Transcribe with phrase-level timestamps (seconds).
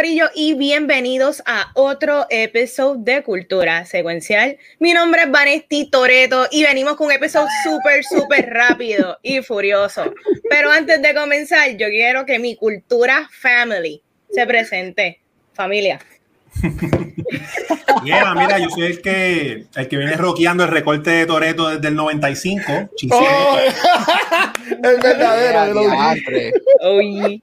[0.00, 4.56] Corillo y bienvenidos a otro episodio de Cultura Secuencial.
[4.78, 10.10] Mi nombre es Vanesti Toreto y venimos con un episodio súper, súper rápido y furioso.
[10.48, 14.00] Pero antes de comenzar, yo quiero que mi Cultura Family
[14.30, 15.20] se presente.
[15.52, 16.00] Familia.
[18.04, 21.88] Yeah, mira, yo soy el que, el que viene rockeando el recorte de Toreto desde
[21.88, 22.62] el 95.
[23.10, 23.58] Oh,
[24.70, 25.82] el verdadero.
[26.80, 27.42] Oye.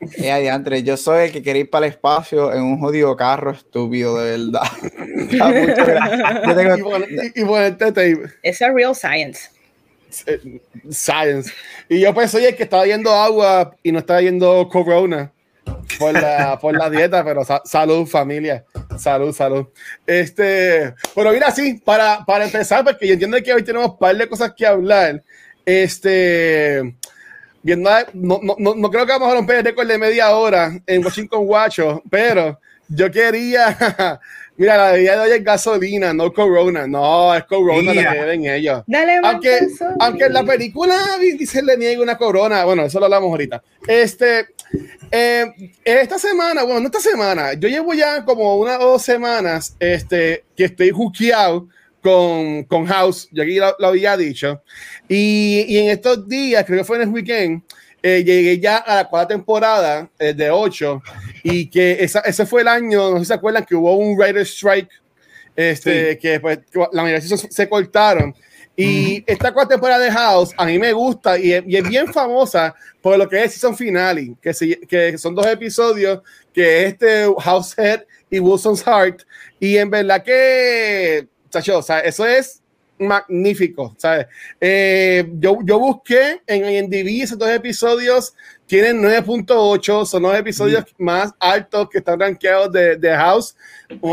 [0.00, 3.50] Eh, adiante, yo soy el que quería ir para el espacio en un jodido carro
[3.50, 4.62] estúpido, de verdad.
[7.34, 7.42] y, y
[8.42, 9.50] Es real science.
[10.26, 11.52] Eh, science.
[11.88, 15.32] Y yo pues soy el que estaba yendo agua y no estaba yendo corona
[15.98, 18.64] por la, por la dieta, pero salud, familia.
[18.98, 19.66] Salud, salud.
[20.06, 24.16] Este, pero mira, sí, para, para empezar, porque yo entiendo que hoy tenemos un par
[24.16, 25.22] de cosas que hablar.
[25.66, 26.96] Este,
[27.62, 31.46] no, no, no, creo que vamos a romper el récord de media hora en Washington
[31.46, 34.20] Guacho, pero yo quería.
[34.56, 36.84] Mira, la bebida de hoy es gasolina, no Corona.
[36.88, 38.82] No, es Corona la que beben ellos.
[38.88, 39.60] Dale, aunque,
[40.00, 42.64] aunque en la película dice le niega una corona.
[42.64, 43.62] Bueno, eso lo hablamos ahorita.
[43.86, 44.48] Este,
[45.12, 45.46] eh,
[45.84, 50.44] esta semana, bueno, no esta semana, yo llevo ya como una o dos semanas este,
[50.56, 51.68] que estoy juqueado
[52.02, 54.62] con, con House, yo aquí lo, había dicho.
[55.08, 57.62] Y, y, en estos días, creo que fue en el weekend,
[58.02, 61.02] eh, llegué ya a la cuarta temporada eh, de 8
[61.42, 64.16] y que esa, ese fue el año, no sé si se acuerdan, que hubo un
[64.16, 64.90] writer strike,
[65.56, 66.60] este, que pues,
[66.92, 68.34] la mayoría se, se cortaron.
[68.76, 72.12] Y esta cuarta temporada de House a mí me gusta y es, y es bien
[72.12, 74.52] famosa por lo que es season finale, que,
[74.88, 76.20] que son dos episodios,
[76.54, 79.22] que es este House Head y Wilson's Heart.
[79.58, 81.26] Y en verdad que
[81.68, 82.62] o sea, eso es
[82.98, 84.26] magnífico, ¿sabes?
[84.60, 88.34] Eh, yo, yo busqué en IMDb esos dos episodios,
[88.66, 93.54] tienen 9.8, son los episodios más altos que están rankeados de, de House.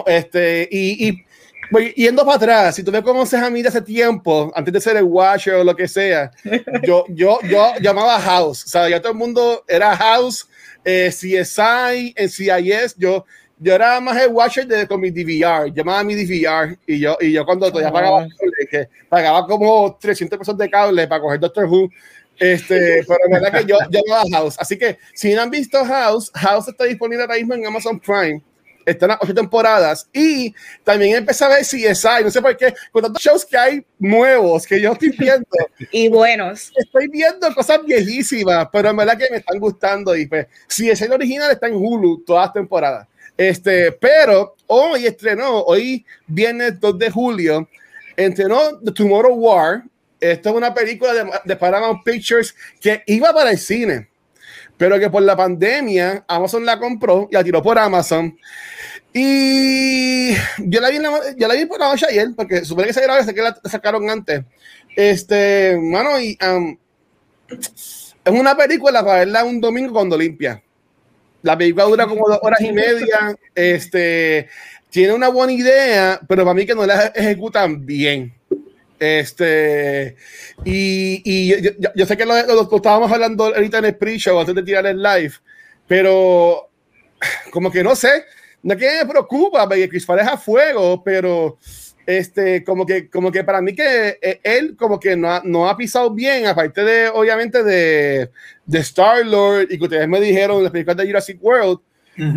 [0.06, 1.26] Este, y, y
[1.72, 4.82] voy yendo para atrás, si tú me conoces a mí de hace tiempo, antes de
[4.82, 6.32] ser el Watcher o lo que sea,
[6.84, 10.48] yo, yo, yo llamaba House, o sea, ya todo el mundo era House,
[10.84, 13.26] eh, CSI, en CIS, yo
[13.58, 17.32] yo era más el watcher de con mi DVR, llamaba mi DVR y yo, y
[17.32, 18.28] yo cuando todavía pagaba,
[18.70, 21.90] que pagaba como 300 pesos de cable para coger Doctor Who,
[22.38, 24.56] este, pero en verdad que yo, yo no House.
[24.60, 28.42] Así que si no han visto House, House está disponible ahora mismo en Amazon Prime.
[28.86, 33.02] Están las ocho temporadas y también empecé a ver CSI, no sé por qué, con
[33.02, 35.48] tantos shows que hay nuevos que yo estoy viendo.
[35.92, 36.72] y buenos.
[36.76, 40.16] Estoy viendo cosas viejísimas, pero en verdad que me están gustando.
[40.16, 43.08] Y pues, CSI original está en Hulu todas las temporadas.
[43.38, 47.70] Este, pero hoy estrenó, hoy viernes 2 de julio,
[48.16, 49.84] estrenó The Tomorrow War.
[50.20, 51.14] Esto es una película
[51.44, 54.10] de, Paramount Pictures que iba para el cine,
[54.78, 58.38] pero que por la pandemia Amazon la compró y la tiró por Amazon.
[59.14, 63.26] Y yo la vi, la, vi por la noche ayer, porque supone que se grabó,
[63.26, 64.44] que la sacaron antes.
[64.96, 66.38] Este, mano, y
[67.48, 70.62] es una película para verla un domingo cuando limpia.
[71.46, 73.38] La película dura como dos horas y media.
[73.54, 74.50] Este,
[74.90, 78.34] tiene una buena idea, pero para mí que no la ejecutan bien.
[79.00, 80.16] Este,
[80.64, 84.56] y, y yo, yo, sé que lo, lo, estábamos hablando ahorita en el pre-show antes
[84.56, 85.34] de tirar el live,
[85.88, 86.72] pero
[87.52, 88.26] como que no sé,
[88.64, 91.60] no que me preocupa, porque Chris Fares a fuego, pero
[92.06, 95.68] este, como que, como que para mí que eh, él como que no ha, no
[95.68, 98.30] ha pisado bien, aparte de, obviamente, de,
[98.66, 101.80] de Star-Lord y que ustedes me dijeron las películas de Jurassic World,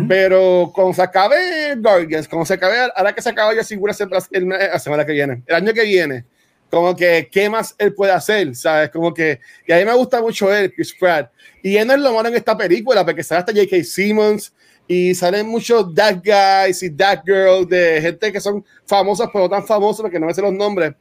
[0.09, 4.79] pero cuando se acabe Guardians, cuando se acabe, ahora que se acaba Jurassic World la
[4.79, 6.25] semana que viene, el año que viene,
[6.69, 8.55] como que, ¿qué más él puede hacer?
[8.55, 8.89] ¿Sabes?
[8.89, 11.31] Como que, y a mí me gusta mucho él, Chris Pratt,
[11.63, 13.83] y él no es lo malo en esta película, porque sale hasta J.K.
[13.83, 14.53] Simmons,
[14.91, 19.49] y salen muchos that guys y that girls de gente que son famosas pero no
[19.49, 20.95] tan famosas porque no me sé los nombres.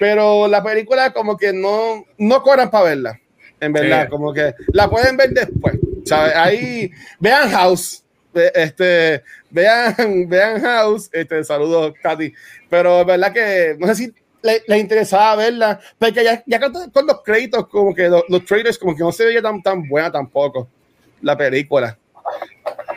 [0.00, 3.20] Pero la película como que no no cobran para verla
[3.60, 5.74] en verdad como que la pueden ver después
[6.06, 6.34] ¿sabes?
[6.34, 8.02] ahí vean House
[8.32, 9.94] este vean
[10.26, 12.32] vean House este saludos Katy.
[12.70, 17.22] Pero es verdad que no sé si les, interesaba verla porque ya, ya con, los
[17.22, 20.66] créditos como que los, los trailers como que no se veía tan tan buena tampoco
[21.20, 21.98] la película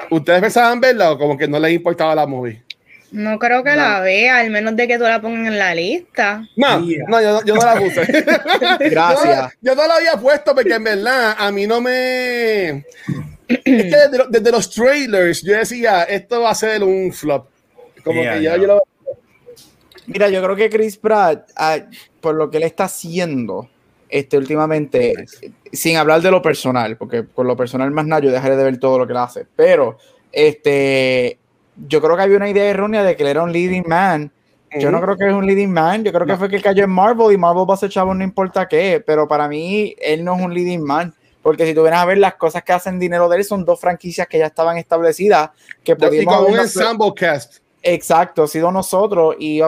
[0.10, 2.64] ¿Ustedes pensaban verla o como que no les importaba la movie?
[3.12, 6.46] No creo que la vea, al menos de que tú la pongas en la lista.
[6.58, 8.06] No, no, yo, yo, no la puse.
[8.90, 9.54] Gracias.
[9.62, 12.70] Yo, no la había puesto porque en verdad a mí no me.
[13.48, 13.96] es que
[14.30, 17.48] desde, los trailers yo decía, esto va a ser un flop.
[18.04, 18.84] Como que yo, yo lo...
[20.06, 21.80] Mira, yo creo que Chris Pratt, ah,
[22.22, 23.70] por lo que él está haciendo
[24.10, 25.14] este, últimamente,
[25.72, 28.80] sin hablar de lo personal, porque por lo personal más nada, yo dejaré de ver
[28.80, 29.98] todo lo que él hace, pero
[30.32, 31.38] este,
[31.88, 34.32] yo creo que había una idea errónea de que él era un leading man.
[34.80, 36.90] Yo no creo que es un leading man, yo creo que fue que cayó en
[36.90, 40.36] Marvel y Marvel va a ser chavo no importa qué, pero para mí él no
[40.36, 43.30] es un leading man, porque si tú vienes a ver las cosas que hacen dinero
[43.30, 45.52] de él son dos franquicias que ya estaban establecidas,
[45.84, 47.60] que podíamos un ensemble cast.
[47.90, 49.62] Exacto, ha sido nosotros y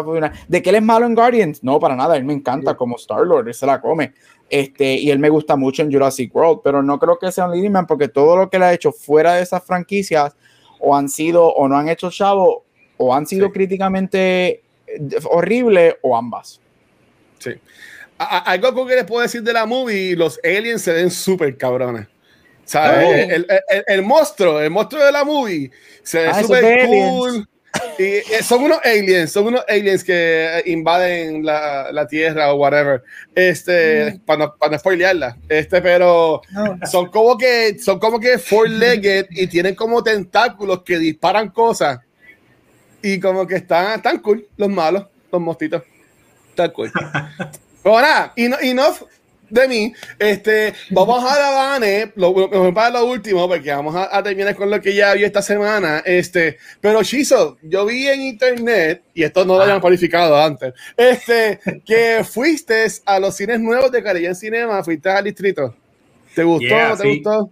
[0.50, 3.26] de que él es malo en Guardians, no, para nada, él me encanta como Star
[3.26, 4.14] Lord, él se la come.
[4.50, 7.52] Este, y él me gusta mucho en Jurassic World, pero no creo que sea un
[7.52, 10.36] leading man porque todo lo que él ha hecho fuera de esas franquicias
[10.82, 12.66] o han sido o no han hecho chavo
[12.98, 15.00] o han sido críticamente eh,
[15.30, 16.60] horrible o ambas.
[17.38, 17.52] Sí.
[18.18, 22.08] algo que les puedo decir de la movie, los aliens se ven súper cabrones.
[22.66, 23.08] ¿Sabes?
[23.08, 23.14] Oh.
[23.14, 25.72] El, el, el, monstruo, el monstruo de la movie
[26.04, 27.48] se ve ah, súper cool.
[27.98, 33.04] Y eh, son unos aliens, son unos aliens que invaden la, la tierra o whatever.
[33.36, 34.20] Este, mm.
[34.20, 35.38] para, no, para no spoilearla.
[35.48, 36.42] Este, pero
[36.90, 42.00] son como que son como que four-legged y tienen como tentáculos que disparan cosas.
[43.02, 45.84] Y como que están, están cool, los malos, los mostitos.
[46.50, 46.92] Están cool.
[47.84, 48.94] Nada, y no, y no
[49.50, 49.94] de mí.
[50.18, 54.82] Este, vamos a la Vane, lo, para lo último, porque vamos a, terminar con lo
[54.82, 56.02] que ya vi esta semana.
[56.06, 61.60] Este, pero Chizo, yo vi en internet, y esto no lo habían cualificado antes, este,
[61.86, 65.76] que fuiste a los cines nuevos de en Cinema, fuiste al distrito.
[66.34, 66.76] ¿Te gustó?
[67.02, 67.52] ¿Te gustó?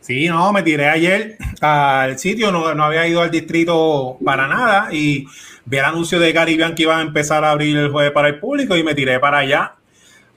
[0.00, 4.88] Sí, no, me tiré ayer al sitio, no, no, había ido al distrito para nada
[4.92, 5.26] y
[5.64, 8.40] vi el anuncio de Caribbean que iban a empezar a abrir el jueves para el
[8.40, 9.76] público y me tiré para allá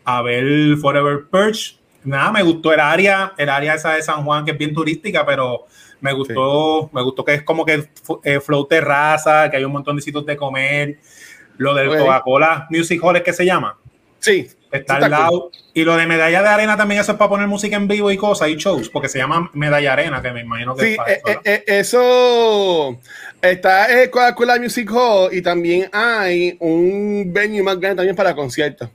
[0.06, 1.78] a ver Forever Perch.
[2.04, 5.26] Nada, me gustó el área, el área esa de San Juan, que es bien turística,
[5.26, 5.66] pero
[6.00, 7.90] me gustó, me gustó que es como que
[8.24, 11.00] eh, flow terraza, que hay un montón de sitios de comer.
[11.58, 13.78] Lo del Coca-Cola Music Hall es que se llama.
[14.20, 14.48] Sí.
[14.72, 15.52] Está, al lado.
[15.74, 18.18] Y lo de medalla de arena también, eso es para poner música en vivo y
[18.18, 21.40] cosas y shows, porque se llama medalla arena, que me imagino que sí, es eh,
[21.44, 23.00] eh, eso.
[23.42, 28.90] Está el Coca-Cola Music Hall y también hay un venue más grande también para conciertos.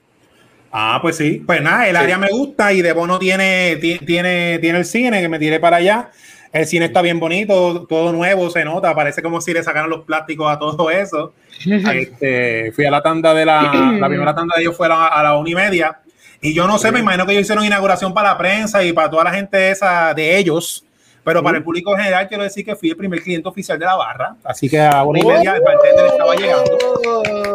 [0.73, 1.43] Ah, pues sí.
[1.45, 5.29] Pues nada, el área me gusta y de Bono tiene, tiene, tiene el cine, que
[5.29, 6.11] me tiré para allá.
[6.53, 10.05] El cine está bien bonito, todo nuevo, se nota, parece como si le sacaran los
[10.05, 11.33] plásticos a todo eso.
[11.67, 15.07] Este, fui a la tanda de la, la primera tanda de ellos fue a la,
[15.09, 16.01] a la una y media.
[16.41, 19.11] Y yo no sé, me imagino que ellos hicieron inauguración para la prensa y para
[19.11, 20.85] toda la gente esa de ellos.
[21.23, 23.97] Pero para el público general quiero decir que fui el primer cliente oficial de la
[23.97, 24.37] barra.
[24.43, 26.79] Así que a una y media el bartender estaba llegando.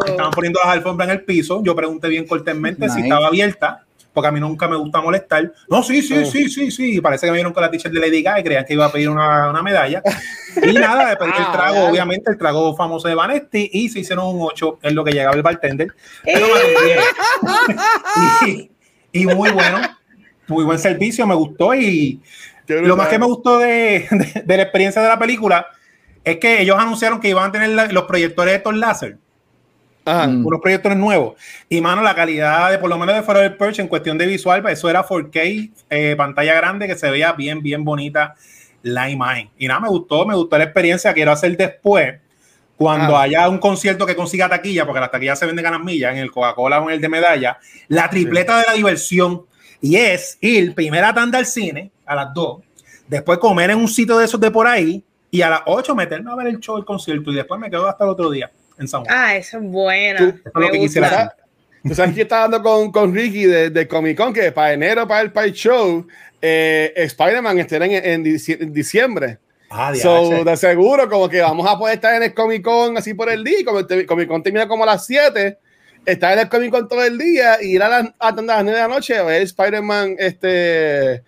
[0.06, 1.64] Estaban poniendo las alfombras en el piso.
[1.64, 3.84] Yo pregunté bien cortésmente si estaba abierta,
[4.14, 5.52] porque a mí nunca me gusta molestar.
[5.68, 6.26] No, sí, sí, oh.
[6.26, 7.02] sí, sí, sí.
[7.02, 8.92] Parece que me vieron con la t-shirt de Lady Gaga y creían que iba a
[8.92, 10.02] pedir una, una medalla.
[10.64, 14.00] Y nada, de pedir el ah, trago, obviamente, el trago famoso de Vanetti, y se
[14.00, 15.90] hicieron un 8, es lo que llegaba el bartender.
[16.24, 16.48] Pero
[18.48, 18.72] y,
[19.12, 19.80] y muy bueno,
[20.48, 22.22] muy buen servicio, me gustó y
[22.68, 24.08] lo más que me gustó de,
[24.46, 25.68] la experiencia de la película
[26.24, 29.18] es que ellos anunciaron que iban a tener los proyectores de estos láser.
[30.06, 30.46] Mm.
[30.46, 31.34] Unos proyectores nuevos.
[31.68, 34.62] Y, mano, la calidad de, por lo menos de Forever Perch en cuestión de visual,
[34.62, 38.36] pues, eso era 4K, eh, pantalla grande, que se veía bien, bien bonita
[38.84, 39.50] la imagen.
[39.58, 41.12] Y nada, me gustó, me gustó la experiencia.
[41.14, 42.20] Quiero hacer después,
[42.78, 46.14] cuando haya un concierto que consiga taquilla, porque las taquillas se venden a las millas,
[46.14, 49.46] en el Coca-Cola o en el de medalla, la tripleta de la diversión.
[49.86, 52.64] Y es ir primera tanda al cine, a las 2,
[53.08, 56.32] después comer en un sitio de esos de por ahí y a las 8 meterme
[56.32, 58.50] a ver el show, el concierto y después me quedo hasta el otro día
[58.80, 59.16] en San Juan.
[59.16, 60.18] Ah, eso es buena.
[60.18, 61.36] Tú, lo que quisiera
[61.88, 65.08] Tú sabes que está dando con, con Ricky de, de, Comic Con que para enero,
[65.08, 66.08] para el, para show,
[66.42, 69.38] eh, Spider-Man estará en, en, diciembre.
[69.70, 73.14] Ah, so, de seguro, como que vamos a poder estar en el Comic Con así
[73.14, 73.60] por el día.
[73.64, 75.60] Como el Comic Con termina como a las 7,
[76.06, 78.72] estar en el Comic Con todo el día y ir a, las, a, las 9
[78.72, 81.24] de la noche a ver Spider-Man este,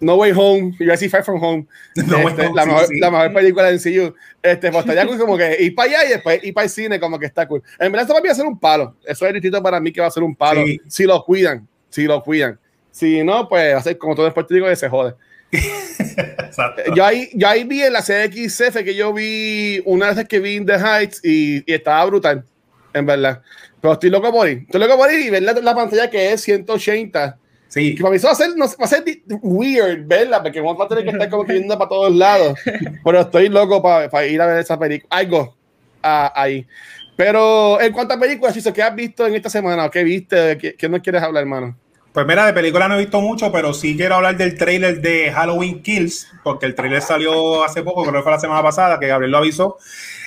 [0.00, 2.10] no Way Home, iba a decir Far From Home, este,
[2.54, 4.14] la, mejor, la, mejor, película de MCU.
[4.42, 7.18] Este, pues estaría como que ir para allá y después ir para el cine, como
[7.18, 7.62] que está cool.
[7.78, 8.96] En verdad, esto va a ser un palo.
[9.04, 10.64] Eso es distinto para mí que va a ser un palo.
[10.88, 12.58] Si lo cuidan, si lo cuidan.
[12.90, 15.14] Si no, pues va a ser como todo el Puerto Rico que se jode.
[15.52, 16.94] Exacto.
[16.94, 20.56] Yo ahí, yo ahí vi en la CXF que yo vi una vez que vi
[20.56, 22.44] In The Heights y, y estaba brutal,
[22.92, 23.42] en verdad.
[23.80, 24.58] Pero estoy loco por ir.
[24.60, 27.38] Estoy loco por ir y ver la, la pantalla que es 180
[27.70, 27.94] Sí.
[27.94, 29.04] Que para mí eso va a ser, no, va a ser
[29.42, 32.58] weird verla, porque vamos a tener que estar como que yendo para todos lados.
[33.04, 35.08] Pero estoy loco para, para ir a ver esa película.
[35.16, 35.56] Algo.
[36.02, 36.66] ah, ahí.
[37.14, 39.88] Pero en cuanto a películas, ¿qué has visto en esta semana?
[39.88, 40.58] ¿Qué viste?
[40.58, 41.76] ¿Qué, qué nos quieres hablar, hermano?
[42.12, 45.30] Pues mira, de película no he visto mucho, pero sí quiero hablar del trailer de
[45.30, 49.06] Halloween Kills, porque el trailer salió hace poco, creo que fue la semana pasada, que
[49.06, 49.78] Gabriel lo avisó.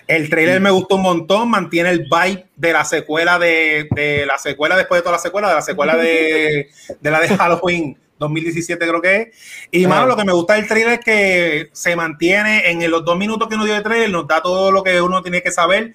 [0.07, 4.37] El trailer me gustó un montón, mantiene el vibe de la secuela de, de la
[4.37, 6.69] secuela después de toda la secuela, de la secuela de,
[6.99, 9.27] de la de Halloween 2017 creo que es.
[9.71, 13.17] Y mano, lo que me gusta del trailer es que se mantiene en los dos
[13.17, 15.93] minutos que uno dio de trailer, nos da todo lo que uno tiene que saber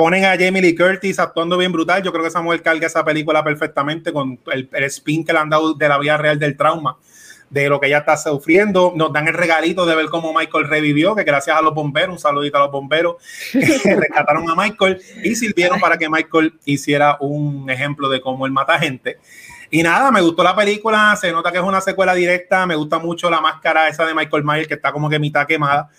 [0.00, 2.02] ponen a Jamie Lee Curtis actuando bien brutal.
[2.02, 5.40] Yo creo que esa mujer carga esa película perfectamente con el, el, spin que le
[5.40, 6.96] han dado de la vida real del trauma,
[7.50, 8.92] de lo que ella está sufriendo.
[8.96, 12.18] Nos dan el regalito de ver cómo Michael revivió, que gracias a los bomberos, un
[12.18, 13.16] saludito a los bomberos,
[13.52, 18.78] rescataron a Michael y sirvieron para que Michael hiciera un ejemplo de cómo él mata
[18.78, 19.18] gente.
[19.72, 22.98] Y nada, me gustó la película, se nota que es una secuela directa, me gusta
[22.98, 25.90] mucho la máscara esa de Michael Myers que está como que mitad quemada.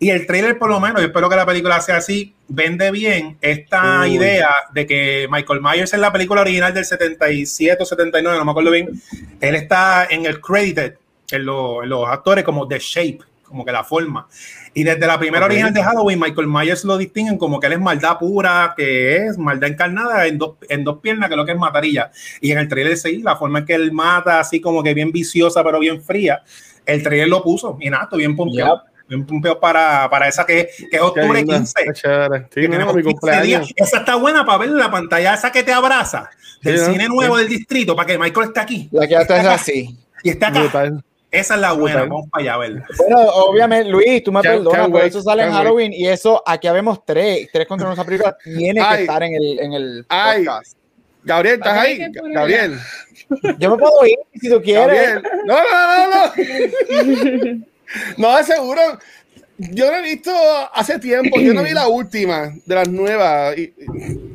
[0.00, 3.36] Y el trailer, por lo menos, yo espero que la película sea así, vende bien
[3.40, 4.14] esta Uy.
[4.14, 8.50] idea de que Michael Myers en la película original del 77 o 79, no me
[8.52, 8.90] acuerdo bien,
[9.40, 10.94] él está en el credited,
[11.32, 14.28] en, lo, en los actores como The Shape, como que la forma.
[14.72, 15.56] Y desde la primera okay.
[15.56, 19.36] original de Halloween, Michael Myers lo distinguen como que él es maldad pura, que es
[19.36, 22.12] maldad encarnada en dos, en dos piernas, que es lo que es matarilla.
[22.40, 25.10] Y en el trailer sí, la forma en que él mata, así como que bien
[25.10, 26.42] viciosa, pero bien fría,
[26.86, 28.84] el trailer lo puso, y nada, bien pompeado.
[28.84, 31.74] Yep un pumpeo para, para esa que, que es octubre 15.
[32.54, 33.72] Sí, no, mi cumpleaños.
[33.76, 36.30] Esa está buena para ver la pantalla esa que te abraza
[36.62, 37.42] del sí, cine nuevo sí.
[37.42, 38.88] del distrito para que Michael esté aquí.
[38.92, 39.96] La que ya está así.
[40.22, 40.60] Y está acá.
[40.60, 41.04] Brutal.
[41.30, 42.08] Esa es la buena, Brutal.
[42.08, 42.86] vamos para allá a verla.
[42.96, 47.04] Bueno, obviamente, Luis, tú me perdonas, por eso sale en Halloween y eso, aquí habemos
[47.04, 48.96] tres, tres contra nuestra película, tiene Ay.
[48.96, 50.44] que estar en el, en el Ay.
[50.44, 50.78] podcast.
[51.24, 51.98] Gabriel, ¿estás ahí?
[52.32, 52.78] Gabriel.
[53.58, 54.86] Yo me puedo ir si tú quieres.
[54.86, 55.22] Gabriel.
[55.44, 57.64] No, no, no, no.
[58.16, 58.80] No, de seguro.
[59.58, 60.32] Yo lo he visto
[60.72, 61.40] hace tiempo.
[61.40, 63.56] Yo no vi la última de las nuevas.
[63.58, 63.74] Y,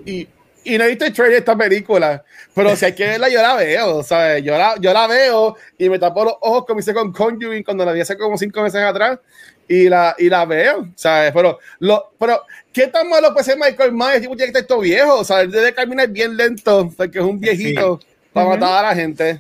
[0.06, 0.28] y,
[0.66, 2.24] y no he visto el trailer de esta película.
[2.54, 4.04] Pero si hay que verla, yo la veo.
[4.04, 4.44] ¿sabes?
[4.44, 7.86] Yo, la, yo la veo y me tapo los ojos como hice con Conjuring cuando
[7.86, 9.20] la vi hace como cinco meses atrás.
[9.66, 11.32] Y la, y la veo, ¿sabes?
[11.34, 12.42] Pero, lo, pero,
[12.74, 14.22] ¿qué tan malo puede ser Michael Myers?
[14.22, 15.50] Tipo, tiene que todo viejo, ¿sabes?
[15.50, 18.08] Debe caminar bien lento, porque es un viejito sí.
[18.34, 19.40] para matar a la gente.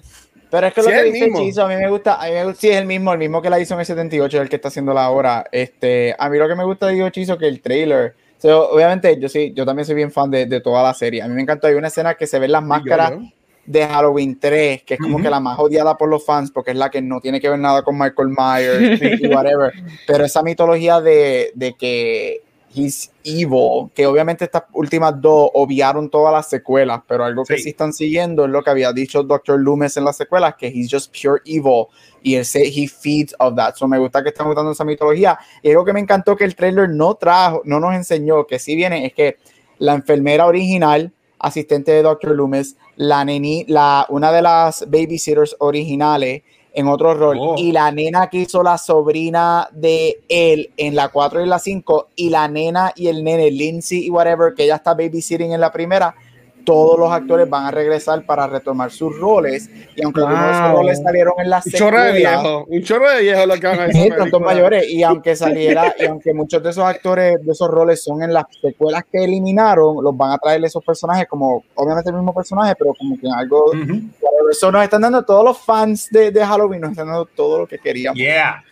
[0.53, 1.31] Pero es que sí, lo que dice.
[1.33, 3.41] Chizo, a mí me gusta, a mí me gusta, sí es el mismo, el mismo
[3.41, 5.45] que la hizo en el 78, el que está haciendo la hora.
[5.51, 9.51] Este, a mí lo que me gusta digo Chizo que el trailer, obviamente yo sí,
[9.55, 11.23] yo también soy bien fan de, de, toda la serie.
[11.23, 13.21] A mí me encantó, hay una escena que se ven las máscaras yo,
[13.65, 15.23] de Halloween 3, que es como uh -huh.
[15.23, 17.57] que la más odiada por los fans, porque es la que no tiene que ver
[17.57, 19.73] nada con Michael Myers y whatever.
[20.05, 22.43] Pero esa mitología de, de que
[22.75, 27.63] He's Evil, que obviamente estas últimas dos obviaron todas las secuelas, pero algo que sí.
[27.63, 29.59] sí están siguiendo es lo que había dicho Dr.
[29.59, 31.87] Loomis en las secuelas, que he's just pure evil
[32.23, 33.75] y él se, he feeds of that.
[33.75, 35.37] So me gusta que están usando esa mitología.
[35.61, 38.75] Y algo que me encantó que el trailer no trajo, no nos enseñó, que sí
[38.75, 39.37] viene, es que
[39.77, 42.31] la enfermera original, asistente de Dr.
[42.31, 47.37] Loomis, la neni, la, una de las babysitters originales, en otro rol.
[47.39, 47.55] Oh.
[47.57, 52.09] Y la nena que hizo la sobrina de él en la 4 y la 5,
[52.15, 55.71] y la nena y el nene, Lindsay y whatever, que ella está babysitting en la
[55.71, 56.15] primera,
[56.63, 59.69] todos los actores van a regresar para retomar sus roles.
[59.95, 60.29] Y aunque wow.
[60.29, 63.67] algunos roles salieron en la un chorro de viejo, un chorro de viejo lo que
[63.67, 64.13] van a decir.
[64.39, 64.89] mayores.
[64.89, 68.45] Y aunque saliera, y aunque muchos de esos actores de esos roles son en las
[68.61, 72.93] secuelas que eliminaron, los van a traer esos personajes como, obviamente el mismo personaje, pero
[72.93, 73.65] como que algo.
[73.67, 74.09] Uh -huh.
[74.51, 77.67] Eso nos están dando todos los fans de, de Halloween, nos están dando todo lo
[77.67, 78.19] que queríamos.
[78.19, 78.63] Yeah.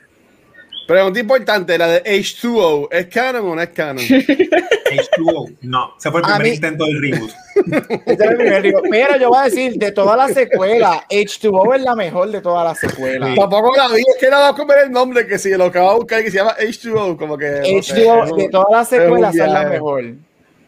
[0.92, 4.04] Pregunta importante, la de H2O, ¿es canon o no es canon?
[4.04, 7.32] H2O, no, se fue el primer mí, intento del reboot.
[8.06, 8.84] Este el primer reboot.
[8.92, 12.66] Pero yo voy a decir, de todas las secuelas, H2O es la mejor de todas
[12.66, 13.30] las secuelas.
[13.30, 13.36] Sí.
[13.38, 15.96] Tampoco la vi, es que nada con ver el nombre, que si lo acabo de
[15.96, 17.62] buscar, que se llama H2O, como que...
[17.62, 20.04] H2O, no sé, de todas las secuelas, es, la mejor.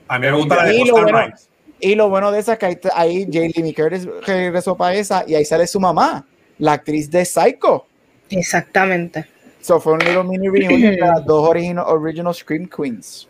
[0.08, 1.34] A mí me gusta la de y lo, bueno,
[1.82, 5.26] y lo bueno de esa es que ahí, ahí Jamie Lee Curtis regresó para esa,
[5.28, 6.26] y ahí sale su mamá,
[6.60, 7.88] la actriz de Psycho.
[8.30, 9.33] Exactamente.
[9.64, 13.30] So fue un little mini reunion de las dos original, original Scream Queens.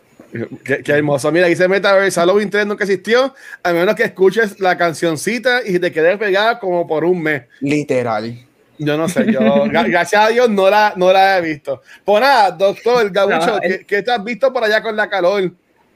[0.64, 1.30] Qué, qué, hermoso.
[1.30, 5.92] Mira, dice Metaverse Halloween 3 nunca existió, a menos que escuches la cancioncita y te
[5.92, 7.44] quedes pegada como por un mes.
[7.60, 8.36] Literal.
[8.76, 11.82] Yo no sé, yo, gracias a Dios, no la, no la he visto.
[12.04, 13.78] Pues nada, doctor Gabucho, no, el...
[13.78, 15.52] ¿qué, ¿qué, te has visto por allá con la calor?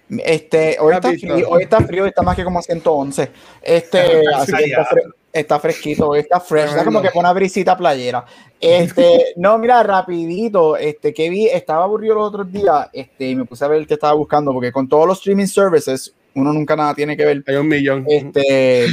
[0.08, 3.30] Este, hoy está, frío, hoy está frío, está más que como a 111.
[3.60, 5.02] Este, así que está, fre
[5.32, 8.24] está, fresquito, hoy está fresh, está como que con una brisita playera.
[8.60, 13.44] Este, no, mira, rapidito, este, que vi, estaba aburrido los otros días, este, y me
[13.44, 16.74] puse a ver el que estaba buscando, porque con todos los streaming services, uno nunca
[16.74, 17.44] nada tiene que ver.
[17.46, 18.04] Hay un millón.
[18.08, 18.86] Este,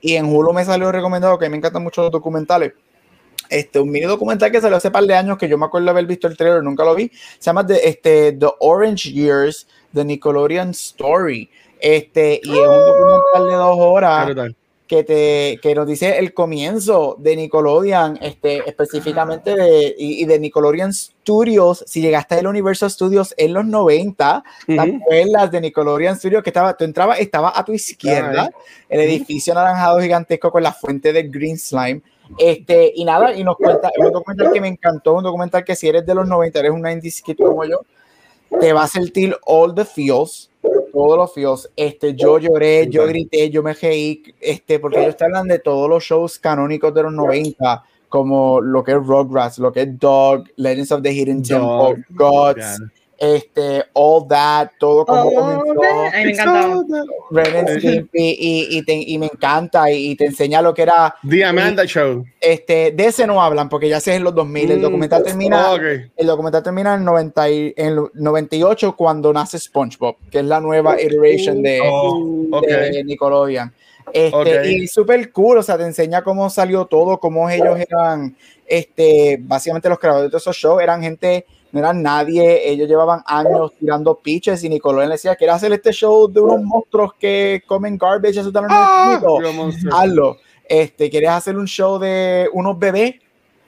[0.00, 2.72] y en Hulu me salió recomendado, que me encantan mucho los documentales.
[3.50, 6.06] este, un mini documental que salió hace par de años que yo me acuerdo haber
[6.06, 7.10] visto el trailer, nunca lo vi.
[7.38, 11.50] Se llama The, este, The Orange Years, The Nickelodeon Story.
[11.80, 14.54] Este, y es un documental de dos horas
[14.90, 20.92] que, te, que nos dice el comienzo de Nickelodeon, este, específicamente de, y, de Nickelodeon
[20.92, 26.76] Studios, si llegaste al Universal Studios en los 90, las de Nickelodeon Studios que estaba,
[26.76, 28.50] tú entrabas, estaba a tu izquierda,
[28.88, 32.02] el edificio anaranjado gigantesco con la fuente de Green Slime.
[32.36, 35.86] Este, y nada, y nos cuenta, un documental que me encantó, un documental que si
[35.86, 37.78] eres de los 90, eres un 90s kid como yo,
[38.58, 40.50] te va a sentir all the feels,
[40.92, 41.70] todos los feels.
[41.76, 45.88] Este, yo lloré, yo grité, yo me reí, este, porque ellos te hablan de todos
[45.88, 50.44] los shows canónicos de los 90, como lo que es Rugrats, lo que es Dog,
[50.56, 52.80] Legends of the Hidden Temple, Gods
[53.20, 55.74] este, All That, todo como oh, comenzó.
[56.10, 56.86] me encantó.
[58.14, 62.24] y, y, me encanta y, te enseña lo que era The Amanda Show.
[62.40, 64.70] Este, de ese no hablan porque ya sé en los 2000.
[64.70, 65.74] el mm, documental termina
[66.16, 71.00] el documental termina en, 90 en el 98 cuando nace SpongeBob, que es la nueva
[71.00, 73.70] iteration de, oh, de Nickelodeon.
[74.14, 78.34] Este, Y súper cool, o sea, te enseña cómo salió todo, cómo ellos eran,
[78.66, 83.72] este, básicamente los creadores de esos shows eran gente no eran nadie, ellos llevaban años
[83.78, 87.96] tirando pitches y Nicolás le decía, ¿quieres hacer este show de unos monstruos que comen
[87.96, 88.40] garbage?
[88.40, 89.20] Eso ¡Ah!
[89.92, 90.38] Hazlo.
[90.68, 93.14] Este, ¿Quieres hacer un show de unos bebés?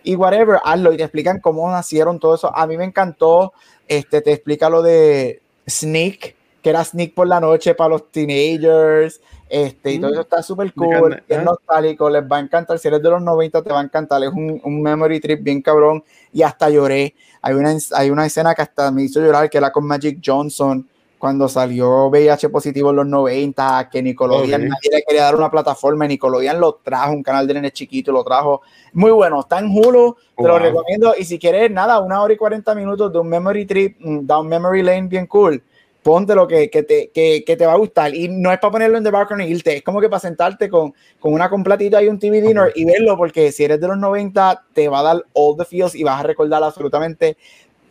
[0.04, 0.92] Y whatever, hazlo.
[0.92, 2.54] Y te explican cómo nacieron todo eso.
[2.56, 3.52] A mí me encantó,
[3.86, 9.20] este, te explica lo de Sneak, que era Sneak por la noche para los teenagers.
[9.52, 10.14] Este, y todo mm.
[10.14, 12.78] eso está súper cool, es nostálgico, les va a encantar.
[12.78, 14.22] Si eres de los 90, te va a encantar.
[14.22, 16.02] Es un, un, memory trip bien cabrón.
[16.32, 17.14] Y hasta lloré.
[17.42, 20.88] Hay una, hay una escena que hasta me hizo llorar, que era con Magic Johnson,
[21.18, 26.06] cuando salió VIH positivo en los 90, que Nickelodeon nadie le quería dar una plataforma.
[26.06, 28.62] Nickelodeon lo trajo, un canal de nene chiquito, lo trajo.
[28.94, 31.14] Muy bueno, está en Hulu, te lo recomiendo.
[31.18, 34.48] Y si quieres, nada, una hora y 40 minutos de un memory trip, mm, down
[34.48, 35.62] memory lane bien cool
[36.02, 38.14] ponte lo que, que, te, que, que, te va a gustar.
[38.14, 40.68] Y no es para ponerlo en the background y irte, es como que para sentarte
[40.68, 43.98] con, con una completita y un TV dinner y verlo, porque si eres de los
[43.98, 47.36] 90, te va a dar all the feels y vas a recordar absolutamente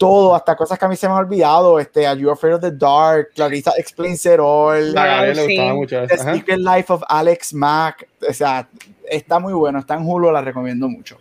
[0.01, 1.79] todo, hasta cosas que a mí se me han olvidado.
[1.79, 3.29] Este, Are You Afraid of the Dark?
[3.35, 4.93] Clarissa Explains It All.
[4.93, 6.07] La le gustaba mucho.
[6.07, 8.07] The Secret Life of Alex Mack.
[8.27, 8.67] O sea,
[9.07, 11.17] está muy bueno, está en Hulu, la recomiendo mucho.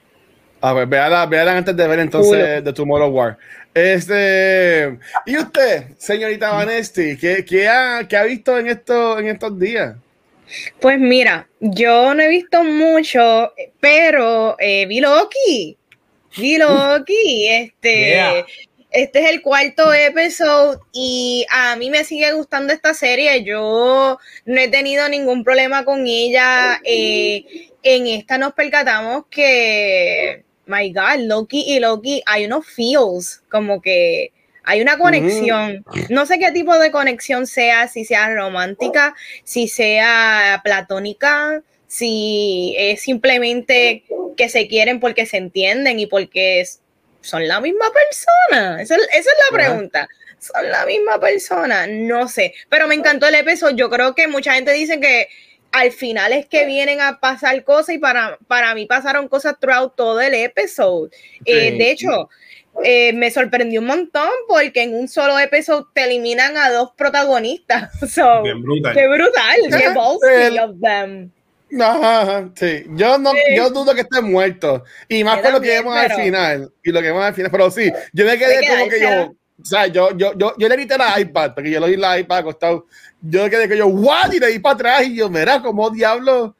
[0.63, 1.23] A ver, véala,
[1.57, 3.37] antes de ver entonces The Tomorrow War.
[3.73, 9.59] Este, y usted, señorita Vanesti, ¿qué, qué, ha, qué ha visto en, esto, en estos
[9.59, 9.97] días?
[10.81, 15.77] Pues mira, yo no he visto mucho, pero eh, vi Loki.
[16.37, 17.49] Vi Loki.
[17.49, 18.45] Este,
[18.91, 23.45] este es el cuarto episodio y a mí me sigue gustando esta serie.
[23.45, 26.81] Yo no he tenido ningún problema con ella.
[26.83, 33.83] Eh, en esta nos percatamos que my God, Loki y Loki, hay unos feels, como
[33.83, 34.33] que
[34.65, 35.85] hay una conexión.
[36.09, 43.03] No sé qué tipo de conexión sea, si sea romántica, si sea platónica, si es
[43.03, 44.05] simplemente
[44.37, 46.65] que se quieren porque se entienden y porque
[47.21, 48.81] son la misma persona.
[48.81, 50.09] Esa, es la pregunta.
[50.39, 52.55] Son la misma persona, no sé.
[52.69, 53.77] Pero me encantó el episodio.
[53.77, 55.29] Yo creo que mucha gente dice que
[55.73, 59.95] al final es que vienen a pasar cosas y para, para mí pasaron cosas throughout
[59.97, 61.11] todo el episodio.
[61.45, 62.29] Eh, de hecho,
[62.83, 67.91] eh, me sorprendió un montón porque en un solo episodio te eliminan a dos protagonistas.
[68.11, 68.95] So, brutal.
[68.95, 71.31] Qué brutal, qué ballsy of them.
[72.57, 72.85] sí.
[72.97, 74.83] Yo no, yo dudo que esté muerto.
[75.09, 76.73] Y más con lo que vemos al final.
[76.83, 77.51] Y lo que vemos al final.
[77.51, 79.35] Pero sí, yo me quedé como que yo.
[79.61, 82.19] O sea, yo, yo, yo, yo le edité la iPad, porque yo lo di la
[82.19, 82.87] iPad acostado
[83.23, 84.33] yo quedé que yo, what?
[84.33, 86.55] Y le di para atrás y yo, mira, como diablo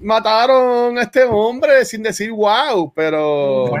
[0.00, 3.72] mataron a este hombre sin decir wow, pero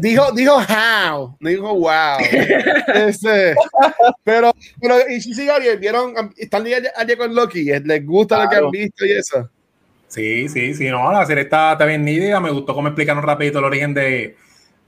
[0.00, 2.18] dijo, dijo how, dijo wow.
[2.94, 3.54] Este,
[4.24, 8.70] pero, pero, y sí, Gabriel, vieron, están ayer con Loki, les gusta lo que han
[8.70, 9.48] visto y eso.
[10.08, 13.58] Sí, sí, sí, no, la serie está, está bien nítida, me gustó cómo explicaron rapidito
[13.58, 14.36] el origen de,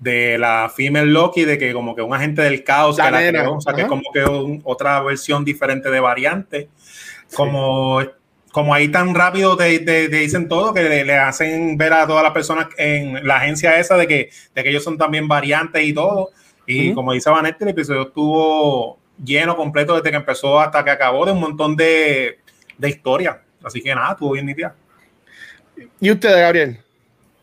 [0.00, 3.60] de la female Loki, de que como que un agente del caos, que, la o
[3.60, 4.24] sea, que como que
[4.64, 6.68] otra versión diferente de variante.
[7.34, 8.00] Como,
[8.50, 12.68] como ahí tan rápido te, dicen todo, que le, hacen ver a todas las personas
[12.78, 16.30] en la agencia esa de que, de que ellos son también variantes y todo.
[16.66, 21.26] Y como dice Vanetti, el episodio estuvo lleno, completo, desde que empezó hasta que acabó,
[21.26, 22.38] de un montón de,
[22.78, 23.42] de historia.
[23.62, 24.74] Así que nada, estuvo bien nítida.
[26.00, 26.80] ¿Y usted, Gabriel?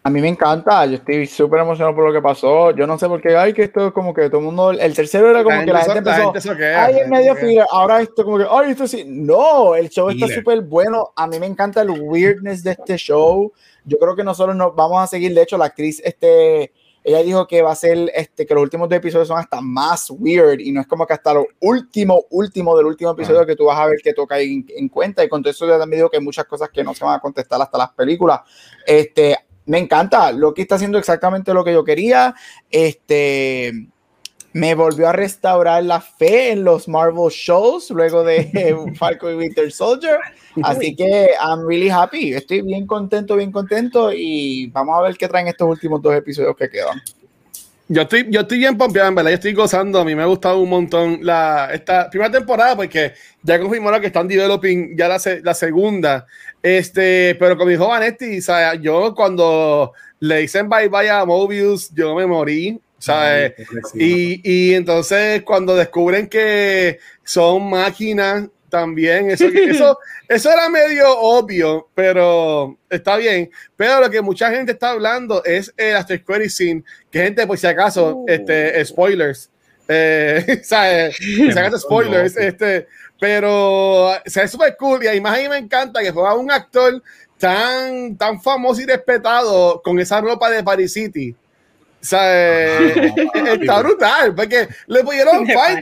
[0.08, 2.72] A mí me encanta, yo estoy súper emocionado por lo que pasó.
[2.72, 4.72] Yo no sé por qué, ay, que esto es como que todo el mundo.
[4.72, 6.34] El tercero era como que la gente empezó.
[6.78, 7.67] ay, en medio fila.
[7.70, 9.04] Ahora esto, como que, ay, esto sí.
[9.06, 11.12] No, el show está súper bueno.
[11.13, 13.52] A mí me encanta el weirdness de este show.
[13.84, 15.34] Yo creo que nosotros nos vamos a seguir.
[15.34, 16.72] De hecho, la actriz, este
[17.04, 20.10] ella dijo que va a ser este que los últimos dos episodios son hasta más
[20.10, 23.63] weird y no es como que hasta lo último último del último episodio que tú
[23.63, 26.10] vas a ver que toca en, en cuenta y con todo eso ya también digo
[26.10, 28.41] que hay muchas cosas que no se van a contestar hasta las películas
[28.86, 32.34] este me encanta lo que está haciendo exactamente lo que yo quería
[32.71, 33.88] este
[34.53, 39.71] me volvió a restaurar la fe en los Marvel shows luego de Falcon y Winter
[39.71, 40.17] Soldier.
[40.63, 42.34] Así que I'm really happy.
[42.34, 46.56] Estoy bien contento, bien contento y vamos a ver qué traen estos últimos dos episodios
[46.56, 46.99] que quedan.
[47.89, 49.32] Yo estoy, yo estoy bien pompeado, en verdad.
[49.32, 50.00] Yo estoy gozando.
[50.00, 54.08] A mí me ha gustado un montón la, esta primera temporada porque ya confirmaron que
[54.08, 56.26] están developing ya la, la segunda.
[56.62, 58.39] Este, pero con mi joven Vanetti,
[58.82, 62.80] yo cuando le dicen bye bye a Mobius, yo me morí.
[63.00, 63.54] ¿sabes?
[63.93, 71.89] Y, y, entonces cuando descubren que son máquinas también, eso, eso, eso era medio obvio,
[71.95, 73.49] pero está bien.
[73.75, 77.58] Pero lo que mucha gente está hablando es el After Credit Scene, que gente, por
[77.58, 79.49] si acaso, este, spoilers,
[79.88, 81.15] eh, ¿sabes?
[81.17, 82.88] Si acaso spoilers, este,
[83.19, 87.01] pero se es súper cool y además a mí me encanta que fue un actor
[87.38, 91.36] tan, tan famoso y respetado con esa ropa de Paris City.
[91.99, 95.82] O sea, está brutal, porque le pudieron fine,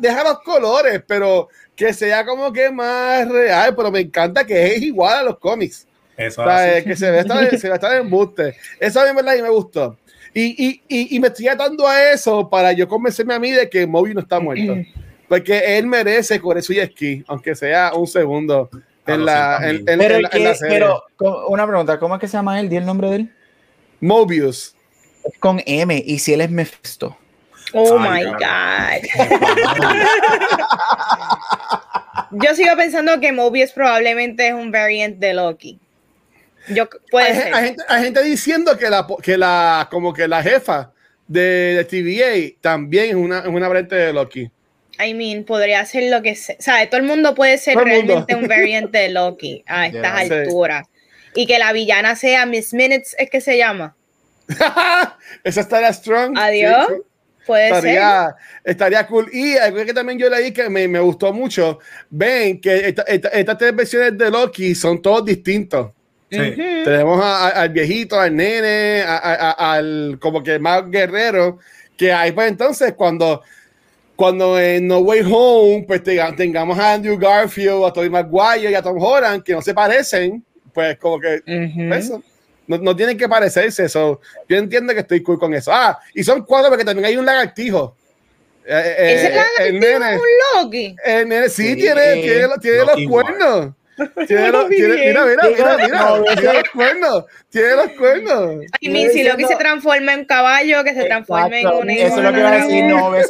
[0.00, 4.82] dejar, los colores, pero que sea como que más real, pero me encanta que es
[4.82, 5.86] igual a los cómics.
[6.16, 8.56] Eso o sea, que se ve estar, se ve estar en embuste.
[8.80, 9.96] Eso a mí verdad y me gustó.
[10.34, 13.70] Y, y, y, y, me estoy atando a eso para yo convencerme a mí de
[13.70, 14.74] que Moby no está muerto.
[15.28, 18.68] Porque él merece correr su esquí, aunque sea un segundo
[19.06, 20.78] en, la, en, en, pero, la, serie.
[20.80, 21.04] Pero,
[21.46, 22.68] una pregunta, ¿cómo es que se llama él?
[22.68, 23.32] ¿Di el nombre de él?
[24.00, 24.74] Mobius
[25.38, 27.16] con M y si él es Mephisto.
[27.72, 29.02] Oh my God.
[32.30, 35.78] Yo sigo pensando que Mobius probablemente es un variant de Loki.
[36.68, 37.76] Yo, puede hay, ser.
[37.88, 40.92] Hay, gente, diciendo que la, que la, como que la jefa
[41.26, 44.50] de, TVA también es una, es una variante de Loki.
[45.00, 46.56] I mean, podría ser lo que sea.
[46.58, 46.86] ¿Sabe?
[46.86, 50.86] Todo el mundo puede ser realmente un variante de Loki a estas alturas.
[51.34, 53.96] Y que la villana sea Miss Minutes, es que se llama.
[55.44, 56.36] Esa estaría strong.
[56.36, 56.88] Adiós.
[57.48, 58.34] Puede estaría, ser.
[58.62, 59.30] Estaría cool.
[59.32, 61.78] Y algo que también yo leí que me, me gustó mucho.
[62.10, 62.94] Ven que
[63.32, 65.92] estas tres versiones de Loki son todos distintos.
[66.28, 71.58] Tenemos al viejito, al nene, al como que más guerrero.
[71.96, 73.42] Que ahí pues entonces cuando
[74.14, 78.82] cuando en No Way Home pues tengamos a Andrew Garfield, a Tobey Maguire y a
[78.82, 81.40] Tom Holland que no se parecen, pues como que
[81.92, 82.22] eso.
[82.68, 84.20] No, no tienen que parecerse eso.
[84.48, 85.72] Yo entiendo que estoy cool con eso.
[85.72, 87.96] Ah, y son cuatro porque también hay un lagartijo.
[88.64, 90.96] Eh, eh, ¿Ese lagartijo es un Loki?
[91.04, 93.72] El nene, sí, tiene, tiene, tiene los cuernos.
[94.28, 98.64] Tiene los, tiene, mira, mira, mira, mira, tiene los cuernos, tiene los cuernos.
[98.80, 102.22] I mean, si Loki se transforma en caballo, que se transforme en un Eso es
[102.22, 103.28] lo que iba a decir, no, ves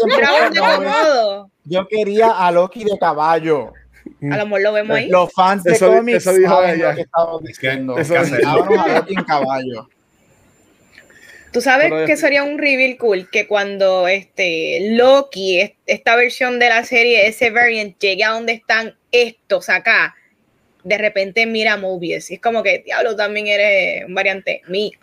[0.55, 3.73] no, Yo quería a Loki de caballo.
[4.31, 5.09] A lo mejor lo vemos ahí.
[5.09, 6.95] Los fans de eso, cómics eso dijo ella.
[6.95, 7.99] que estamos diciendo.
[7.99, 9.89] Es que, a en caballo.
[11.53, 16.85] Tú sabes que sería un reveal cool que cuando este Loki, esta versión de la
[16.85, 20.15] serie, ese variant, llegue a donde están estos acá,
[20.85, 22.31] de repente mira Mobius.
[22.31, 24.99] Y es como que, diablo, también eres un variante mío.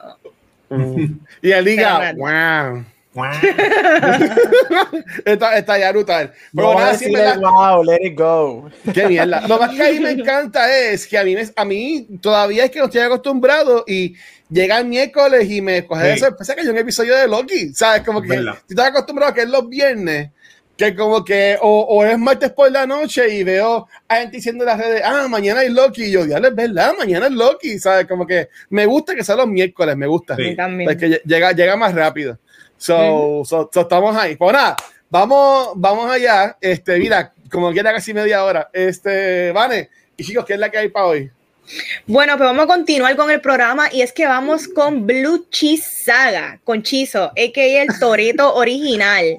[1.41, 2.85] y él diga, wow.
[5.25, 6.33] está, está ya brutal.
[6.53, 8.69] Pero no, nada, wow, let it go.
[8.93, 9.47] Qué mierda.
[9.47, 12.71] Lo más que a mí me encanta es que a mí, a mí todavía es
[12.71, 14.15] que no estoy acostumbrado y
[14.49, 17.73] llega el miércoles y me coge de sorpresa que hay un episodio de Loki.
[17.73, 18.03] ¿Sabes?
[18.03, 20.31] Como que si estás acostumbrado a que es los viernes,
[20.75, 24.65] que como que o, o, es martes por la noche y veo a gente diciendo
[24.65, 26.03] en las redes, ah, mañana hay Loki.
[26.03, 27.79] Y yo, ya es verdad, mañana es Loki.
[27.79, 28.07] ¿Sabes?
[28.07, 30.35] Como que me gusta que sea los miércoles, me gusta.
[30.35, 30.57] Sí.
[30.89, 32.37] Es que llega, llega más rápido.
[32.77, 34.35] So, so, estamos ahí.
[34.35, 34.75] Pues nada,
[35.09, 36.57] vamos, vamos allá.
[36.59, 38.69] Este, mira, como queda casi media hora.
[38.73, 41.31] Este, Vane, y chicos, ¿qué es la que hay para hoy?
[42.05, 46.03] Bueno, pues vamos a continuar con el programa y es que vamos con Blue Cheese
[46.05, 47.81] Saga, con Chizo, a.k.a.
[47.81, 49.37] el Toreto original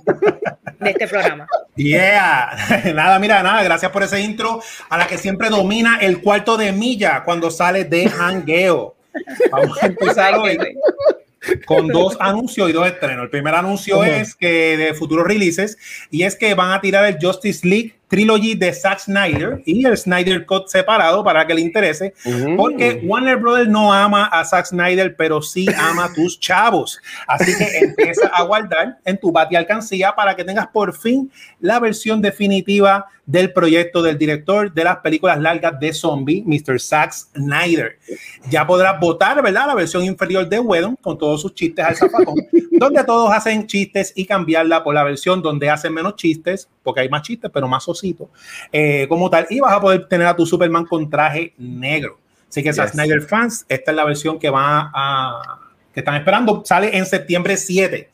[0.81, 1.47] de este programa.
[1.77, 2.51] Yeah,
[2.95, 6.73] nada, mira, nada, gracias por ese intro a la que siempre domina el cuarto de
[6.73, 8.97] milla cuando sale de hangueo.
[9.51, 10.59] Vamos a empezar hoy
[11.65, 13.25] con dos anuncios y dos estrenos.
[13.25, 15.79] El primer anuncio es que de futuros releases
[16.11, 19.97] y es que van a tirar el Justice League trilogy de Zack Snyder y el
[19.97, 22.15] Snyder Cut separado para que le interese,
[22.57, 27.01] porque Warner Brothers no ama a Zack Snyder, pero sí ama a tus chavos.
[27.27, 31.81] Así que empieza a guardar en tu bati alcancía para que tengas por fin la
[31.81, 36.81] versión definitiva del proyecto del director de las películas largas de zombie, Mr.
[36.81, 37.99] Zack Snyder.
[38.49, 39.67] Ya podrás votar, ¿verdad?
[39.67, 42.37] La versión inferior de Wedon con todos sus chistes al zafacón,
[42.71, 47.09] donde todos hacen chistes y cambiarla por la versión donde hacen menos chistes, porque hay
[47.09, 47.83] más chistes, pero más
[48.73, 49.47] eh, como tal.
[49.51, 52.19] Y vas a poder tener a tu Superman con traje negro.
[52.49, 55.61] Así que, Zack Snyder fans, esta es la versión que va a
[55.93, 56.63] que están esperando.
[56.65, 58.11] Sale en septiembre 7.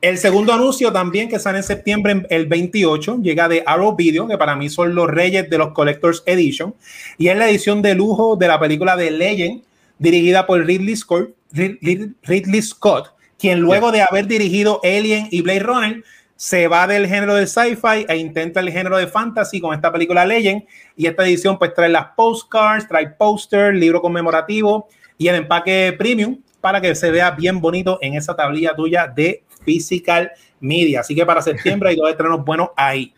[0.00, 4.38] El segundo anuncio también que sale en septiembre, el 28, llega de Arrow Video, que
[4.38, 6.74] para mí son los reyes de los Collectors Edition,
[7.16, 9.62] y es la edición de lujo de la película de Legend,
[9.98, 16.04] dirigida por Ridley Scott, Ridley Scott quien luego de haber dirigido Alien y Blade Runner,
[16.38, 20.24] se va del género de sci-fi e intenta el género de fantasy con esta película
[20.24, 20.62] Legend,
[20.94, 26.38] y esta edición pues trae las postcards, trae póster, libro conmemorativo y el empaque premium
[26.60, 31.00] para que se vea bien bonito en esa tablilla tuya de Physical Media.
[31.00, 33.12] Así que para septiembre hay dos estrenos buenos ahí.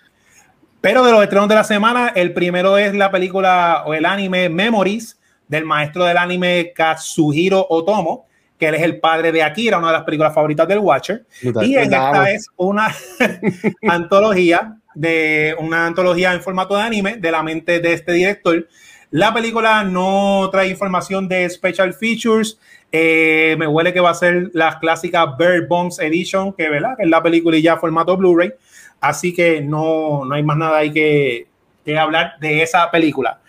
[0.80, 4.48] Pero de los estrenos de la semana, el primero es la película o el anime
[4.48, 8.29] Memories del maestro del anime Kazuhiro Otomo,
[8.60, 11.24] que él es el padre de Akira, una de las películas favoritas del Watcher.
[11.42, 12.94] Y en esta es una
[13.88, 18.68] antología de una antología en formato de anime de la mente de este director.
[19.10, 22.58] La película no trae información de special features,
[22.92, 26.96] eh, me huele que va a ser la clásica Bird Bones Edition, que, ¿verdad?
[26.96, 28.52] que es la película y ya formato Blu-ray.
[29.00, 31.46] Así que no, no hay más nada ahí que,
[31.84, 33.40] que hablar de esa película.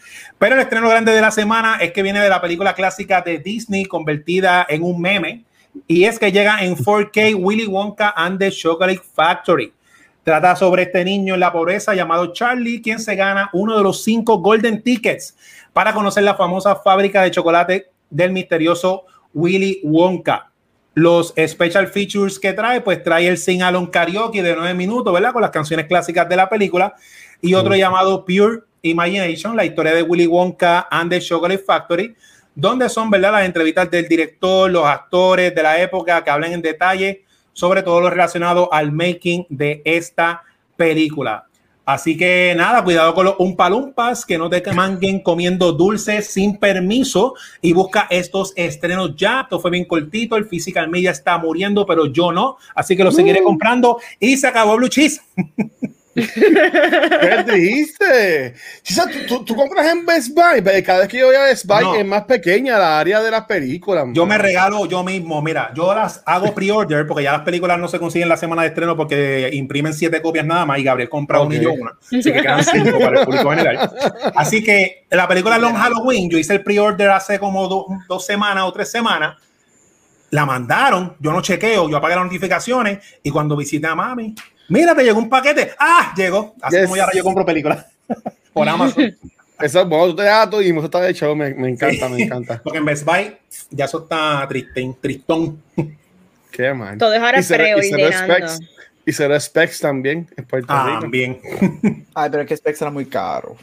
[0.41, 3.37] Pero el estreno grande de la semana es que viene de la película clásica de
[3.37, 5.45] Disney convertida en un meme.
[5.85, 9.71] Y es que llega en 4K Willy Wonka and the Chocolate Factory.
[10.23, 14.03] Trata sobre este niño en la pobreza llamado Charlie, quien se gana uno de los
[14.03, 15.37] cinco Golden Tickets
[15.73, 19.03] para conocer la famosa fábrica de chocolate del misterioso
[19.35, 20.49] Willy Wonka.
[20.95, 25.33] Los special features que trae, pues trae el Sing Along Karaoke de nueve minutos, ¿verdad?
[25.33, 26.95] Con las canciones clásicas de la película.
[27.41, 32.15] Y otro llamado Pure Imagination, la historia de Willy Wonka and the Chocolate Factory,
[32.55, 33.33] donde son, ¿verdad?
[33.33, 38.01] Las entrevistas del director, los actores de la época que hablan en detalle sobre todo
[38.01, 40.43] lo relacionado al making de esta
[40.75, 41.47] película.
[41.83, 47.33] Así que nada, cuidado con los umpalumpas, que no te manguen comiendo dulces sin permiso
[47.61, 49.41] y busca estos estrenos ya.
[49.41, 53.11] Esto fue bien cortito, el Physical Media está muriendo, pero yo no, así que lo
[53.11, 53.45] seguiré uh.
[53.45, 55.21] comprando y se acabó Blue Cheese.
[56.15, 58.53] ¿Qué triste?
[59.27, 62.05] ¿tú, tú, compras en Best Buy, cada vez que yo voy a Best Buy es
[62.05, 64.07] más pequeña la área de las películas.
[64.13, 67.87] Yo me regalo yo mismo, mira, yo las hago pre-order porque ya las películas no
[67.87, 71.39] se consiguen la semana de estreno porque imprimen siete copias nada más y Gabriel compra
[71.39, 71.91] un millón una.
[72.01, 73.91] Así que quedan cinco para el público general.
[74.35, 77.67] Así que la película Long Halloween, yo hice el pre-order hace como
[78.07, 79.37] dos semanas o tres semanas
[80.31, 84.33] la mandaron, yo no chequeo, yo apagué las notificaciones y cuando visité a mami,
[84.71, 87.85] mira, te llegó un paquete, ah, llegó, así como ya yo compro películas
[88.53, 89.15] por Amazon.
[89.59, 92.61] Eso es bueno, te dato y eso está de show, me, me encanta, me encanta.
[92.63, 93.37] Porque en Best Buy
[93.69, 95.61] ya eso está triste, tristón.
[96.51, 96.97] Qué mal.
[96.97, 98.71] Todo es ahora y se, y se
[99.05, 101.39] y se Specs también en Puerto ah, También.
[102.13, 103.55] Ay, pero es que Specs era muy caro.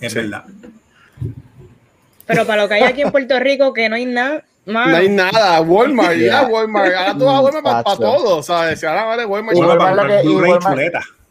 [0.00, 0.44] Es verdad.
[2.26, 5.08] Pero para lo que hay aquí en Puerto Rico, que no hay nada, no hay
[5.08, 8.80] nada, Walmart, ya, Walmart, ahora tú vas a Walmart para, para todo, ¿sabes?
[8.80, 10.60] Si ahora vale Walmart, igual para, para, que, igual,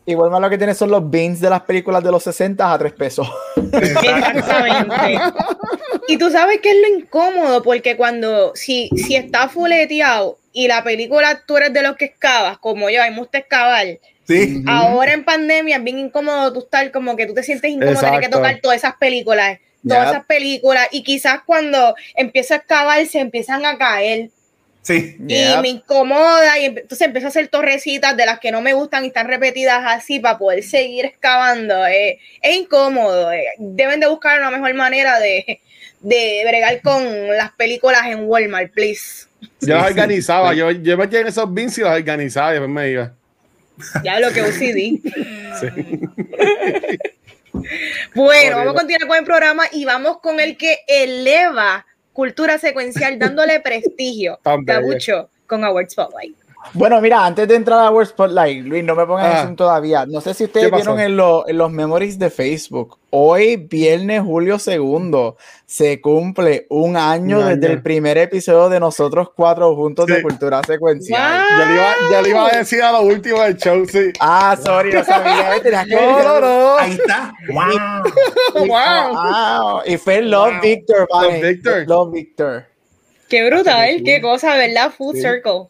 [0.05, 2.77] igual más lo que tiene son los beans de las películas de los 60 a
[2.77, 3.27] 3 pesos.
[3.73, 5.19] Exactamente.
[6.07, 10.83] y tú sabes que es lo incómodo, porque cuando, si, si está fuleteado y la
[10.83, 13.85] película tú eres de los que excavas, como yo, a mí me gusta excavar.
[14.27, 14.63] Sí.
[14.65, 18.21] Ahora en pandemia es bien incómodo tú estar como que tú te sientes incómodo tener
[18.21, 23.19] que tocar todas esas películas todas esas películas y quizás cuando empieza a excavar se
[23.19, 24.29] empiezan a caer.
[24.81, 25.17] Sí.
[25.27, 29.03] Y me incomoda y entonces empiezo a hacer torrecitas de las que no me gustan
[29.03, 31.87] y están repetidas así para poder seguir excavando.
[31.87, 33.31] Eh, es incómodo.
[33.31, 33.45] Eh.
[33.57, 35.59] Deben de buscar una mejor manera de,
[36.01, 39.25] de bregar con las películas en Walmart, please.
[39.61, 42.89] Yo las organizaba, yo, yo metía en esos bins y las organizaba y después me
[42.91, 43.13] iba.
[44.03, 45.01] Ya lo que UCD.
[45.55, 45.67] Sí.
[48.13, 53.19] Bueno, vamos a continuar con el programa y vamos con el que eleva cultura secuencial
[53.19, 54.39] dándole prestigio.
[54.65, 56.44] Cabucho con Award Spotlight.
[56.73, 59.43] Bueno, mira, antes de entrar a World Spotlight, Luis, no me pongas Ah.
[59.43, 60.05] eso todavía.
[60.05, 62.97] No sé si ustedes vieron en, lo- en los memories de Facebook.
[63.11, 67.75] Hoy, viernes, julio segundo, se cumple un año Un desde año.
[67.77, 70.21] el primer episodio de nosotros cuatro juntos de.
[70.21, 71.43] Cultura Secuencial.
[71.49, 71.57] Wow.
[71.59, 74.11] Ya le, iba, ya le iba a decir a lo último del show, sí.
[74.19, 75.51] Ah, sorry, no sabía.
[75.87, 76.77] No, no, no.
[76.77, 77.31] Ahí está.
[77.53, 78.67] Wow.
[78.67, 78.67] wow.
[78.67, 79.81] Wow.
[79.85, 80.61] Y fue Love Wow.
[80.61, 81.41] Victor, Love.
[81.41, 81.87] Victor.
[81.87, 82.65] Love Victor.
[83.29, 84.91] Qué brutal, qué cosa, ¿verdad?
[84.95, 85.21] Full Sí.
[85.21, 85.67] circle.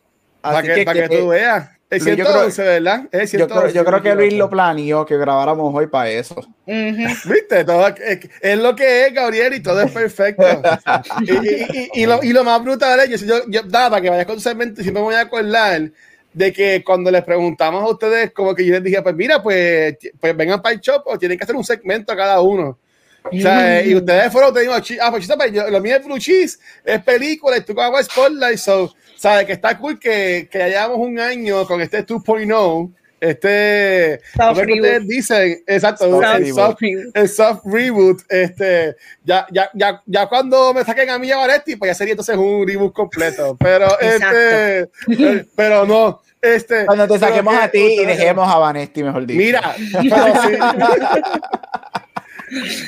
[0.53, 1.69] Para que, que, para que que- tú veas.
[1.87, 3.01] Es Luis, yo 111, ¿verdad?
[3.11, 6.35] Es yo, creo, 111, yo creo que Luis lo planeó que grabáramos hoy para eso.
[6.35, 6.51] Ujú.
[7.31, 7.63] ¿Viste?
[7.63, 10.43] Todo es, es lo que es, Gabriel, y todo es perfecto.
[11.21, 14.09] y, y- y- y lo, y lo más brutal es, yo, yo, nada, para que
[14.09, 15.91] vayas con segmento, siempre me voy a acordar
[16.33, 19.95] de que cuando les preguntamos a ustedes, como que yo les dije, pues mira, pues,
[20.19, 22.79] pues vengan para el shop o tienen que hacer un segmento a cada uno.
[23.23, 26.19] O sea, y ustedes fueron, te digo, ah, pues pues, yo- lo mío es Blue
[26.19, 28.93] Cheese, es película, y tú con agua Spotlight, so,
[29.25, 34.37] sabes que está cool que, que ya llevamos un año con este 2.0, este, Soft
[34.37, 34.79] ¿cómo es que reboot.
[34.83, 36.77] ustedes dicen, exacto, Soft el soft,
[37.15, 41.75] el soft reboot, este, ya, ya, ya, ya cuando me saquen a mí a Vanetti,
[41.75, 46.85] pues ya sería entonces un reboot completo, pero, este, eh, pero no, este.
[46.85, 49.39] Cuando te saquemos que a ti y dejemos a Vanesti, mejor dicho.
[49.39, 50.57] Mira, pero sí.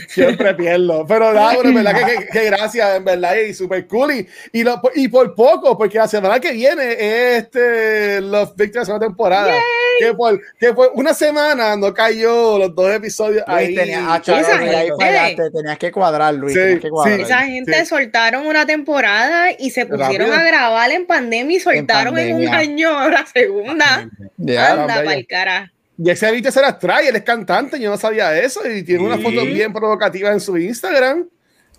[0.08, 1.06] Siempre pierdo.
[1.08, 4.14] Pero nada, bueno, en verdad que, que- que gracias, en verdad, y super cool.
[4.14, 8.86] Y, y, lo- y por poco, porque la semana que viene es este Los Victory
[8.86, 9.54] segunda temporada.
[10.00, 13.76] Que por, que por una semana no cayó los dos episodios Luis, ahí.
[13.76, 16.54] tenías, ah, Esa ahí fallaste, tenías que cuadrar, Luis.
[16.54, 17.16] Sí, tenías que cuadrar.
[17.18, 17.22] sí.
[17.24, 17.86] Esa gente Sí.
[17.88, 20.34] soltaron una temporada y se pusieron Rápido.
[20.36, 24.08] a grabar en pandemia y soltaron en, un año la segunda.
[24.38, 24.74] Ya.
[24.74, 25.06] Anda Bello.
[25.10, 25.74] pa'l cara.
[25.98, 28.62] Y ese viste se las trae, él es cantante, yo no sabía eso.
[28.70, 29.24] Y tiene unas Sí.
[29.24, 31.28] fotos bien provocativas en su Instagram.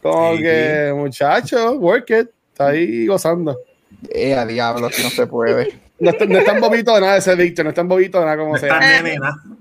[0.02, 0.42] Como Sí.
[0.42, 2.28] que, muchacho, work it.
[2.52, 3.56] Está ahí gozando.
[4.10, 5.68] Eh, a diablo, que no se puede.
[6.00, 8.24] No, está- no es tan bobito de nada ese Víctor, no es tan bobito de
[8.26, 8.78] nada como No sea.
[8.78, 9.18] nene.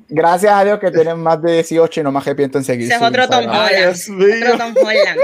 [0.08, 2.86] Gracias a Dios que tienen más de 18 y no me arrepiento en seguir.
[2.86, 3.46] Ese es otro Tom.
[3.50, 3.86] Ay.
[3.86, 5.20] Otro Tom Holland.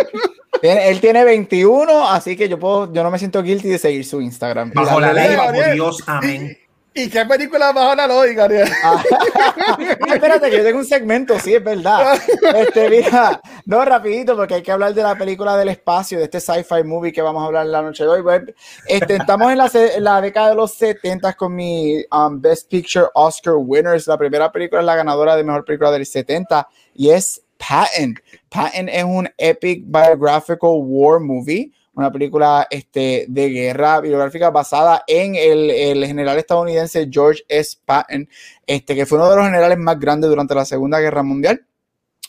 [0.60, 4.04] Tiene- Él tiene 21, así que yo puedo, yo no me siento guilty de seguir
[4.06, 4.72] su Instagram.
[4.74, 5.74] Bajo la darle ley, bajo.
[5.74, 6.58] Dios, amén.
[6.96, 8.70] ¿Y qué película vas a hablar hoy, Gabriel?
[8.84, 9.04] Ah,
[10.14, 12.20] espérate, que yo tengo un segmento, sí, es verdad.
[12.56, 16.40] Este, mira, no, rapidito, porque hay que hablar de la película del espacio, de este
[16.40, 18.24] sci-fi movie que vamos a hablar la noche de hoy.
[18.88, 23.08] Este, estamos en la, en la década de los 70 con mi um, Best Picture
[23.16, 24.06] Oscar Winners.
[24.06, 28.16] La primera película es la ganadora de Mejor Película del 70 y es Patton.
[28.50, 35.36] Patton es un epic biographical war movie una película este, de guerra biográfica basada en
[35.36, 37.78] el, el general estadounidense George S.
[37.86, 38.28] Patton,
[38.66, 41.66] este, que fue uno de los generales más grandes durante la Segunda Guerra Mundial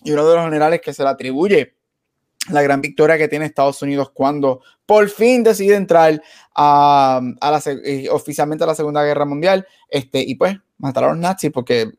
[0.03, 1.74] y uno de los generales que se le atribuye
[2.50, 6.20] la gran victoria que tiene Estados Unidos cuando por fin decide entrar
[6.55, 11.09] a, a la, eh, oficialmente a la Segunda Guerra Mundial este, y pues matar a
[11.09, 11.90] los nazis porque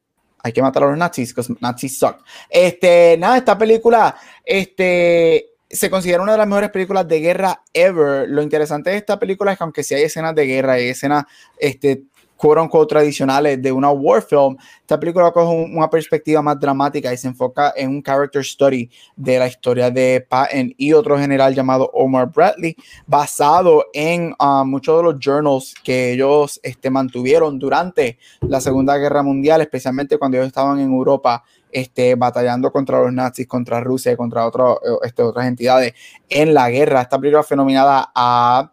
[0.43, 2.17] hay que matar a los nazis, because nazis suck.
[2.47, 8.29] Este, nada, esta película, este, se considera una de las mejores películas de guerra ever.
[8.29, 11.25] Lo interesante de esta película es que aunque sí hay escenas de guerra y escenas,
[11.57, 12.03] este,
[12.45, 17.11] quote unquote tradicionales de una war film, esta película coge un- una perspectiva más dramática
[17.11, 21.55] y se enfoca en un character study de la historia de Patton y otro general
[21.55, 22.75] llamado Omar Bradley,
[23.07, 29.23] basado en ah, muchos de los journals que ellos este, mantuvieron durante la Segunda Guerra
[29.23, 34.15] Mundial, especialmente cuando ellos estaban en Europa este, batallando contra los nazis, contra Rusia y
[34.15, 35.93] contra otro- este, otras entidades
[36.29, 37.01] en la guerra.
[37.01, 38.71] Esta película fue nominada a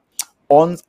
[0.48, 0.85] 11,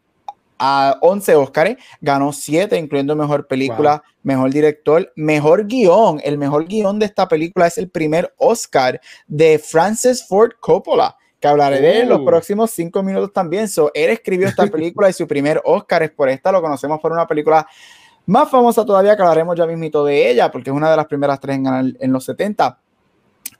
[0.65, 6.21] a 11 Óscares, ganó 7, incluyendo Mejor Película, Mejor Director, Mejor Guión.
[6.23, 11.49] El mejor guion de esta película es el primer Oscar de Francis Ford Coppola, que
[11.49, 13.67] hablaré de él en los próximos 5 minutos también.
[13.67, 17.11] So, él escribió esta película y su primer Oscar es por esta, lo conocemos por
[17.11, 17.67] una película
[18.25, 21.41] más famosa todavía, que hablaremos ya mismito de ella, porque es una de las primeras
[21.41, 22.79] tres en en los 70.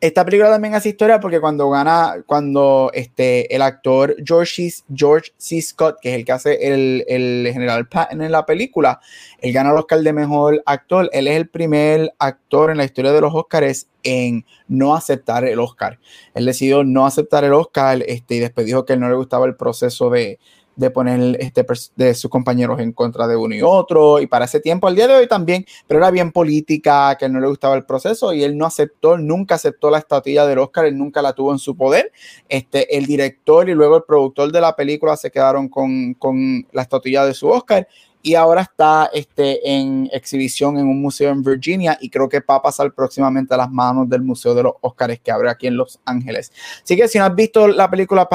[0.03, 4.83] Esta película también hace historia porque cuando gana, cuando este, el actor George C.
[4.93, 5.61] George C.
[5.61, 8.99] Scott, que es el que hace el, el general Patton en la película,
[9.39, 11.09] él gana el Oscar de Mejor Actor.
[11.13, 15.57] Él es el primer actor en la historia de los Oscars en no aceptar el
[15.57, 15.97] Oscar.
[16.33, 19.45] Él decidió no aceptar el Oscar este, y después dijo que él no le gustaba
[19.45, 20.37] el proceso de,
[20.75, 24.19] de poner este, de sus compañeros en contra de uno y otro.
[24.19, 27.39] Y para ese tiempo, al día de hoy también, pero era bien política, que no
[27.39, 30.97] le gustaba el proceso y él no aceptó, nunca aceptó la estatuilla del Oscar, él
[30.97, 32.11] nunca la tuvo en su poder.
[32.49, 36.81] Este, el director y luego el productor de la película se quedaron con, con la
[36.81, 37.87] estatuilla de su Oscar
[38.25, 42.55] y ahora está este, en exhibición en un museo en Virginia y creo que va
[42.55, 45.75] a pasar próximamente a las manos del Museo de los Óscares que abre aquí en
[45.75, 46.53] Los Ángeles.
[46.81, 48.27] Así que si no has visto la película,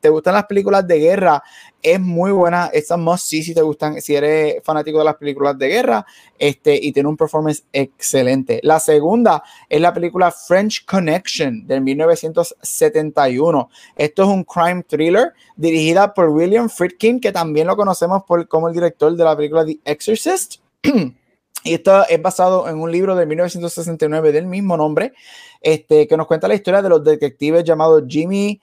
[0.00, 1.40] te gustan las películas de guerra,
[1.80, 2.66] es muy buena.
[2.72, 6.04] Esta must sí, si te gustan, si eres fanático de las películas de guerra,
[6.36, 8.58] este, y tiene un performance excelente.
[8.64, 13.70] La segunda es la película French Connection de 1971.
[13.94, 18.66] Esto es un crime thriller dirigida por William Friedkin, que también lo conocemos por, como
[18.68, 20.56] el director de la película The Exorcist.
[21.64, 25.14] Y esto es basado en un libro de 1969 del mismo nombre,
[25.60, 28.60] este, que nos cuenta la historia de los detectives llamados Jimmy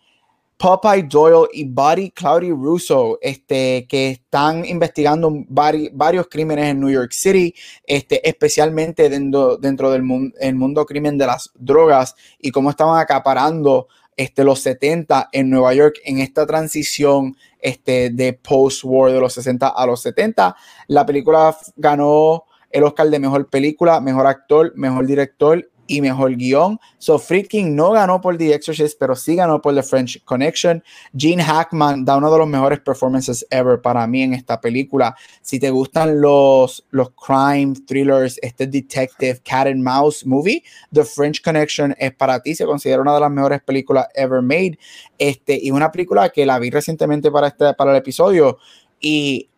[0.56, 7.12] Popeye Doyle y Buddy Cloudy Russo, este, que están investigando varios crímenes en New York
[7.12, 7.54] City,
[7.86, 12.98] este, especialmente dentro, dentro del mundo, el mundo crimen de las drogas y cómo estaban
[12.98, 19.34] acaparando este, los 70 en Nueva York en esta transición este, de post-war de los
[19.34, 20.56] 60 a los 70.
[20.88, 26.80] La película ganó el Oscar de Mejor Película, Mejor Actor, Mejor Director y mejor guion.
[26.98, 30.84] So Friedkin no ganó por The Exorcist, pero sí ganó por The French Connection.
[31.16, 35.16] Gene Hackman da uno de los mejores performances ever para mí en esta película.
[35.42, 41.42] Si te gustan los, los crime thrillers, este detective cat and mouse movie, The French
[41.42, 42.56] Connection es para ti.
[42.56, 44.78] Se considera una de las mejores películas ever made.
[45.18, 48.58] Este, y una película que la vi recientemente para, este, para el episodio.
[49.00, 49.50] Y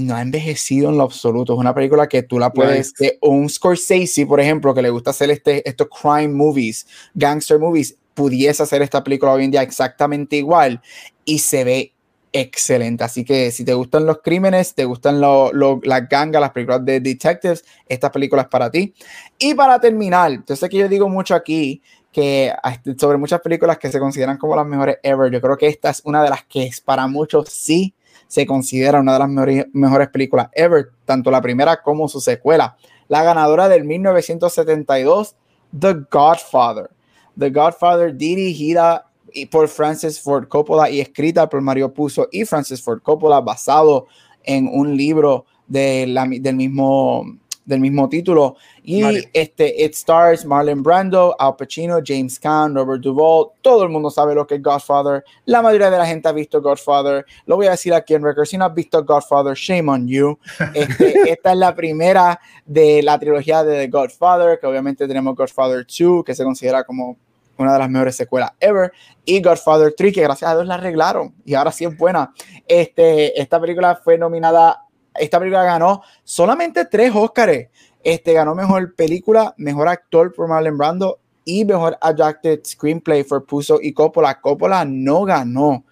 [0.00, 1.54] no ha envejecido en lo absoluto.
[1.54, 2.92] Es una película que tú la puedes.
[3.20, 8.62] un Scorsese, por ejemplo, que le gusta hacer este, estos crime movies, gangster movies, pudiese
[8.62, 10.80] hacer esta película hoy en día exactamente igual
[11.24, 11.92] y se ve
[12.32, 13.04] excelente.
[13.04, 17.64] Así que si te gustan los crímenes, te gustan las gangas, las películas de detectives,
[17.88, 18.94] esta película es para ti.
[19.38, 21.82] Y para terminar, yo sé que yo digo mucho aquí
[22.12, 22.52] que
[22.98, 26.00] sobre muchas películas que se consideran como las mejores ever, yo creo que esta es
[26.04, 27.94] una de las que es para muchos sí
[28.28, 32.76] se considera una de las mejores, películas ever, tanto la primera como su secuela.
[33.08, 35.36] La ganadora del 1972,
[35.78, 36.90] The Godfather.
[37.38, 39.06] The Godfather dirigida
[39.50, 44.06] por Francis Ford Coppola y escrita por Mario Puzo y Francis Ford Coppola, basado
[44.42, 47.24] en un libro de la, del mismo
[47.66, 48.56] del mismo título.
[48.82, 49.02] Y
[49.32, 53.50] este, It Stars Marlon Brando, Al Pacino, James Caan, Robert Duvall.
[53.60, 55.24] Todo el mundo sabe lo que es Godfather.
[55.44, 57.26] La mayoría de la gente ha visto Godfather.
[57.44, 58.46] Lo voy a decir aquí en record.
[58.46, 60.38] Si no has visto Godfather, shame on you.
[60.74, 65.86] Este, esta es la primera de la trilogía de The Godfather, que obviamente tenemos Godfather
[65.86, 67.16] 2, que se considera como
[67.58, 68.92] una de las mejores secuelas ever,
[69.24, 72.32] y Godfather 3, que gracias a Dios la arreglaron y ahora sí es buena.
[72.68, 74.85] Este, esta película fue nominada
[75.18, 77.68] esta película ganó solamente tres Óscares.
[78.02, 83.78] Este ganó mejor película, mejor actor por Marlon Brando y mejor adapted screenplay por Puso
[83.80, 84.40] y Coppola.
[84.40, 85.84] Coppola no ganó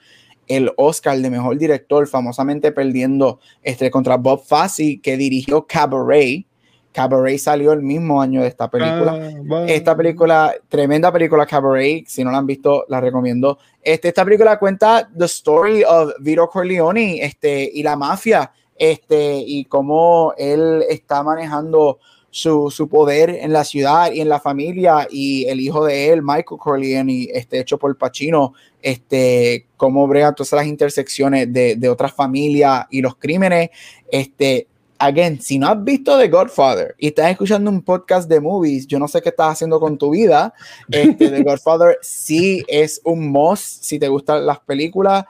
[0.46, 6.44] el Oscar de mejor director, famosamente perdiendo este contra Bob Fosse, que dirigió Cabaret.
[6.92, 9.18] Cabaret salió el mismo año de esta película.
[9.50, 13.58] Ah, esta película, tremenda película Cabaret, si no la han visto, la recomiendo.
[13.82, 19.64] Este, esta película cuenta the story of Vito Corleone este, y la mafia este, y
[19.64, 21.98] cómo él está manejando
[22.30, 26.22] su, su, poder en la ciudad y en la familia y el hijo de él,
[26.22, 32.12] Michael Corleone, este, hecho por Pacino, este, cómo brega todas las intersecciones de, de otras
[32.12, 33.70] familias y los crímenes,
[34.10, 34.66] este,
[34.98, 38.98] again, si no has visto The Godfather y estás escuchando un podcast de movies, yo
[38.98, 40.54] no sé qué estás haciendo con tu vida.
[40.90, 43.84] Este, The Godfather sí es un must.
[43.84, 45.24] Si te gustan las películas,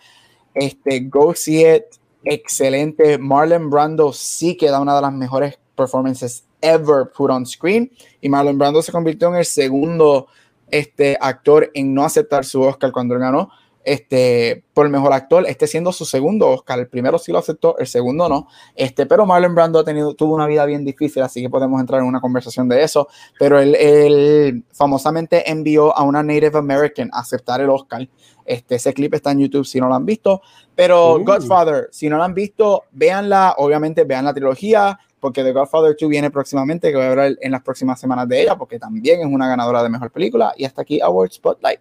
[0.54, 1.84] este, go see it
[2.24, 3.18] excelente.
[3.18, 7.90] Marlon Brando sí que da una de las mejores performances ever put on screen.
[8.20, 10.28] Y Marlon Brando se convirtió en el segundo
[10.70, 13.50] este, actor en no aceptar su Oscar cuando ganó
[13.84, 16.78] este, por el mejor actor, este siendo su segundo Oscar.
[16.78, 18.48] El primero sí lo aceptó, el segundo no.
[18.74, 22.00] Este, pero Marlon Brando ha tenido, tuvo una vida bien difícil, así que podemos entrar
[22.00, 23.08] en una conversación de eso.
[23.38, 28.08] Pero él, él famosamente envió a una Native American a aceptar el Oscar.
[28.46, 30.42] Este, ese clip está en YouTube si no lo han visto.
[30.74, 31.24] Pero uh.
[31.24, 33.54] Godfather, si no lo han visto, véanla.
[33.58, 37.52] Obviamente, vean la trilogía, porque The Godfather 2 viene próximamente, que voy a hablar en
[37.52, 40.52] las próximas semanas de ella, porque también es una ganadora de mejor película.
[40.56, 41.80] Y hasta aquí, Award Spotlight.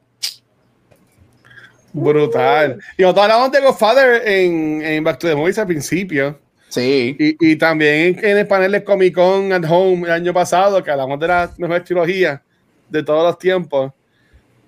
[1.94, 2.80] Brutal.
[2.98, 6.40] Y nosotros hablamos de Godfather en, en Back to the Movies al principio.
[6.70, 7.16] Sí.
[7.20, 10.90] Y, y, también en el panel de Comic Con at Home el año pasado, que
[10.90, 12.42] hablamos de la mejor trilogía
[12.90, 13.92] de todos los tiempos.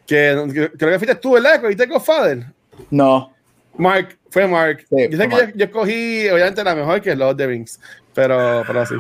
[0.06, 1.60] Que, creo que fuiste tú, ¿verdad?
[1.60, 2.46] ¿Cogiste Godfather?
[2.92, 3.34] No.
[3.76, 4.86] Mark, fue Mark.
[4.90, 7.80] yo sé que Yo, escogí, obviamente, la mejor que es Lord of the Rings,
[8.14, 8.96] pero, pero sí.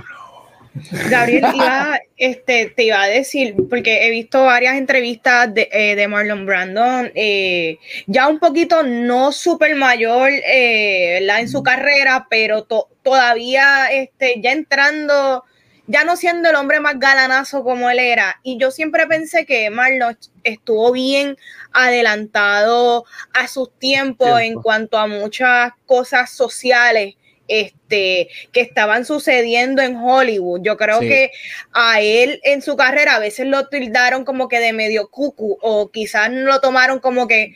[1.09, 6.07] Gabriel, iba, este, te iba a decir, porque he visto varias entrevistas de, eh, de
[6.07, 12.89] Marlon Brandon, eh, ya un poquito no súper mayor eh, en su carrera, pero to-
[13.03, 15.43] todavía este, ya entrando,
[15.87, 18.39] ya no siendo el hombre más galanazo como él era.
[18.43, 21.37] Y yo siempre pensé que Marlon estuvo bien
[21.71, 24.61] adelantado a sus tiempos en Tiempo.
[24.63, 27.15] cuanto a muchas cosas sociales
[27.47, 30.61] este, que estaban sucediendo en Hollywood.
[30.63, 31.07] Yo creo Sí.
[31.07, 31.31] que
[31.73, 35.91] a él en su carrera a veces lo tildaron como que de medio cucu o
[35.91, 37.55] quizás lo tomaron como que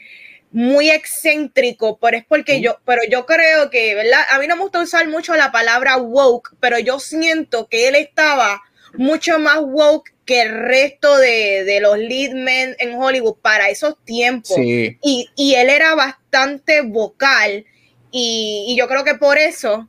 [0.51, 4.21] muy excéntrico, pero es porque yo, pero yo creo que, ¿verdad?
[4.31, 7.95] A mí no me gusta usar mucho la palabra woke, pero yo siento que él
[7.95, 8.61] estaba
[8.95, 13.95] mucho más woke que el resto de, de los lead men en Hollywood para esos
[14.05, 14.97] tiempos Sí.
[15.03, 17.65] y, y él era bastante vocal
[18.11, 19.87] y, y yo creo que por eso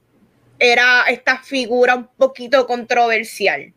[0.59, 3.73] era esta figura un poquito controversial.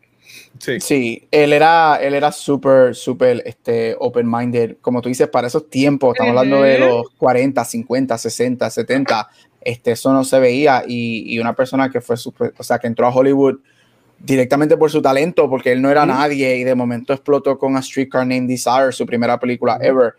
[0.59, 0.79] Sí.
[0.79, 4.77] Sí, él era, él era súper, súper este, open-minded.
[4.81, 9.29] Como tú dices, para esos tiempos, estamos hablando de los 40, 50, 60, 70,
[9.61, 10.83] este, eso no se veía.
[10.87, 13.59] Y, y una persona que fue súper, o sea, que entró a Hollywood
[14.19, 17.81] directamente por su talento, porque él no era nadie y de momento explotó con A
[17.81, 20.13] Streetcar Named Desire, su primera película ever.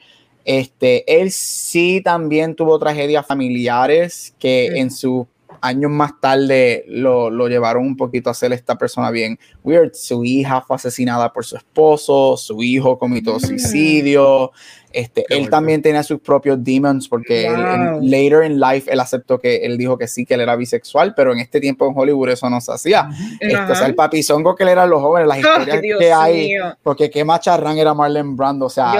[0.45, 5.27] Este, él sí también tuvo tragedias familiares que en sus
[5.61, 9.95] años más tarde lo, lo llevaron un poquito a ser esta persona bien weird.
[9.95, 14.53] Su hija fue asesinada por su esposo, su hijo cometió suicidio.
[14.93, 18.01] Este, Qué él también tenía sus propios demons porque él- en- Wow.
[18.03, 21.33] later in life él aceptó que él dijo que sí, que él era bisexual, pero
[21.33, 23.09] en este tiempo en Hollywood eso no se hacía.
[23.41, 26.47] Este, o sea, el papizongo que él era a los jóvenes, las historias que hay,
[26.49, 26.77] mío.
[26.83, 28.93] porque qué macharrán era Marlon Brando, o sea,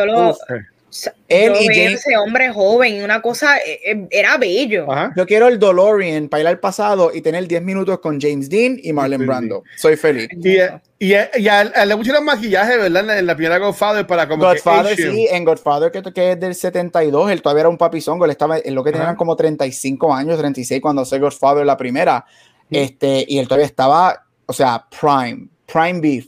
[1.29, 4.91] Él yo y James- ese hombre joven, una cosa, eh, eh, era bello.
[4.91, 5.13] Ajá.
[5.17, 8.79] yo quiero el DeLorean para ir al pasado y tener 10 minutos con James Dean
[8.83, 9.27] y Marlon Sí, sí.
[9.27, 9.63] Brando.
[9.77, 10.29] Soy feliz.
[10.33, 10.59] Y,
[11.07, 13.01] y, y a, a él le pusieron maquillaje, ¿verdad?
[13.01, 16.33] En la, en la primera Godfather para como Godfather, que sí, en Godfather, que, que
[16.33, 19.17] es del 72, él todavía era un papizongo, él estaba, en lo que tenía Ajá.
[19.17, 22.25] como 35 años, 36 cuando hace Godfather la primera,
[22.71, 22.79] Sí.
[22.79, 26.27] este, y él todavía estaba, o sea, prime, prime beef,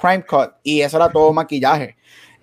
[0.00, 1.96] prime cut, y eso era todo maquillaje.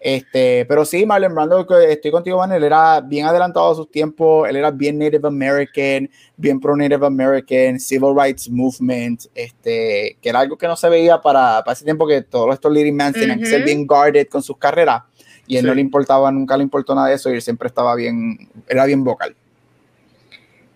[0.07, 3.89] Este, pero sí, Marlon Brando, que estoy contigo, Van, él era bien adelantado a sus
[3.89, 10.29] tiempos, él era bien Native American, bien pro Native American, Civil Rights Movement, este, que
[10.29, 13.13] era algo que no se veía para, para ese tiempo que todos estos leading men
[13.13, 15.01] tenían que ser bien guarded con sus carreras
[15.47, 15.67] y él Sí.
[15.69, 18.85] no le importaba, nunca le importó nada de eso y él siempre estaba bien, era
[18.85, 19.35] bien vocal.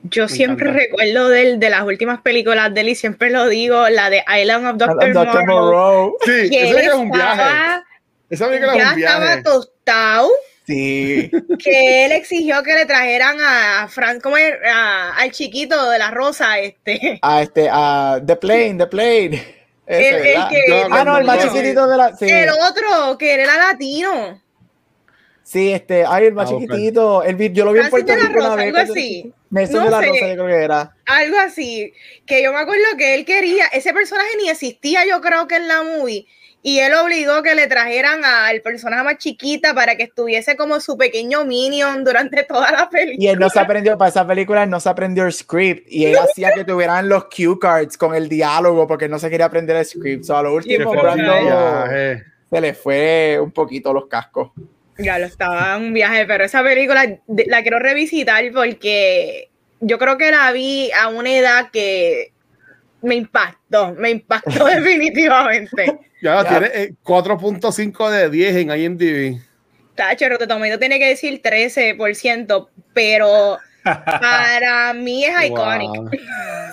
[0.01, 0.86] Yo Me siempre encanta.
[0.86, 4.65] recuerdo de, de las últimas películas de él y siempre lo digo, la de Island
[4.65, 5.13] of Dr.
[5.13, 5.45] Dr.
[5.45, 6.15] Moreau, Moreau.
[6.25, 7.84] Sí, que él es un viaje.
[8.30, 10.30] Esa película es ya un estaba tostado,
[10.67, 11.32] Sí,
[11.63, 14.53] que él exigió que le trajeran a Frank, ¿cómo es?
[14.71, 17.17] A- al chiquito de la rosa, este.
[17.23, 19.55] a este, a The Plane, The Plane.
[19.88, 22.15] Ese, El- que- ah, no, el más chiquitito de la.
[22.15, 24.39] Sí, El otro, que él era latino.
[25.41, 27.23] sí este, ay, el más Ah, chiquitito.
[27.23, 28.65] El, yo lo vi en Puerto Rico una Rosa, vez.
[28.75, 29.34] algo así.
[29.49, 30.05] Nelson No de la sé.
[30.09, 30.95] Rosa, yo creo que era.
[31.07, 31.93] Algo así.
[32.27, 35.67] Que yo me acuerdo que él quería, ese personaje ni existía, yo creo que en
[35.67, 36.27] la movie.
[36.62, 40.97] Y él obligó que le trajeran al personaje más chiquita para que estuviese como su
[40.97, 43.18] pequeño minion durante toda la película.
[43.18, 45.88] Y él no se aprendió, para esa película, él no se aprendió el script.
[45.89, 49.30] Y él hacía que tuvieran los cue cards con el diálogo porque él no se
[49.30, 50.26] quería aprender el script.
[50.26, 51.34] So, a lo último, Brando
[52.49, 54.51] se le fue un poquito los cascos.
[54.97, 59.49] Ya lo estaba en un viaje, pero esa película la quiero revisitar porque
[59.80, 62.34] yo creo que la vi a una edad que
[63.01, 65.99] me impactó, me impactó definitivamente.
[66.22, 66.49] Ya, Ya.
[66.49, 69.41] tiene eh, 4.5 de 10 en IMDb.
[69.95, 75.89] Tacho, Roto Tomato tiene que decir 13%, pero para mí es iconic.
[75.89, 76.09] Wow.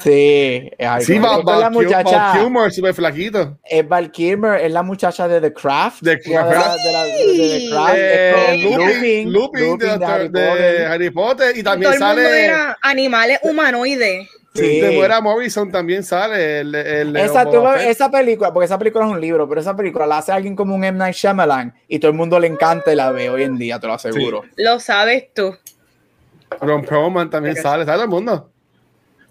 [0.03, 1.42] Sí, es Sí, icónico.
[1.44, 2.03] Val, la muchacha.
[2.32, 3.59] Val Kilmer, súper flaquito.
[3.64, 6.03] Es Val Kilmer, es la muchacha de The Craft.
[6.05, 7.94] The de la- de la- de The Craft.
[7.97, 10.86] Eh, es con Lupin, Lupin, Lupin de, Lupin de Harry de Potter.
[10.86, 11.57] Harry Potter.
[11.57, 12.44] Y Todo también el mundo sale.
[12.44, 14.28] era animales humanoides.
[14.57, 14.80] Sí.
[14.80, 16.61] De Muera Morrison también sale.
[16.61, 16.74] El,
[17.16, 17.62] Esa, tú
[18.11, 20.84] película, porque esa película es un libro, pero esa película la hace alguien como un
[20.84, 20.98] M.
[20.98, 23.86] Night Shyamalan y todo el mundo le encanta y la ve hoy en día, te
[23.86, 24.44] lo aseguro.
[24.57, 25.57] Lo sabes tú.
[26.61, 28.50] Ron Perlman también Pero- sale, sale todo el mundo.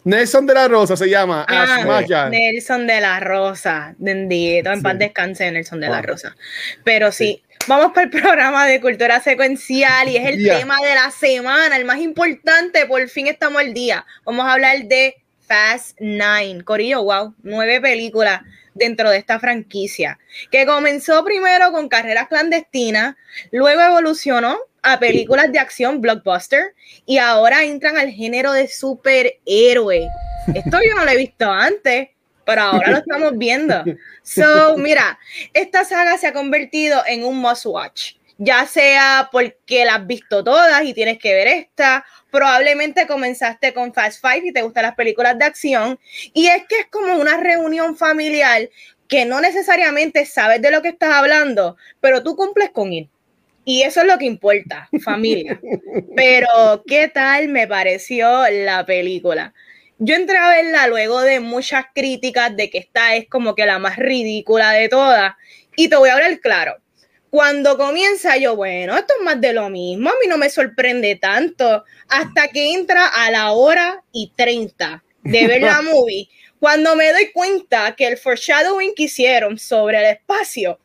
[0.04, 1.46] Nelson de la Rosa se llama.
[1.50, 2.30] Ah.
[2.30, 4.84] Nelson de la Rosa, bendito, en Sí.
[4.84, 6.06] paz descanse Nelson de la Wow.
[6.06, 6.36] Rosa.
[6.84, 11.12] Pero sí, vamos para el programa de cultura secuencial y es el tema de la
[11.12, 14.06] semana, el más importante, por fin estamos al día.
[14.26, 16.64] Vamos a hablar de Fast Nine.
[16.64, 18.42] Corillo, wow, nueve películas
[18.74, 20.20] dentro de esta franquicia,
[20.52, 23.16] que comenzó primero con carreras clandestinas,
[23.52, 26.76] luego evolucionó a películas de acción blockbuster
[27.06, 30.08] y ahora entran al género de superhéroe.
[30.54, 32.10] Esto yo no lo he visto antes.
[32.46, 33.84] Pero ahora lo estamos viendo.
[34.28, 35.20] So, mira,
[35.54, 40.44] esta saga se ha convertido en un must watch, ya sea porque la has visto
[40.44, 44.96] todas y tienes que ver esta, probablemente comenzaste con Fast Five y te gustan las
[44.96, 46.00] películas de acción,
[46.34, 48.68] y es que es como una reunión familiar
[49.08, 53.08] que no necesariamente sabes de lo que estás hablando, pero tú cumples con él.
[53.64, 55.60] Y eso es lo que importa, familia.
[56.16, 59.56] Pero, ¿qué tal me pareció la película?
[59.98, 63.80] Yo entré a verla luego de muchas críticas de que esta es como que la
[63.80, 65.34] más ridícula de todas.
[65.78, 66.76] Y te voy a hablar claro.
[67.30, 71.16] Cuando comienza yo, bueno, esto es más de lo mismo, a mí no me sorprende
[71.16, 76.30] tanto, hasta que entra a la hora y 30 de ver la movie,
[76.60, 80.80] cuando me doy cuenta que el foreshadowing que hicieron sobre el espacio,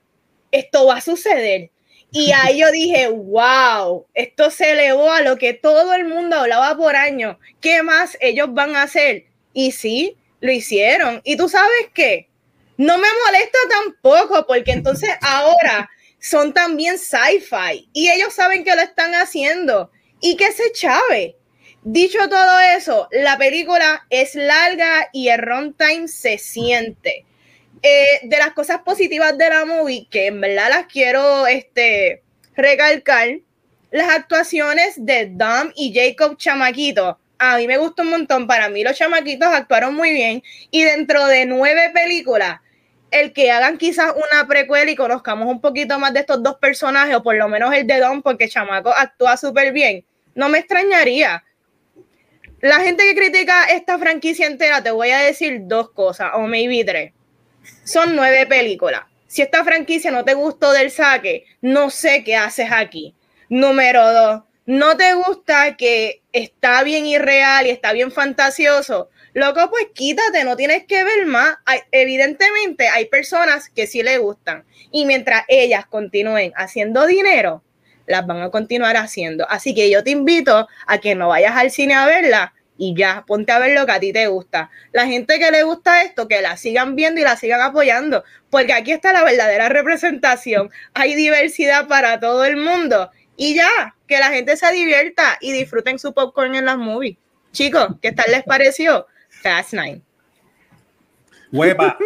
[0.50, 1.70] esto va a suceder
[2.12, 6.76] y ahí yo dije, wow, esto se elevó a lo que todo el mundo hablaba
[6.76, 7.36] por años.
[7.60, 9.26] ¿Qué más ellos van a hacer?
[9.52, 11.20] Y sí, lo hicieron.
[11.24, 12.28] ¿Y tú sabes qué?
[12.76, 15.88] No me molesta tampoco, porque entonces ahora
[16.18, 19.90] son también sci-fi y ellos saben que lo están haciendo
[20.20, 21.36] y que se chave.
[21.82, 27.24] Dicho todo eso, la película es larga y el runtime se siente.
[27.82, 32.22] Eh, de las cosas positivas de la movie, que en verdad las quiero este,
[32.54, 33.38] recalcar,
[33.90, 37.18] las actuaciones de Dom y Jacob Chamaquito.
[37.38, 38.46] A mí me gustó un montón.
[38.46, 40.42] Para mí los chamaquitos actuaron muy bien.
[40.70, 42.60] Y dentro de nueve películas,
[43.10, 47.16] el que hagan quizás una precuela y conozcamos un poquito más de estos dos personajes,
[47.16, 50.04] o por lo menos el de Dom, porque Chamaco actúa súper bien,
[50.34, 51.42] no me extrañaría.
[52.60, 56.84] La gente que critica esta franquicia entera, te voy a decir dos cosas, o maybe
[56.84, 57.12] tres
[57.84, 59.02] son nueve películas.
[59.26, 63.14] Si esta franquicia no te gustó del saque, no sé qué haces aquí.
[63.48, 69.10] Número dos, no te gusta que está bien irreal y está bien fantasioso.
[69.32, 71.56] Loco, pues quítate, no tienes que ver más.
[71.92, 74.64] evidentemente hay personas que sí le gustan.
[74.90, 77.62] Y mientras ellas continúen haciendo dinero,
[78.06, 79.48] las van a continuar haciendo.
[79.48, 83.24] Así que yo te invito a que no vayas al cine a verla, y ya,
[83.26, 84.70] ponte a ver lo que a ti te gusta.
[84.92, 88.72] La gente que le gusta esto, que la sigan viendo y la sigan apoyando, porque
[88.72, 90.70] aquí está la verdadera representación.
[90.94, 95.98] Hay diversidad para todo el mundo y ya, que la gente se divierta y disfruten
[95.98, 97.18] su popcorn en las movies.
[97.52, 99.06] Chicos, ¿qué tal les pareció?
[99.28, 100.00] Fast Nine.
[101.52, 101.98] Huepa.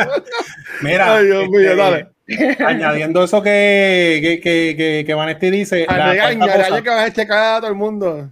[0.80, 5.84] Mira, este, añadiendo eso que, que, que, que, Vanetti dice.
[5.86, 8.30] Que va a checar a todo el mundo.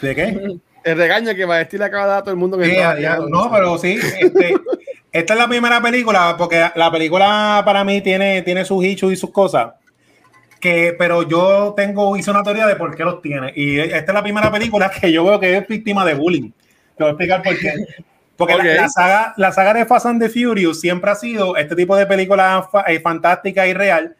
[0.00, 0.60] ¿De qué?
[0.84, 2.82] El regaño que va a decir acaba de dar a todo el mundo que
[3.28, 4.54] No, pero sí, este,
[5.10, 9.16] esta es la primera película, porque la película para mí tiene, tiene sus hechos y
[9.16, 9.72] sus cosas.
[10.60, 13.52] Que, pero yo tengo, hice una teoría de por qué los tiene.
[13.54, 16.50] Y esta es la primera película que yo veo que es víctima de bullying.
[16.96, 17.72] Te voy a explicar por qué.
[18.36, 21.96] Porque la, saga, la saga de Fast and the Furious siempre ha sido este tipo
[21.96, 24.16] de película eh, fantástica y real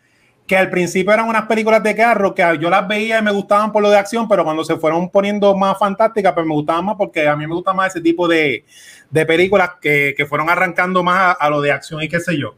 [0.47, 3.73] que al principio eran unas películas de carro que yo las veía y me gustaban
[3.73, 6.97] por lo de acción, pero cuando se fueron poniendo más fantásticas, pues me gustaban más
[6.97, 8.65] porque a mí me gusta más ese tipo de,
[9.11, 12.57] de películas que, que, fueron arrancando más a, lo de acción y qué sé yo.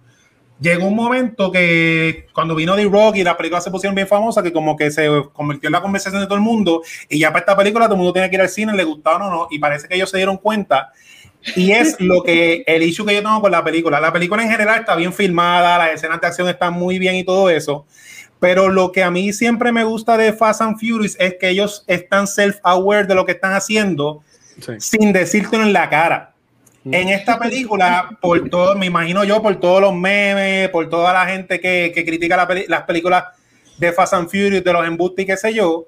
[0.59, 4.43] Llegó un momento que cuando vino The Rock y las películas se pusieron bien famosas,
[4.43, 7.41] que como que se convirtió en la conversación de todo el mundo y ya para
[7.41, 9.59] esta película todo el mundo tenía que ir al cine, le gustaban o no, y
[9.59, 10.93] parece que ellos se dieron cuenta
[11.55, 14.01] y es lo que el issue que yo tengo con la película.
[14.01, 17.24] La película en general está bien filmada, las escenas de acción están muy bien y
[17.24, 17.86] todo eso.
[18.40, 21.84] Pero lo que a mí siempre me gusta de Fast and Furious es que ellos
[21.86, 24.22] están self-aware de lo que están haciendo
[24.78, 26.32] sin decírtelo en la cara.
[26.84, 31.26] En esta película, por todo, me imagino yo, por todos los memes, por toda la
[31.26, 33.24] gente que, que critica las películas
[33.78, 35.86] de Fast and Furious, de los embustes y qué sé yo,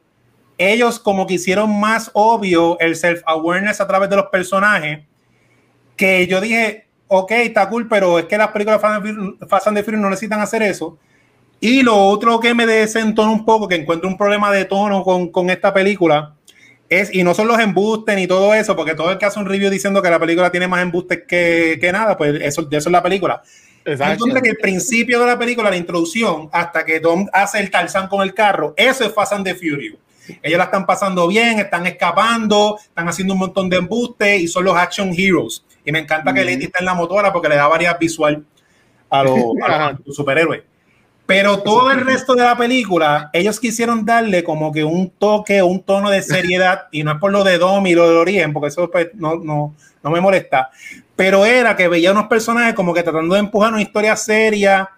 [0.56, 5.00] ellos como que hicieron más obvio el self-awareness a través de los personajes
[5.98, 10.08] que yo dije, ok, está cool, pero es que las películas Fast and Furious no
[10.08, 10.96] necesitan hacer eso.
[11.60, 15.30] Y lo otro que me desentona un poco, que encuentro un problema de tono con,
[15.32, 16.34] con, esta película,
[16.88, 19.46] es, y no son los embustes ni todo eso, porque todo el que hace un
[19.46, 22.88] review diciendo que la película tiene más embustes que, que nada, pues eso, de eso
[22.88, 23.42] es la película.
[23.84, 24.24] Exacto.
[24.24, 28.06] Entonces, que el principio de la película, la introducción, hasta que Tom hace el Tarzán
[28.06, 29.98] con el carro, eso es Fast and the Furious.
[30.42, 34.64] Ellos la están pasando bien, están escapando, están haciendo un montón de embustes y son
[34.64, 35.64] los action heroes.
[35.84, 38.44] Y me encanta que Lady esté en la motora porque le da varias visual
[39.10, 39.36] a los,
[40.14, 40.62] superhéroes.
[41.26, 45.82] Pero todo el resto de la película, ellos quisieron darle como que un toque, un
[45.82, 48.68] tono de seriedad, y no es por lo de Dom y lo del origen, porque
[48.68, 50.70] eso pues, no, no, no me molesta,
[51.14, 54.88] pero era que veía unos personajes como que tratando de empujar una historia seria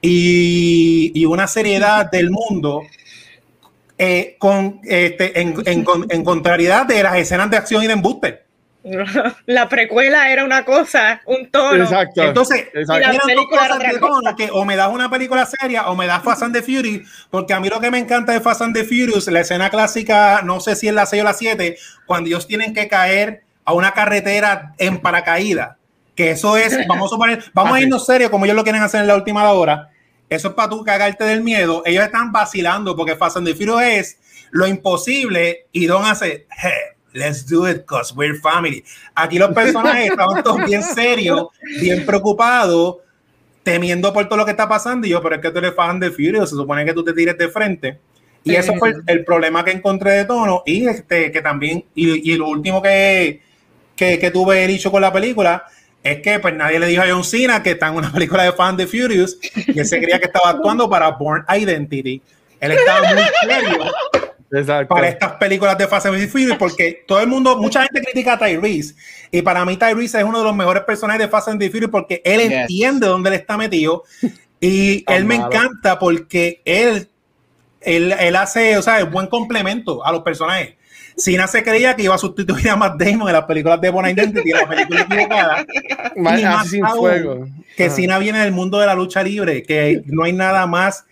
[0.00, 2.80] y, y una seriedad del mundo
[3.98, 8.42] eh, con, este, en, en, en, contrariedad de las escenas de acción y de embuste.
[9.46, 11.84] La precuela era una cosa, un tono.
[11.84, 12.22] Exacto.
[12.22, 12.94] Entonces, Exacto.
[12.96, 16.22] eran dos cosas de tono, que o me das una película seria o me das
[16.22, 18.84] Fast and the Fury, porque a mí lo que me encanta de Fast and the
[18.84, 22.46] Furious, la escena clásica, no sé si es la 6 o la 7, cuando ellos
[22.46, 25.76] tienen que caer a una carretera en paracaídas,
[26.14, 27.84] que eso es, vamos a suponer, vamos Ah, a sí.
[27.84, 29.88] irnos serio como ellos lo quieren hacer en la última hora,
[30.28, 33.82] eso es para tú cagarte del miedo, ellos están vacilando porque Fast and the Furious
[33.82, 34.18] es
[34.50, 38.84] lo imposible y Don hace, hey, let's do it because we're family.
[39.14, 41.48] Aquí los personajes estaban todos bien serios,
[41.80, 42.96] bien preocupados,
[43.62, 45.06] temiendo por todo lo que está pasando.
[45.06, 47.12] Y yo, pero es que tú eres fan de Furious, se supone que tú te
[47.12, 47.98] tires de frente.
[48.44, 50.62] Y eso fue el, el problema que encontré de tono.
[50.66, 53.40] Y este, que también, y, y lo último que,
[53.96, 55.64] que, que tuve dicho con la película
[56.04, 58.52] es que pues nadie le dijo a John Cena que está en una película de
[58.52, 59.36] fan de Furious
[59.66, 62.22] y él se creía que estaba actuando para Born Identity.
[62.60, 63.84] Él estaba muy serio
[64.52, 64.94] Exacto.
[64.94, 68.38] para estas películas de Fast and Furious porque todo el mundo, mucha gente critica a
[68.38, 68.94] Tyrese
[69.32, 72.22] y para mí Tyrese es uno de los mejores personajes de Fast and Furious porque
[72.24, 72.52] él Yes.
[72.52, 74.04] entiende dónde él está metido
[74.60, 75.50] y él me malo.
[75.52, 77.08] encanta porque él,
[77.80, 80.74] él, él hace, o sea, es buen complemento a los personajes.
[81.16, 84.08] Cena se creía que iba a sustituir a Matt Damon en las películas de Born
[84.10, 85.64] Identity, en la película equivocada.
[86.16, 87.46] Y más sin aún, fuego.
[87.76, 87.94] Que Ajá.
[87.94, 91.04] Cena viene del mundo de la lucha libre, que no hay nada más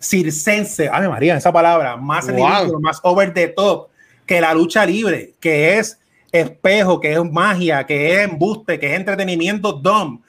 [0.00, 2.36] circense, ay María, esa palabra, más Wow.
[2.36, 3.88] ridículo, más over the top
[4.26, 5.98] que la lucha libre, que es
[6.32, 10.20] espejo, que es magia, que es embuste, que es entretenimiento dumb.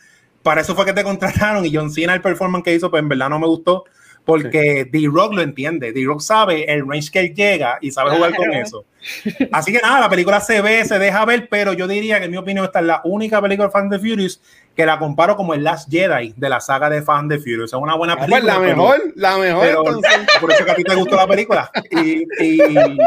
[0.44, 3.10] Para eso fue que te contrataron y John Cena el performance que hizo, pues en
[3.10, 3.84] verdad no me gustó
[4.28, 8.54] porque D-Rock lo entiende, D-Rock sabe el range que él llega y sabe jugar con
[8.54, 8.86] eso.
[9.52, 12.32] Así que nada, la película se ve, se deja ver, pero yo diría que en
[12.32, 14.42] mi opinión esta es la única película de Fan de Furious
[14.76, 17.72] que la comparo como el Last Jedi de la saga de Fan de Furious.
[17.72, 18.54] Es una buena Ah, pues película.
[18.54, 19.62] la pero- mejor, la mejor.
[19.66, 19.84] pero
[20.42, 21.72] por eso que a ti te gustó la película.
[21.90, 22.98] Y, y-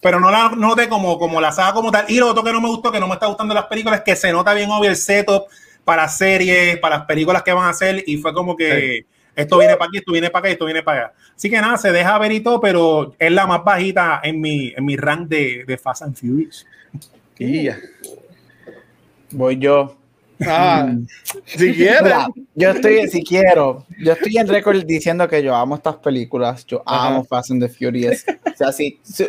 [0.00, 2.04] pero no la noté como, como la saga como tal.
[2.08, 4.04] Y lo otro que no me gustó, que no me está gustando las películas, es
[4.04, 5.44] que se nota bien obvio el setup
[5.84, 8.04] para series, para las películas que van a hacer.
[8.06, 9.04] Y fue como que
[9.36, 11.12] esto viene para aquí, esto viene para acá, esto viene para allá.
[11.36, 14.72] Así que nada, se deja ver y todo, pero es la más bajita en mi,
[14.76, 16.66] en mi rank de, de Fast and Furious.
[17.38, 17.78] Y ya.
[19.32, 19.96] Voy yo.
[20.46, 20.94] Ah,
[21.46, 22.12] si quieres.
[22.54, 26.82] Yo estoy, si quiero, yo estoy en récord diciendo que yo amo estas películas, yo
[26.86, 27.08] Ajá.
[27.08, 28.24] amo Fast and the Furious.
[28.54, 29.28] O sea, si, si-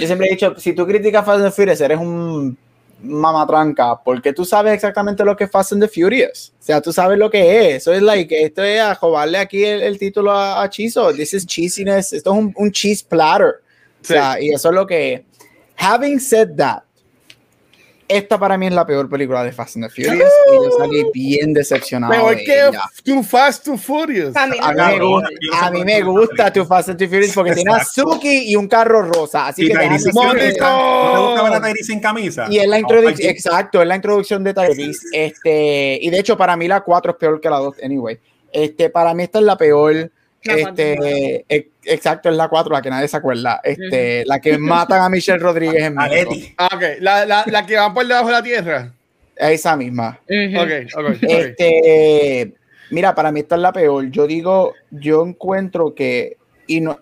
[0.00, 2.58] yo siempre he dicho, si tú criticas Fast and the Furious, eres un
[3.02, 6.52] mamatranca, porque tú sabes exactamente lo que es Fast and the Furious.
[6.58, 7.82] O sea, tú sabes lo que es.
[7.82, 11.12] Eso es like, esto es a jobarle aquí el, el título a, a Chizo.
[11.12, 12.12] This is cheesiness.
[12.12, 13.62] Esto es un, un cheese platter.
[14.00, 15.20] O sea, y eso es lo que es.
[15.76, 16.82] Having said that,
[18.08, 21.04] esta para mí es la peor película de Fast and the Furious y yo salí
[21.12, 22.10] bien decepcionado.
[22.10, 22.82] Mejor de que ella.
[23.04, 24.34] Too Fast, Too Furious.
[24.34, 25.28] A mí A mí, me gusta,
[25.66, 27.84] a mí me Too Fast and the Furious porque tiene a.
[27.84, 29.48] Suki y un carro rosa.
[29.48, 30.10] Así Y que Tyrese.
[30.12, 32.46] ¿No te gusta ver a Tyrese sin camisa?
[32.50, 35.06] y es la introducción, exacto, es la introducción de Tyrese.
[35.12, 38.18] Este, y de hecho, para mí la 4 es peor que la 2, anyway.
[38.50, 40.10] Este, para mí esta es la peor.
[41.88, 43.60] Exacto, es la 4, la que nadie se acuerda.
[43.62, 46.54] Este, la que matan a Michelle Rodríguez en México.
[46.58, 46.82] Ah, ok.
[47.00, 48.92] La, la, la que van por debajo de la tierra.
[49.36, 50.18] Esa misma.
[50.28, 50.60] Ujú.
[50.60, 51.04] Ok, ok.
[51.10, 51.16] ok.
[51.22, 52.54] Este,
[52.90, 54.10] mira, para mí esta es la peor.
[54.10, 56.36] Yo digo, yo encuentro que,
[56.66, 56.98] y no,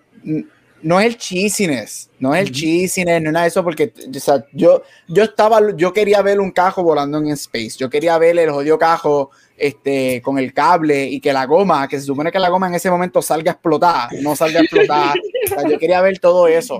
[0.81, 4.19] no es el cheesiness, no es el cheesiness, no es nada de eso, porque o
[4.19, 8.37] sea, yo, yo estaba, yo quería ver un cajo volando en space, yo quería ver
[8.37, 12.39] el jodido cajo este, con el cable y que la goma, que se supone que
[12.39, 15.17] la goma en ese momento salga a explotar, no salga a explotar.
[15.45, 16.79] O sea, yo quería ver todo eso.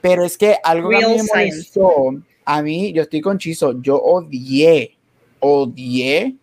[0.00, 2.14] Pero es que algo que a mí me molestó,
[2.44, 4.96] a mí, yo estoy con Chizo, yo odié,
[5.40, 6.36] odié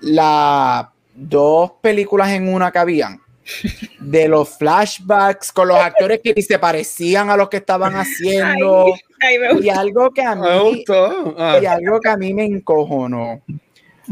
[0.00, 3.20] las dos películas en una que habían
[4.00, 8.86] de los flashbacks con los actores que ni se parecían a los que estaban haciendo
[9.20, 11.34] Ay, me y algo que a Me mí gustó.
[11.38, 11.58] Ah.
[11.62, 13.40] y algo que a mí me encojonó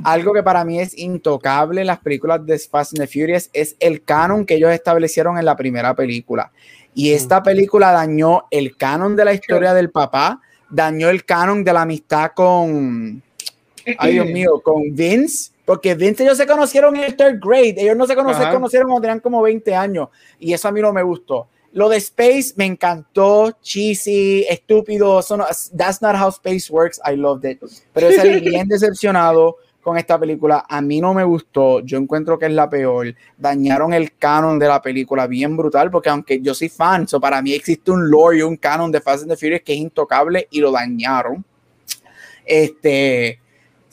[0.03, 3.76] algo que para mí es intocable en las películas de Fast and the Furious es
[3.78, 6.51] el canon que ellos establecieron en la primera película
[6.95, 10.40] y esta película dañó el canon de la historia del papá
[10.70, 13.22] dañó el canon de la amistad con
[13.99, 17.97] ay Dios mío, con Vince, porque Vince ellos se conocieron en el third grade, ellos
[17.97, 18.57] no se conocieron, Ajá.
[18.57, 21.49] conocieron cuando tenían como 20 años, y eso a mí no me gustó.
[21.72, 27.45] Lo de Space me encantó, cheesy, estúpido, no- that's not how Space works, I loved
[27.51, 27.61] it,
[27.92, 32.47] pero salí bien decepcionado con esta película, a mí no me gustó, yo encuentro que
[32.47, 36.70] es la peor, dañaron el canon de la película bien brutal, porque aunque yo soy
[36.70, 39.62] fan, so para mí existe un lore y un canon de Fast and the Furious
[39.62, 41.45] que es intocable y lo dañaron.
[42.45, 43.39] Este,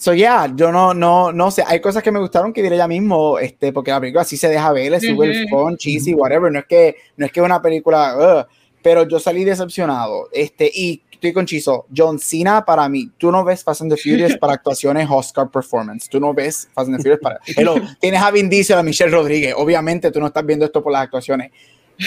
[0.01, 1.63] So, yeah, yo no, no, no sé.
[1.67, 4.49] Hay cosas que me gustaron que diré ya mismo, este, porque la película sí se
[4.49, 6.51] deja ver, le sube el fun, cheesy, whatever.
[6.51, 8.47] No es que, no es que una película,
[8.81, 10.27] pero yo salí decepcionado.
[10.31, 11.85] Este, y estoy con Chizo.
[11.95, 16.09] John Cena para mí, tú no ves Fast and the Furious para actuaciones Oscar performance.
[16.09, 17.39] Tú no ves Fast and the Furious para.
[17.45, 19.53] Hello, tienes a Vin Diesel, a Michelle Rodríguez.
[19.55, 21.51] Obviamente tú no estás viendo esto por las actuaciones.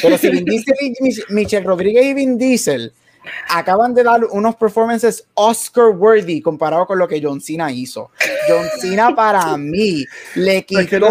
[0.03, 2.93] Pero si Vin Diesel y Michelle Rodríguez y Vin Diesel
[3.49, 8.11] acaban de dar unos performances Oscar worthy comparado con lo que John Cena hizo.
[8.49, 10.05] John Cena para mí
[10.35, 11.07] le quitó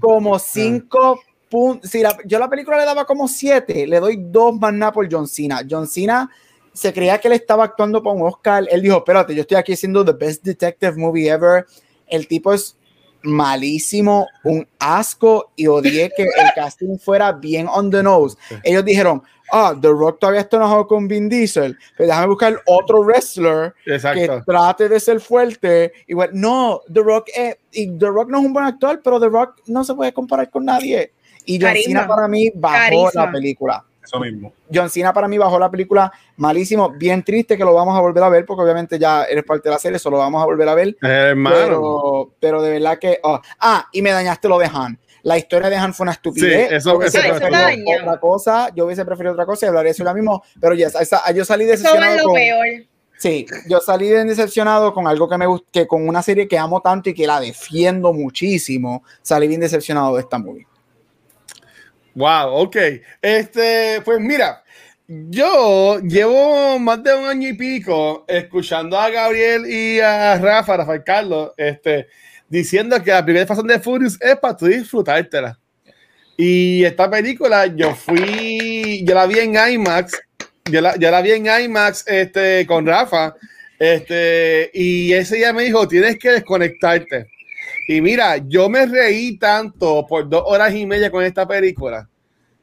[0.00, 1.90] como cinco puntos.
[1.90, 5.26] Si yo la película le daba como siete, le doy dos más nada por John
[5.26, 5.62] Cena.
[5.68, 6.30] John Cena
[6.72, 8.66] se creía que él estaba actuando para un Oscar.
[8.70, 11.66] Él dijo, espérate, yo estoy aquí haciendo the best detective movie ever.
[12.06, 12.76] El tipo es
[13.22, 18.36] malísimo, un asco y odié que el casting fuera bien on the nose.
[18.62, 23.02] Ellos dijeron, ah, The Rock todavía está enojado con Vin Diesel, pero déjame buscar otro
[23.02, 25.92] wrestler que trate de ser fuerte.
[26.06, 27.28] Y bueno, no, The Rock,
[27.72, 30.50] y The Rock no es un buen actor, pero The Rock no se puede comparar
[30.50, 31.12] con nadie.
[31.44, 33.84] Y John Cena para mí bajó la película.
[34.02, 34.52] Eso mismo.
[34.72, 38.24] John Cena para mí bajó la película malísimo, bien triste que lo vamos a volver
[38.24, 40.68] a ver, porque obviamente ya eres parte de la serie, eso lo vamos a volver
[40.68, 40.96] a ver.
[41.00, 43.20] Pero, pero, de verdad que.
[43.22, 46.68] Oh, ah, y me dañaste lo de Han la historia de Han fue una estupidez.
[46.68, 50.42] Sí, eso, yo otra cosa, yo hubiese preferido otra cosa y hablaría sobre lo mismo,
[50.60, 50.88] pero ya,
[51.34, 52.14] yo salí decepcionado.
[52.14, 52.66] Eso es lo peor.
[53.18, 57.08] Sí, yo salí decepcionado con algo que me que con una serie que amo tanto
[57.08, 60.66] y que la defiendo muchísimo, salí bien decepcionado de esta movie.
[62.14, 62.76] Wow, ok.
[63.20, 64.62] Este, pues mira,
[65.08, 71.02] yo llevo más de un año y pico escuchando a Gabriel y a Rafa, Rafael
[71.04, 72.08] Carlos, este,
[72.48, 75.58] diciendo que la primera fase de Furious es para tú disfrutártela.
[76.36, 80.20] Y esta película yo fui, yo la vi en IMAX,
[80.70, 83.34] yo la, yo la vi en IMAX este, con Rafa,
[83.78, 87.26] este, y ese día me dijo, tienes que desconectarte.
[87.88, 92.08] Y mira, yo me reí tanto por dos horas y media con esta película.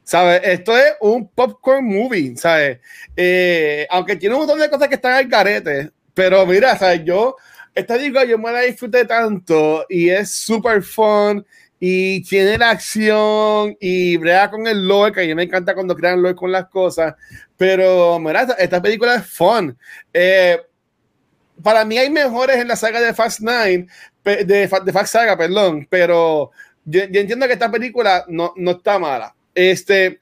[0.02, 0.40] ¿Sabes?
[0.44, 2.78] Esto es un popcorn movie, ¿sabes?
[3.16, 7.04] Eh, aunque tiene un montón de cosas que están al carete, pero mira, ¿sabes?
[7.04, 7.36] Yo
[7.74, 11.46] esta película yo me la disfruté tanto y es súper fun
[11.78, 15.96] y tiene la acción y brega con el lore, que a mí me encanta cuando
[15.96, 17.14] crean lore con las cosas,
[17.56, 19.76] pero mira, esta, película es fun.
[20.12, 20.60] Eh,
[21.62, 23.86] para mí hay mejores en la saga de Fast Nine,
[24.24, 26.50] de, de Fast Saga, perdón, pero
[26.84, 29.34] yo, yo, entiendo que esta película no, no está mala.
[29.54, 30.18] Este,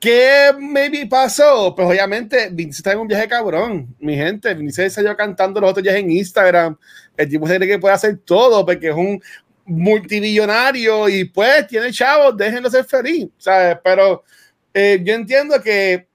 [0.00, 1.74] ¿Qué maybe pasó?
[1.76, 4.54] Pues obviamente Vince está en un viaje cabrón, mi gente.
[4.54, 6.74] Vince salió cantando los otros días en Instagram.
[7.18, 9.22] El tipo se cree que puede hacer todo porque es un
[9.66, 13.76] multimillonario y pues tiene chavos, déjenlo ser feliz, ¿sabes?
[13.84, 14.24] Pero
[14.72, 16.08] eh, yo entiendo que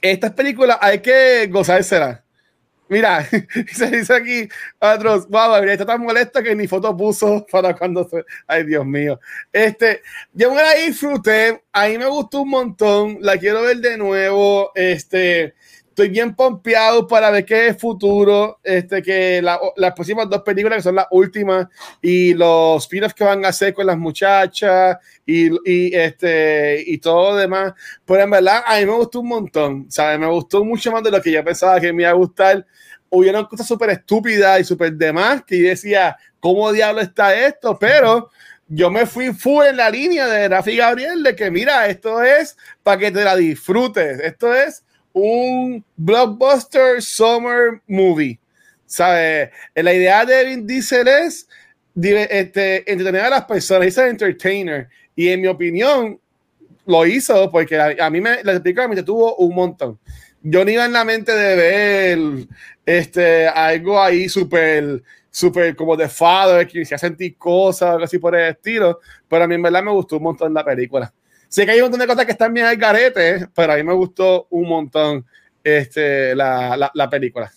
[0.00, 2.21] estas películas hay que gozársela.
[2.92, 3.26] Mira,
[3.72, 8.22] se dice aquí, otros, wow, está tan molesta que ni foto puso para cuando se.
[8.46, 9.18] Ay, Dios mío.
[9.50, 10.02] Este,
[10.34, 14.72] yo me la disfruté, a mí me gustó un montón, la quiero ver de nuevo.
[14.74, 15.54] Este,
[15.92, 18.58] estoy bien pompeado para ver qué es futuro.
[18.62, 21.68] Este, que las próximas dos películas, que son las últimas,
[22.00, 27.36] y los spin-offs que van a hacer con las muchachas y, y, este, y todo
[27.36, 27.74] demás.
[28.04, 29.86] Pero en verdad, a mí me gustó un montón.
[29.90, 30.18] ¿sabes?
[30.18, 32.66] Me gustó mucho más de lo que yo pensaba que me iba a gustar
[33.14, 37.78] hubieron cosas súper estúpidas y súper demás que yo decía, ¿cómo diablo está esto?
[37.78, 38.30] Pero
[38.68, 42.56] yo me fui full en la línea de Rafi Gabriel de que mira, esto es
[42.82, 44.18] para que te la disfrutes.
[44.20, 44.82] Esto es
[45.12, 48.38] un blockbuster summer movie.
[48.86, 49.50] ¿Sabes?
[49.74, 51.48] La idea de Vin Diesel es
[51.94, 54.88] este, entretener a las personas, es entertainer.
[55.16, 56.18] Y en mi opinión,
[56.84, 59.98] lo hizo porque a, mí me, la película me tuvo un montón
[60.42, 62.46] yo ni iba en la mente de ver
[62.84, 68.34] este, algo ahí súper, súper como de father, que se sentir cosas, algo así por
[68.34, 71.12] el estilo, pero a mí en verdad me gustó un montón la película.
[71.52, 73.82] Sé que hay un montón de cosas que están bien al garete, pero a mí
[73.82, 75.26] me gustó un montón
[75.62, 77.52] este, la, la, película.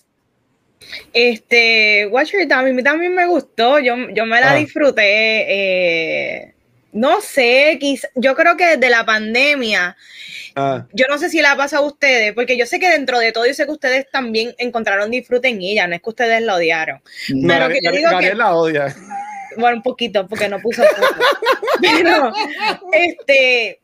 [1.12, 5.46] Este, Watcher, a mí también me gustó, yo, yo me la disfruté.
[5.48, 6.54] Eh,
[6.92, 7.78] no sé,
[8.14, 9.96] yo creo que desde la pandemia
[10.58, 10.86] Ah.
[10.94, 13.30] Yo no sé si la ha pasado a ustedes, porque yo sé que dentro de
[13.30, 16.54] todo, yo sé que ustedes también encontraron disfrute en ella, no es que ustedes la
[16.54, 17.02] odiaron.
[17.46, 18.96] pero que yo digo que, la odia.
[19.58, 20.82] Bueno, un poquito, porque no puso
[21.82, 22.32] Pero,
[22.90, 23.80] este,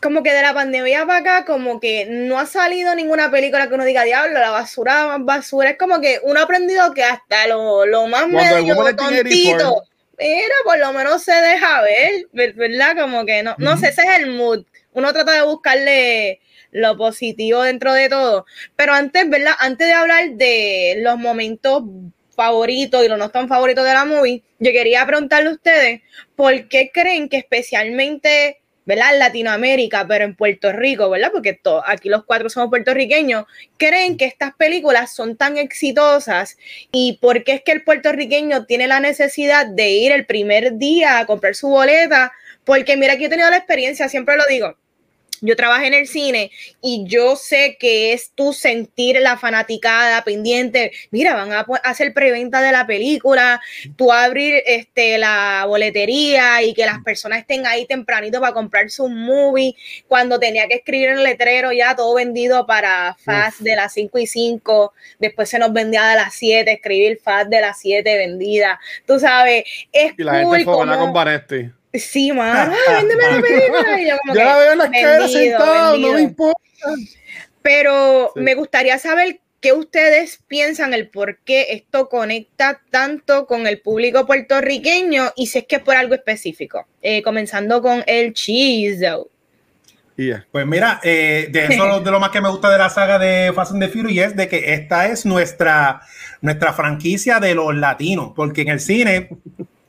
[0.00, 3.74] como que de la pandemia para acá, como que no ha salido ninguna película que
[3.74, 5.70] uno diga, diablo, la basura, basura.
[5.70, 9.82] Es como que uno ha aprendido que hasta lo, lo más medio tontito,
[10.16, 12.96] pero por lo menos se deja ver, ¿verdad?
[12.96, 14.64] Como que no, no sé, ese es el mood
[14.98, 16.40] uno trata de buscarle
[16.70, 18.46] lo positivo dentro de todo.
[18.76, 19.54] Pero antes, ¿verdad?
[19.58, 21.84] Antes de hablar de los momentos
[22.34, 26.02] favoritos y los no tan favoritos de la movie, yo quería preguntarle a ustedes,
[26.36, 29.12] ¿por qué creen que especialmente ¿verdad?
[29.12, 31.30] En Latinoamérica, pero en Puerto Rico, ¿verdad?
[31.30, 33.44] Porque aquí los cuatro somos puertorriqueños,
[33.76, 36.56] creen que estas películas son tan exitosas
[36.90, 41.18] y por qué es que el puertorriqueño tiene la necesidad de ir el primer día
[41.18, 42.32] a comprar su boleta,
[42.64, 44.74] porque mira que he tenido la experiencia, siempre lo digo,
[45.40, 50.92] yo trabajé en el cine y yo sé que es tu sentir la fanaticada pendiente.
[51.10, 53.60] Mira, van a hacer preventa de la película,
[53.96, 59.08] tú abrir este, la boletería y que las personas estén ahí tempranito para comprar su
[59.08, 59.74] movie.
[60.06, 64.18] Cuando tenía que escribir en el letrero ya todo vendido para Fast de las 5
[64.18, 68.80] y 5, después se nos vendía de las 7, escribir Fast de las 7 vendida.
[69.06, 71.77] Tú sabes, es y la gente fue con Vanesti.
[71.94, 74.00] Sí, mano, véndeme la película.
[74.00, 76.60] Y yo como ya la veo en la cara sentado, no me importa.
[77.62, 83.80] Pero me gustaría saber qué ustedes piensan, el por qué esto conecta tanto con el
[83.80, 86.86] público puertorriqueño y si es que es por algo específico.
[87.02, 89.04] Eh, comenzando con el cheese.
[90.16, 90.46] Yeah.
[90.50, 93.52] Pues mira, eh, de eso de lo más que me gusta de la saga de
[93.54, 96.00] Fast and the Furious es de que esta es nuestra,
[96.40, 99.28] nuestra franquicia de los latinos, porque en el cine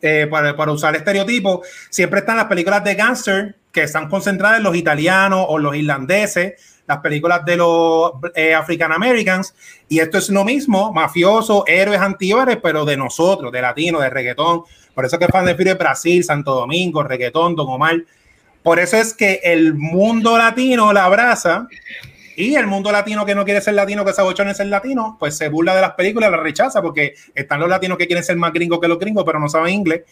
[0.02, 4.64] eh, para, para, usar estereotipos, siempre están las películas de gangster que están concentradas en
[4.64, 6.54] los italianos o los irlandeses,
[6.88, 9.54] las películas de los eh, African Americans,
[9.88, 14.64] y esto es lo mismo, mafioso, héroes, antihéroes, pero de nosotros, de latino, de reggaetón.
[14.96, 17.98] Por eso que fan de Fury Brasil, Santo Domingo, reggaetón, Don Omar.
[18.64, 21.68] Por eso es que el mundo latino la abraza
[22.40, 25.36] y el mundo latino que no quiere ser latino, que se abochona ser latino, pues
[25.36, 28.54] se burla de las películas, la rechaza, porque están los latinos que quieren ser más
[28.54, 30.04] gringos que los gringos, pero no saben inglés.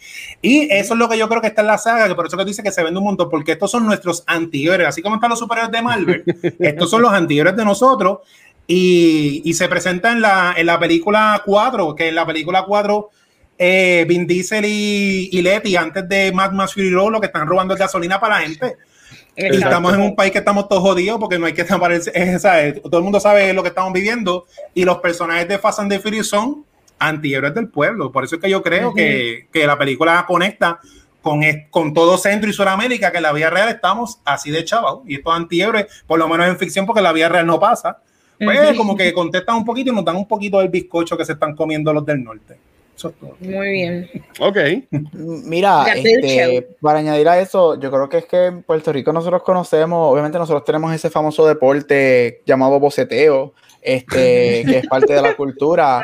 [0.42, 2.36] Y eso es lo que yo creo que está en la saga, que por eso
[2.36, 5.30] que dice que se vende un montón, porque estos son nuestros antihéroes, así como están
[5.30, 6.22] los superhéroes de Marvel,
[6.58, 8.18] estos son los antihéroes de nosotros.
[8.66, 13.08] Y, y, se presenta en la, en la película 4, que en la película 4
[13.56, 17.48] eh, Vin Diesel y, y Letty, antes de Mad Max Fury Road, lo que están
[17.48, 18.76] robando gasolina para la gente.
[19.38, 21.92] Estamos en un país que estamos todos jodidos porque no hay que tapar
[22.82, 26.00] Todo el mundo sabe lo que estamos viviendo y los personajes de Fast and the
[26.00, 26.64] Furious son
[26.98, 28.10] antihéroes del pueblo.
[28.10, 30.80] Por eso es que yo creo que, que, la película conecta
[31.22, 34.98] con, con todo Centro y Sudamérica, que en la vida real estamos así de chaval.
[35.06, 37.98] Y estos antihéroes, por lo menos en ficción, porque en la vida real no pasa,
[38.38, 41.32] pues como que contestan un poquito y nos dan un poquito del bizcocho que se
[41.32, 42.58] están comiendo los del norte.
[43.40, 44.10] Muy bien.
[44.40, 44.56] Ok.
[45.12, 49.42] Mira, este, para añadir a eso, yo creo que es que en Puerto Rico nosotros
[49.42, 55.36] conocemos, obviamente nosotros tenemos ese famoso deporte llamado boceteo, este, que es parte de la
[55.36, 56.02] cultura,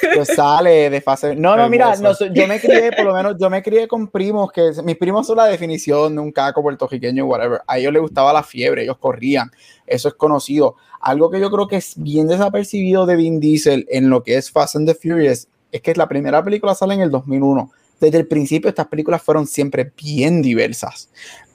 [0.00, 1.34] que sale de fase.
[1.34, 1.94] No, no, mira,
[2.32, 5.38] yo me crié, por lo menos, yo me crié con primos que mis primos son
[5.38, 7.60] la definición de un caco puertorriqueño, whatever.
[7.66, 9.50] A ellos les gustaba la fiebre, ellos corrían,
[9.86, 10.76] eso es conocido.
[11.00, 14.50] Algo que yo creo que es bien desapercibido de Vin Diesel en lo que es
[14.50, 17.70] Fast and the Furious es que la primera película sale en el 2001.
[18.00, 21.08] Desde el principio estas películas fueron siempre bien diversas,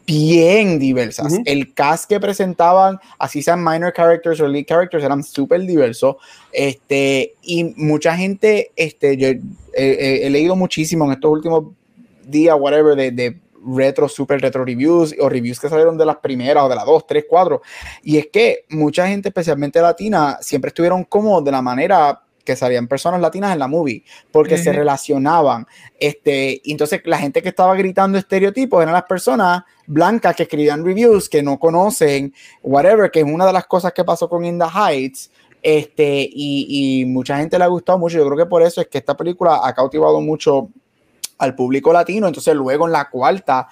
[0.07, 1.33] bien diversas.
[1.45, 6.15] El cast que presentaban, así sean minor characters o lead characters, eran súper diversos.
[6.51, 9.27] Este, y mucha gente, este, yo
[9.73, 11.65] he leído muchísimo en estos últimos
[12.25, 16.63] días, whatever, de, de retro, super retro reviews o reviews que salieron de las primeras
[16.63, 17.61] o de las dos, tres, cuatro.
[18.03, 22.87] Y es que mucha gente, especialmente latina, siempre estuvieron como de la manera que salían
[22.87, 25.67] personas latinas en la movie, porque se relacionaban.
[25.99, 31.29] Este, entonces la gente que estaba gritando estereotipos eran las personas blancas que escribían reviews,
[31.29, 32.33] que no conocen,
[32.63, 35.31] whatever, que es una de las cosas que pasó con In the Heights.
[35.63, 38.17] Este, y, y mucha gente le ha gustado mucho.
[38.17, 40.69] Yo creo que por eso es que esta película ha cautivado mucho
[41.37, 42.27] al público latino.
[42.27, 43.67] Entonces, luego en la cuarta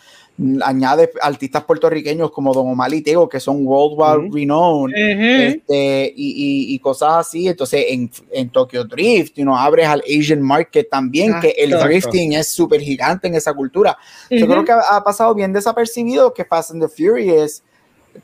[0.64, 6.80] añade artistas puertorriqueños como Don Omar y Tego, que son worldwide renowned, este, y, y,
[6.80, 7.48] cosas así.
[7.48, 12.34] Entonces, en, en Tokyo Drift, you know, abres al Asian market también, que el drifting
[12.34, 13.98] es súper gigante en esa cultura.
[14.30, 17.64] Yo creo que ha, pasado bien desapercibido que Fast and the Furious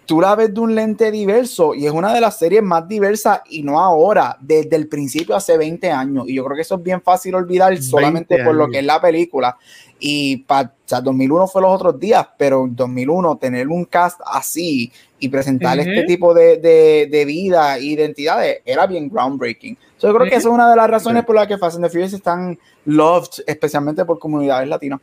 [0.05, 3.41] tú la ves de un lente diverso y es una de las series más diversas
[3.49, 6.25] y no ahora, desde el principio hace 20 años.
[6.27, 9.01] Y yo creo que eso es bien fácil olvidar solamente por lo que es la
[9.01, 9.57] película.
[9.99, 14.19] Y para o sea, 2001 fue los otros días, pero en 2001 tener un cast
[14.25, 19.75] así y presentar este tipo de, de, de, vida e identidades era bien groundbreaking.
[19.99, 21.89] yo creo que esa es una de las razones por las que Fast and the
[21.89, 24.99] Furious están loved, especialmente por comunidades latinas.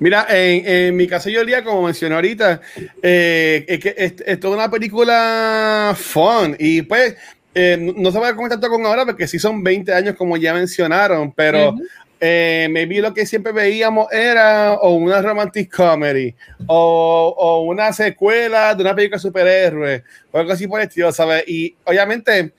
[0.00, 2.60] Mira, en, mi caso yo día, como mencioné ahorita,
[3.02, 7.16] eh, es que es, es, toda una película fun y pues
[7.54, 10.36] eh, no se va a comentar tanto con ahora porque sí son 20 años como
[10.36, 11.74] ya mencionaron, pero
[12.18, 16.34] eh, maybe lo que siempre veíamos era o una romantic comedy
[16.66, 21.12] o, o una secuela de una película de superhéroes o algo así por el estilo,
[21.12, 21.44] ¿sabes?
[21.46, 22.52] Y obviamente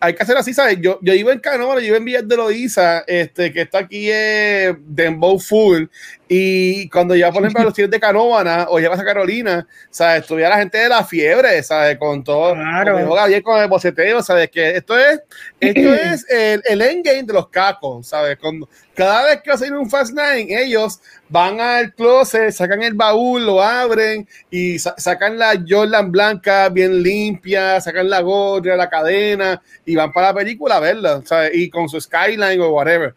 [0.00, 0.78] hay que hacer así, ¿sabes?
[0.80, 4.10] Yo, yo iba en Canóvaro, yo iba en Villas de Loiza, este, que está aquí
[4.10, 5.84] es Dembow Full,
[6.32, 10.20] Y cuando ya, por ejemplo, a los tiros de Canóvana o llevas a Carolina, ¿sabes?
[10.22, 11.98] Estuviera la gente de la fiebre, ¿sabes?
[11.98, 12.98] Con todo, Claro.
[12.98, 14.48] dijo Gabriel con el boceteo, ¿sabes?
[14.48, 15.20] Que esto es,
[15.58, 18.38] esto es el, el endgame de los cacos, ¿sabes?
[18.38, 23.44] Cuando, cada vez que hacen un Fast Nine, ellos van al closet, sacan el baúl,
[23.44, 29.60] lo abren y sa- sacan la Jordan blanca bien limpia, sacan la gorra, la cadena
[29.84, 31.50] y van para la película a verla, ¿sabes?
[31.54, 33.16] Y con su skyline o whatever.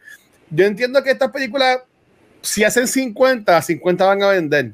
[0.49, 1.79] Yo entiendo que estas películas,
[2.43, 4.71] si hacen 50, 50 van a vender.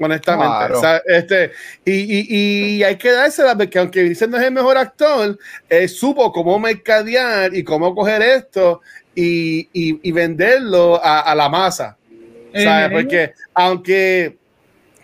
[0.00, 0.78] Honestamente, Claro.
[0.78, 1.50] O sea, este,
[1.84, 5.36] y, y, y hay que dársela porque aunque dicen no es el mejor actor,
[5.68, 8.80] él supo cómo mercadear y cómo coger esto
[9.16, 11.96] y, y, y venderlo a, a la masa.
[12.54, 12.90] ¿sabes?
[12.92, 14.36] Porque aunque,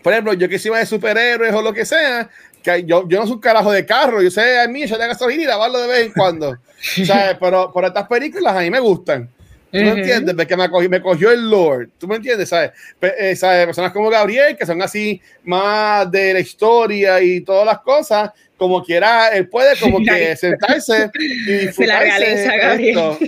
[0.03, 2.31] por ejemplo, yo que soy de superhéroes o lo que sea,
[2.63, 5.43] que yo, yo no soy un carajo de carro, yo sé a mí echarle gasolina
[5.43, 6.57] y lavarlo de vez en cuando.
[7.07, 7.37] ¿sabes?
[7.41, 9.29] Pero, pero estas películas a mí me gustan.
[9.75, 10.35] ¿Tú me entiendes?
[10.37, 11.89] Porque me cogió, me cogió el Lord.
[11.99, 12.49] ¿Tú me entiendes?
[12.49, 12.71] ¿Sabes?
[13.01, 13.67] Eh, ¿sabes?
[13.67, 18.31] Personas como Gabriel, que son así más de la historia y todas las cosas,
[18.65, 22.99] como quiera, él puede como que sentarse y disfrutarse realeza, Gabriel.
[22.99, 23.19] esto.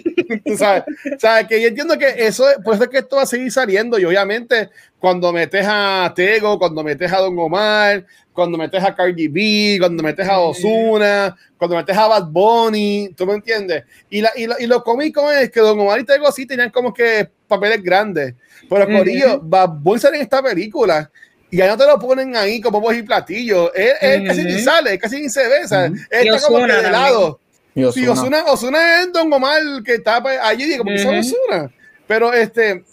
[0.45, 0.83] Tú sabes,
[1.19, 3.51] sabes que yo entiendo que eso, es- por eso es que esto va a seguir
[3.53, 3.99] saliendo.
[3.99, 9.29] Y obviamente, cuando metes a Tego, cuando metes a Don Omar, cuando metes a Cardi
[9.29, 13.85] B, cuando metes a Ozuna, cuando metes a Bad Bunny, ¿tú me entiendes?
[14.11, 16.71] Y, la, y, la- y lo cómico es que Don Omar y Tego sí tenían
[16.71, 18.35] como que papeles grandes.
[18.69, 18.87] Pero.
[18.87, 21.11] Corillo, Bad Bunny sale en esta película.
[21.57, 23.73] Y ya no te lo ponen ahí como voz y platillo.
[23.73, 25.67] Él, él casi ni sale, él casi ni se ve.
[25.67, 25.93] ¿sabes?
[25.93, 26.01] Ujú.
[26.11, 27.41] Él está como que de lado.
[27.75, 28.13] Y Sí, Ozuna.
[28.13, 31.17] Osuna, Osuna es Don Omar que está allí, digo, porque son.
[31.17, 31.71] Osuna.
[32.07, 32.85] Pero este,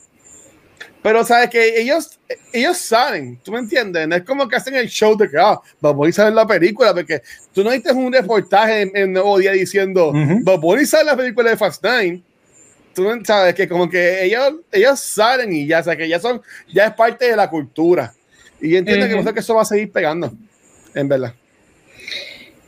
[1.02, 2.18] pero sabes que ellos,
[2.54, 4.08] ellos saben, ¿tú me entiendes?
[4.08, 6.94] No es como que hacen el show de que, ah, vamos a ver la película,
[6.94, 7.22] porque
[7.54, 10.40] tú no viste un reportaje en, en Nuevo Día diciendo, Ujú.
[10.42, 12.24] vamos a ver la película de Fast Nine.
[12.94, 16.42] Tú sabes que como que ellos, ellos saben y ya, o sea, que ya son,
[16.74, 18.14] ya es parte de la cultura.
[18.64, 20.32] Y yo entiendo que, que eso va a seguir pegando,
[20.96, 21.34] en verdad.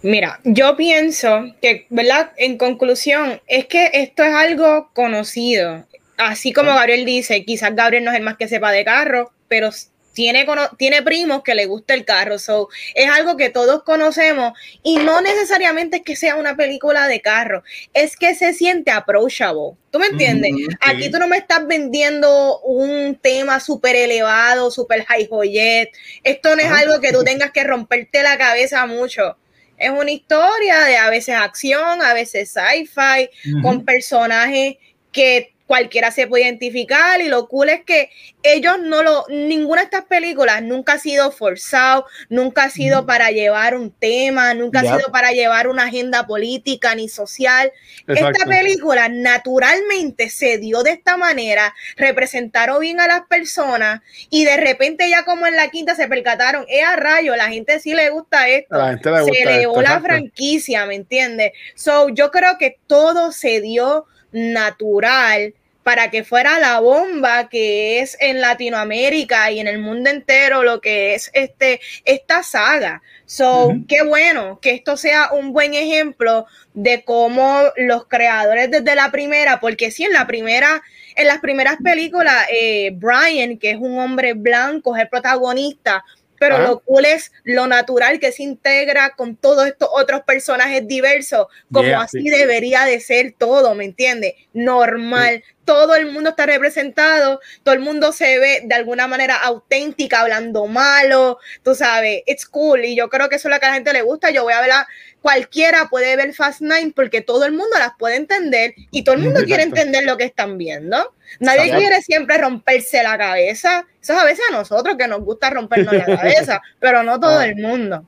[0.02, 2.34] Mira, yo pienso que, ¿verdad?
[2.36, 5.86] En conclusión, es que esto es algo conocido.
[6.18, 9.70] Así como Gabriel dice, quizás Gabriel no es el más que sepa de carro, pero
[10.16, 10.48] tiene,
[10.78, 12.40] tiene primos que le gusta el carro.
[12.40, 17.22] So, es algo que todos conocemos y no necesariamente es que sea una película de
[17.22, 17.64] carro,
[17.94, 19.78] es que se siente approachable.
[19.92, 20.52] ¿Tú me entiendes?
[20.82, 25.92] Aquí tú no me estás vendiendo un tema súper elevado, súper high joyet.
[26.24, 29.38] Esto no es algo que tú tengas que romperte la cabeza mucho.
[29.78, 33.30] Es una historia de a veces acción, a veces sci-fi,
[33.62, 34.76] con personajes
[35.12, 38.10] que cualquiera se puede identificar y lo cool es que
[38.44, 43.08] ellos no lo, ninguna de estas películas nunca ha sido forzado, nunca ha sido Ujú.
[43.08, 47.72] para llevar un tema, nunca ha sido para llevar una agenda política ni social.
[48.08, 54.58] Esta película naturalmente se dio de esta manera, representaron bien a las personas y de
[54.58, 58.10] repente ya como en la quinta se percataron, es a rayo, la gente sí le
[58.10, 61.54] gusta esto A la gente le se gusta elevó la franquicia, ¿me entiendes?
[61.76, 64.06] So, yo creo que todo se dio
[64.36, 65.54] natural
[65.86, 70.82] para que fuera la bomba que es en Latinoamérica y en el mundo entero lo
[70.82, 73.04] que es este esta saga.
[73.28, 73.86] So, Ujú.
[73.88, 79.60] qué bueno que esto sea un buen ejemplo de cómo los creadores desde la primera,
[79.60, 80.82] porque sí, en la primera,
[81.16, 86.04] en las primeras películas, eh, Brian, que es un hombre blanco, es el protagonista,
[86.40, 86.68] pero Ajá.
[86.68, 91.86] lo cool es lo natural que se integra con todos estos otros personajes diversos, como
[91.88, 92.30] Yeah, así sí.
[92.30, 94.34] debería de ser todo, ¿me entiendes?
[94.54, 95.44] Normal.
[95.66, 100.68] Todo el mundo está representado, todo el mundo se ve de alguna manera auténtica, hablando
[100.68, 102.86] malo, tú sabes, it's cool.
[102.86, 104.30] Y yo creo que eso es lo que a la gente le gusta.
[104.30, 104.88] Yo voy a verla,
[105.22, 109.22] cualquiera puede ver Fast Nine porque todo el mundo las puede entender y todo el
[109.22, 111.16] mundo quiere entender lo que están viendo.
[111.40, 111.80] Nadie Exacto.
[111.80, 113.88] quiere siempre romperse la cabeza.
[114.06, 117.40] Eso es a veces a nosotros que nos gusta rompernos la cabeza, pero no todo
[117.40, 117.48] Ah.
[117.48, 118.06] el mundo.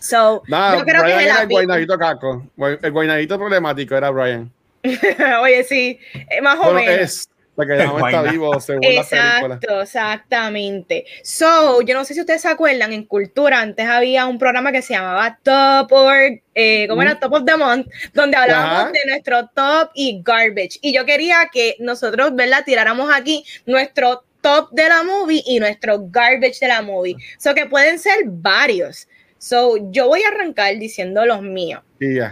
[0.00, 2.46] So, No, yo creo Brian que es el guaynadito caco.
[2.82, 4.50] El guaynadito problemático era Brian.
[5.42, 6.98] Oye, sí, eh, más o Bueno, menos.
[7.00, 9.54] es porque ya no está vivo según la película.
[9.54, 11.04] Exacto, exactamente.
[11.22, 14.82] So, yo no sé si ustedes se acuerdan, en Cultura antes había un programa que
[14.82, 17.20] se llamaba Top or, eh, ¿cómo era?
[17.20, 18.90] Top of the Month, donde hablábamos Ajá.
[18.92, 20.78] de nuestro top y garbage.
[20.80, 22.62] Y yo quería que nosotros, ¿verdad?
[22.64, 27.16] Tiráramos aquí nuestro top de la movie y nuestro garbage de la movie.
[27.38, 29.08] So, que pueden ser varios.
[29.38, 31.82] So, yo voy a arrancar diciendo los míos.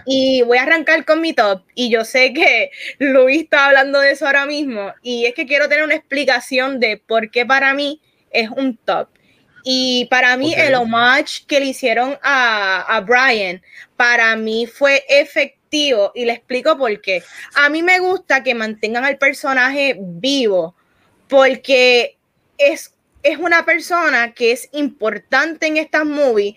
[0.05, 1.63] Y voy a arrancar con mi top.
[1.75, 4.93] Y yo sé que Luis está hablando de eso ahora mismo.
[5.03, 8.01] Y es que quiero tener una explicación de por qué para mí
[8.31, 9.09] es un top.
[9.65, 13.63] Y para mí el homage que le hicieron a, a Brian,
[13.97, 16.13] para mí fue efectivo.
[16.15, 17.23] Y le explico por qué.
[17.55, 20.75] A mí me gusta que mantengan al personaje vivo.
[21.29, 22.17] Porque
[22.57, 26.57] es, es una persona que es importante en estas movies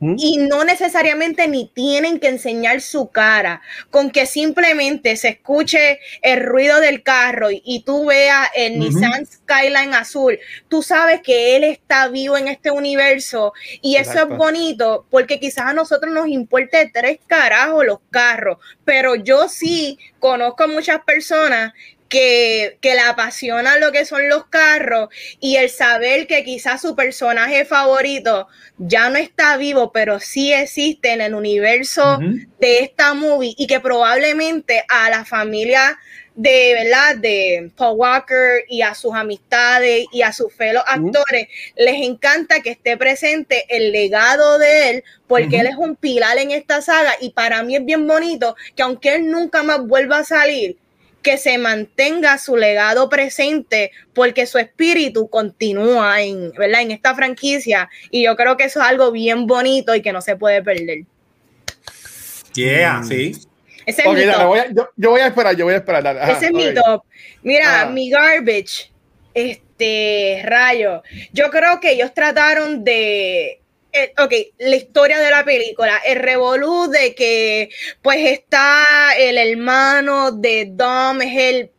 [0.00, 6.44] y no necesariamente ni tienen que enseñar su cara, con que simplemente se escuche el
[6.44, 10.38] ruido del carro y, tú veas el Nissan Skyline azul,
[10.68, 15.66] tú sabes que él está vivo en este universo y eso es bonito porque quizás
[15.66, 21.72] a nosotros nos importe tres carajos los carros, pero yo sí conozco muchas personas
[22.08, 25.08] que, que, le apasiona lo que son los carros
[25.40, 28.48] y el saber que quizás su personaje favorito
[28.78, 32.18] ya no está vivo, pero sí existe en el universo
[32.60, 35.98] de esta movie y que probablemente a la familia
[36.38, 41.96] de verdad de Paul Walker y a sus amistades y a sus fellow actores les
[42.06, 46.80] encanta que esté presente el legado de él porque él es un pilar en esta
[46.80, 50.76] saga y para mí es bien bonito que aunque él nunca más vuelva a salir
[51.22, 56.82] que se mantenga su legado presente porque su espíritu continúa en, ¿verdad?
[56.82, 60.20] en esta franquicia y yo creo que eso es algo bien bonito y que no
[60.20, 61.04] se puede perder.
[62.54, 63.04] Yeah, mm.
[63.04, 63.32] sí.
[63.86, 64.90] Ese es mi top.
[64.96, 66.30] yo, voy a esperar, yo voy a esperar.
[66.30, 67.04] Ese es mi top.
[67.42, 68.92] Mira, mi garbage,
[69.32, 71.02] este rayo.
[71.32, 73.62] Yo creo que ellos trataron de
[73.92, 77.70] eh, ok, la historia de la película, el revolú de que
[78.02, 78.84] pues está
[79.18, 81.70] el hermano de Dom, es el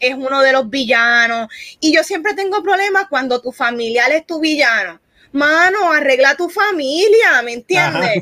[0.00, 1.48] es uno de los villanos
[1.78, 4.98] y yo siempre tengo problemas cuando tu familiar es tu villano.
[5.32, 8.18] Mano, arregla tu familia, ¿me entiendes?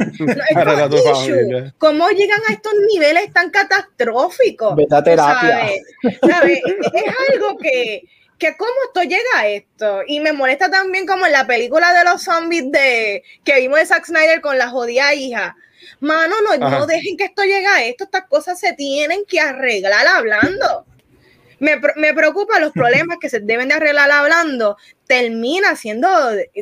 [1.78, 4.77] ¿Cómo llegan a estos niveles tan catastróficos?
[5.02, 5.70] terapia.
[6.02, 8.05] Es algo que,
[8.41, 10.01] que cómo esto llega a esto.
[10.07, 13.87] Y me molesta también como en la película de los zombies de que vimos de
[13.87, 15.57] Zack Snyder con la jodida hija.
[16.01, 18.05] Mano, no, no dejen que esto llegue a esto.
[18.05, 20.87] Estas cosas se tienen que arreglar hablando
[21.61, 24.77] me, me preocupa los problemas que se deben de arreglar hablando,
[25.07, 26.09] termina siendo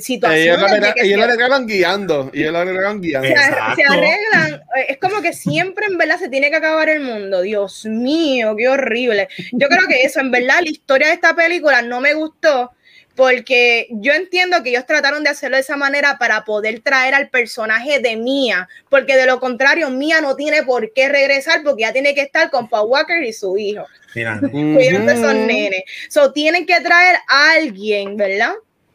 [0.00, 0.96] situaciones.
[0.96, 2.30] Ellos lo arreglan guiando.
[2.32, 3.28] Y lo arreglan guiando.
[3.28, 4.62] Se, arreglan.
[4.88, 7.42] Es como que siempre en verdad se tiene que acabar el mundo.
[7.42, 9.28] Dios mío, qué horrible.
[9.52, 12.72] Yo creo que eso, en verdad, la historia de esta película no me gustó
[13.18, 17.28] porque yo entiendo que ellos trataron de hacerlo de esa manera para poder traer al
[17.30, 21.92] personaje de Mia, porque de lo contrario, Mia no tiene por qué regresar porque ya
[21.92, 23.84] tiene que estar con Paul Walker y su hijo.
[24.12, 25.82] Cuidando esos nenes.
[26.08, 28.52] So, tienen que traer a alguien, ¿verdad?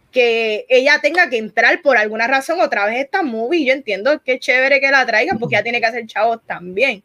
[0.10, 3.66] Que ella tenga que entrar por alguna razón otra vez esta movie.
[3.66, 7.04] Yo entiendo que es chévere que la traigan porque ya tiene que hacer chavos también.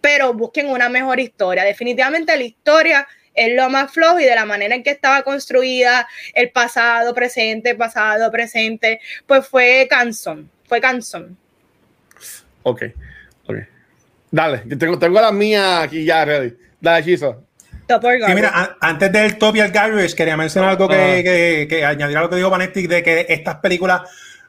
[0.00, 1.64] Pero busquen una mejor historia.
[1.64, 6.06] Definitivamente la historia es lo más flojo y de la manera en que estaba construida
[6.34, 11.36] el pasado, presente, pasado, presente, pues fue cansón, fue cansón.
[12.62, 12.82] Ok,
[13.46, 13.56] ok.
[14.30, 16.54] Dale, tengo, tengo la mía aquí ya ready.
[16.80, 17.44] Dale, Chizo.
[18.00, 22.20] Sí, mira, antes del top y el garbage, quería mencionar algo que, que, añadir a
[22.20, 24.02] lo que dijo Vanetti, de que estas películas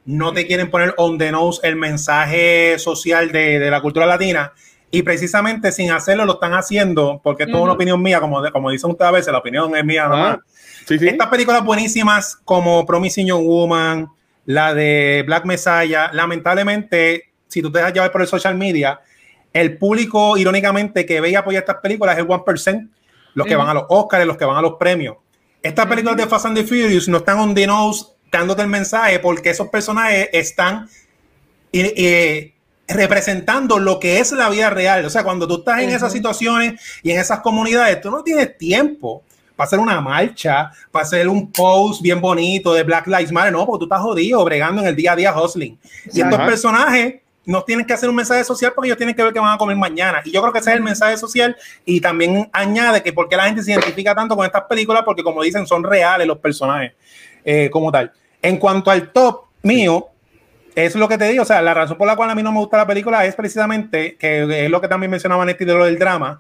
[0.05, 4.53] no te quieren poner on the nose el mensaje social de, de la cultura latina
[4.91, 8.91] y precisamente sin hacerlo lo están haciendo, porque es una opinión mía, como, como dicen
[8.91, 10.37] ustedes a veces, la opinión es mía nomás.
[10.37, 10.41] Ah,
[10.89, 14.09] Estas películas buenísimas como Promising Young Woman,
[14.45, 18.99] la de Black Messiah, lamentablemente, si tú te dejas llevar por el social media,
[19.53, 22.89] el público, irónicamente, que ve y apoya estas películas es el 1%,
[23.33, 25.15] los que van a los Oscars, los que van a los premios.
[25.61, 29.19] Estas películas de Fast and the Furious no están on the nose dándote el mensaje
[29.19, 30.89] porque esos personajes están
[32.95, 35.05] representando lo que es la vida real.
[35.05, 38.57] O sea, cuando tú estás en esas situaciones y en esas comunidades, tú no tienes
[38.57, 39.23] tiempo
[39.55, 43.65] para hacer una marcha, para hacer un post bien bonito de Black Lives Matter, no,
[43.65, 45.77] porque tú estás jodido, bregando en el día a día hustling.
[46.13, 47.15] Y estos personajes
[47.45, 49.57] no tienen que hacer un mensaje social porque ellos tienen que ver qué van a
[49.57, 50.21] comer mañana.
[50.23, 51.55] Y yo creo que ese es el mensaje social
[51.85, 55.41] y también añade que porque la gente se identifica tanto con estas películas, porque como
[55.41, 56.93] dicen, son reales los personajes
[57.43, 58.11] eh, como tal.
[58.41, 60.07] En cuanto al top mío,
[60.75, 62.51] es lo que te digo, o sea, la razón por la cual a mí no
[62.51, 65.85] me gusta la película es precisamente, que es lo que también mencionaba Netti de lo
[65.85, 66.39] del drama,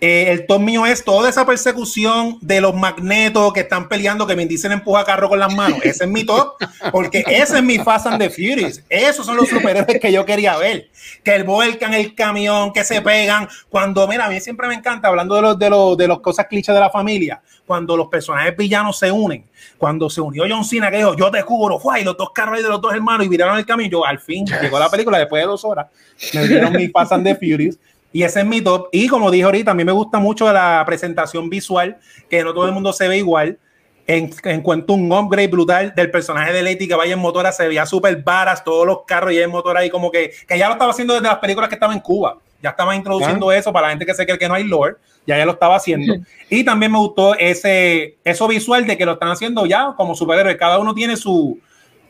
[0.00, 4.36] eh, el top mío es toda esa persecución de los magnetos que están peleando, que
[4.36, 5.80] me dicen empuja carro con las manos.
[5.82, 6.54] Ese es mi top,
[6.92, 8.80] porque ese es mi Fast and the Furious.
[8.88, 10.88] Esos son los superhéroes que yo quería ver.
[11.24, 13.48] Que el vuelcan el camión, que se pegan.
[13.68, 16.46] Cuando, mira, a mí siempre me encanta, hablando de los de los de los cosas
[16.46, 19.44] clichés de la familia, cuando los personajes villanos se unen.
[19.78, 22.60] Cuando se unió John Cena, que dijo, yo te cubro, fue, y los dos carros
[22.60, 23.90] de los dos hermanos y viraron el camión.
[23.90, 25.86] Yo, al fin, llegó la película después de dos horas.
[26.34, 27.76] Me dieron mi Fast and the Furious.
[28.18, 28.88] Y ese es mi top.
[28.90, 32.66] Y como dije ahorita, a mí me gusta mucho la presentación visual, que no todo
[32.66, 33.60] el mundo se ve igual.
[34.08, 37.68] En, en cuanto un upgrade brutal del personaje de Lady que vaya en motora, se
[37.68, 40.72] veía súper varas, todos los carros y el motor ahí, como que, que ya lo
[40.72, 42.38] estaba haciendo desde las películas que estaba en Cuba.
[42.60, 44.96] Ya estaba introduciendo eso para la gente que se cree que no hay lore.
[45.24, 46.16] Ya ya lo estaba haciendo.
[46.50, 50.56] y también me gustó ese, eso visual de que lo están haciendo ya como superhéroes.
[50.56, 51.56] Cada uno tiene su,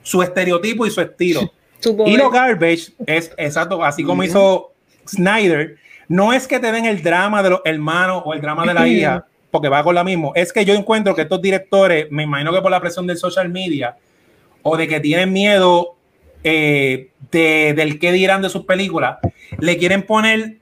[0.03, 1.53] su estereotipo y su estilo.
[2.07, 4.73] y lo garbage es exacto, así como hizo
[5.07, 5.77] Snyder.
[6.09, 8.89] No es que te den el drama de los hermanos o el drama de la
[8.89, 10.31] hija, porque va con la misma.
[10.35, 13.49] Es que yo encuentro que estos directores, me imagino que por la presión del social
[13.51, 13.97] media
[14.63, 15.97] o de que tienen miedo
[16.43, 19.19] eh, de, del qué dirán de sus películas,
[19.59, 20.57] le quieren poner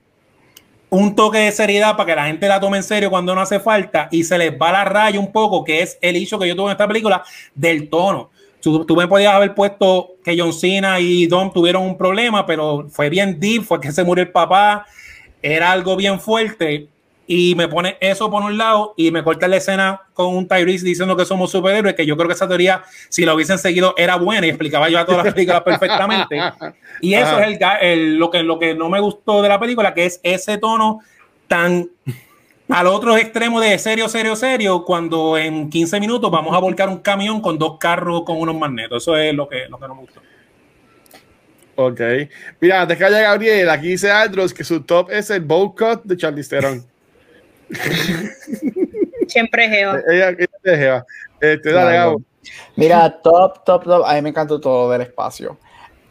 [0.89, 3.59] un toque de seriedad para que la gente la tome en serio cuando no hace
[3.59, 6.55] falta y se les va la raya un poco, que es el hecho que yo
[6.55, 8.31] tuve en esta película del tono.
[8.61, 12.87] Tú, tú, me podías haber puesto que John Cena y Dom tuvieron un problema, pero
[12.89, 14.85] fue bien deep, fue que se murió el papá,
[15.55, 16.87] era algo bien fuerte
[17.27, 20.85] y me pone eso por un lado y me corta la escena con un Tyrese
[20.85, 24.15] diciendo que somos superhéroes, que yo creo que esa teoría, si lo hubiesen seguido, era
[24.15, 26.39] buena y explicaba yo a todas las películas perfectamente.
[26.99, 30.05] Y eso es el, lo, que, lo que no me gustó de la película, que
[30.05, 31.01] es ese tono
[31.47, 31.91] tan
[32.69, 36.97] al otro extremo de serio, serio, serio, cuando en 15 minutos vamos a volcar un
[36.97, 39.03] camión con dos carros con unos magnetos.
[39.03, 40.21] Eso es lo que, lo que no me gustó.
[41.79, 42.01] Ok.
[42.59, 46.03] Mira, antes que haya Gabriel, aquí dice Andros que su top es el bowl cut
[46.03, 46.83] de Charlize Theron.
[49.27, 49.95] Siempre Geo.
[50.09, 51.05] Ella, ella es Geo.
[51.39, 52.21] Este, dale, Gabo.
[52.75, 54.03] Mira, top, top, top.
[54.05, 55.59] A mí me encantó todo del espacio.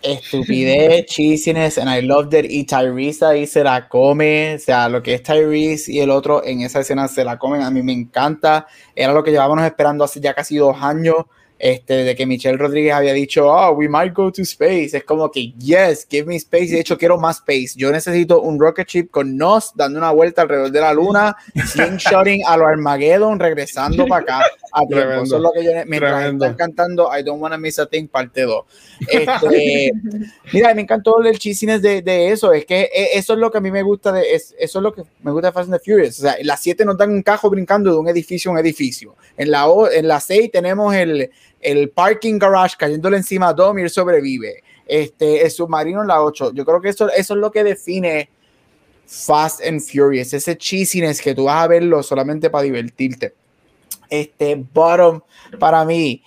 [0.02, 2.48] Estupidez, cheesiness, and I loved it.
[2.48, 4.54] Y Tyrese ahí se la come.
[4.54, 7.62] O sea, lo que es Tyrese y el otro en esa escena se la comen.
[7.62, 8.68] A mí me encanta.
[8.94, 11.24] Era lo que llevábamos esperando hace ya casi dos años
[11.58, 14.96] este, de que Michelle Rodríguez había dicho, oh, we might go to space.
[14.96, 16.68] Es como que, yes, give me space.
[16.68, 17.70] De hecho, quiero más space.
[17.76, 22.42] Yo necesito un rocket ship con Nos dando una vuelta alrededor de la luna, slingshotting
[22.46, 24.46] a lo Armageddon, regresando para acá.
[24.72, 24.82] A
[25.22, 28.42] Eso es lo que yo, mientras están cantando I Don't Wanna Miss a Thing, parte
[28.42, 28.64] 2.
[29.08, 29.92] Este,
[30.52, 32.52] mira, me encantó el chisines de, de, eso.
[32.52, 34.92] Es que e, eso es lo que a mí me gusta de eso es lo
[34.92, 36.18] que me gusta de Fast and the Furious.
[36.18, 39.14] O sea, las 7 nos dan un cajo brincando de un edificio a un edificio.
[39.36, 41.30] En la, en la 6 tenemos el
[41.66, 44.62] el parking garage cayéndole encima a Dom y él sobrevive.
[44.86, 46.52] Este, el submarino en la 8.
[46.54, 48.30] Yo creo que eso, eso es lo que define
[49.04, 53.34] Fast and Furious, ese cheesiness que tú vas a verlo solamente para divertirte.
[54.08, 55.20] Este, bottom,
[55.58, 56.22] para mí,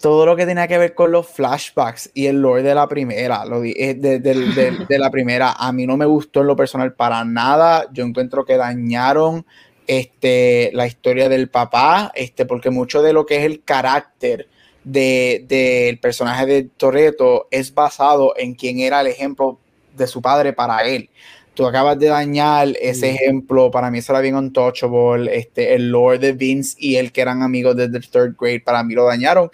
[0.00, 3.44] todo lo que tenía que ver con los flashbacks y el lore de la primera,
[3.44, 7.86] lo eh, de, la primera, a mí no me gustó en lo personal para nada.
[7.92, 9.44] Yo encuentro que dañaron
[9.86, 14.48] este, la historia del papá, este, porque mucho de lo que es el carácter
[14.84, 19.58] del de, personaje de Toreto es basado en quien era el ejemplo
[19.96, 21.10] de su padre para él.
[21.54, 26.20] Tú acabas de dañar ese ejemplo, para mí eso era bien untouchable, este, el Lord
[26.20, 29.50] de Vince y el que eran amigos desde el third grade, para mí lo dañaron.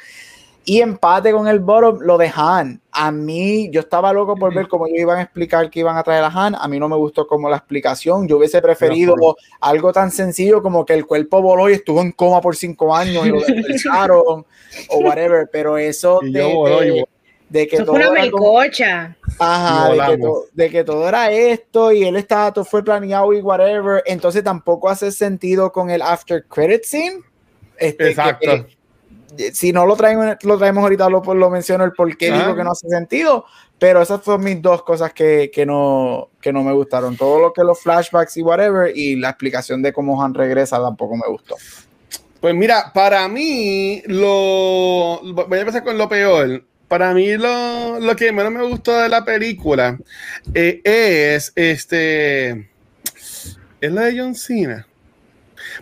[0.64, 2.80] Y empate con el bottom, lo de Han.
[2.92, 6.04] A mí, yo estaba loco por ver cómo ellos iban a explicar que iban a
[6.04, 6.54] traer a Han.
[6.54, 8.28] A mí no me gustó como la explicación.
[8.28, 9.16] Yo hubiese preferido
[9.60, 13.26] algo tan sencillo como que el cuerpo voló y estuvo en coma por cinco años
[13.26, 14.46] y lo despertaron
[14.88, 15.48] o whatever.
[15.50, 17.04] Pero eso de,
[17.48, 17.94] de, que todo.
[17.94, 19.16] Una melcocha.
[19.40, 23.40] Ajá, de que, de que, todo era esto y él estaba, todo fue planeado y
[23.40, 24.00] whatever.
[24.06, 27.18] Entonces tampoco hace sentido con el after credit scene.
[27.78, 28.66] Este, Exacto
[29.52, 32.64] si no lo traemos, lo traemos ahorita, lo, lo menciono el por qué digo que
[32.64, 33.44] no hace sentido,
[33.78, 37.16] pero esas fueron mis dos cosas que, que, no, que no me gustaron.
[37.16, 41.16] Todo lo que los flashbacks y whatever, y la explicación de cómo Han regresa tampoco
[41.16, 41.56] me gustó.
[42.40, 46.64] Pues mira, para mí, lo voy a empezar con lo peor.
[46.88, 49.98] Para mí, lo, lo que menos me gustó de la película
[50.52, 52.68] eh, es este.
[53.80, 54.86] Es la de John Cena.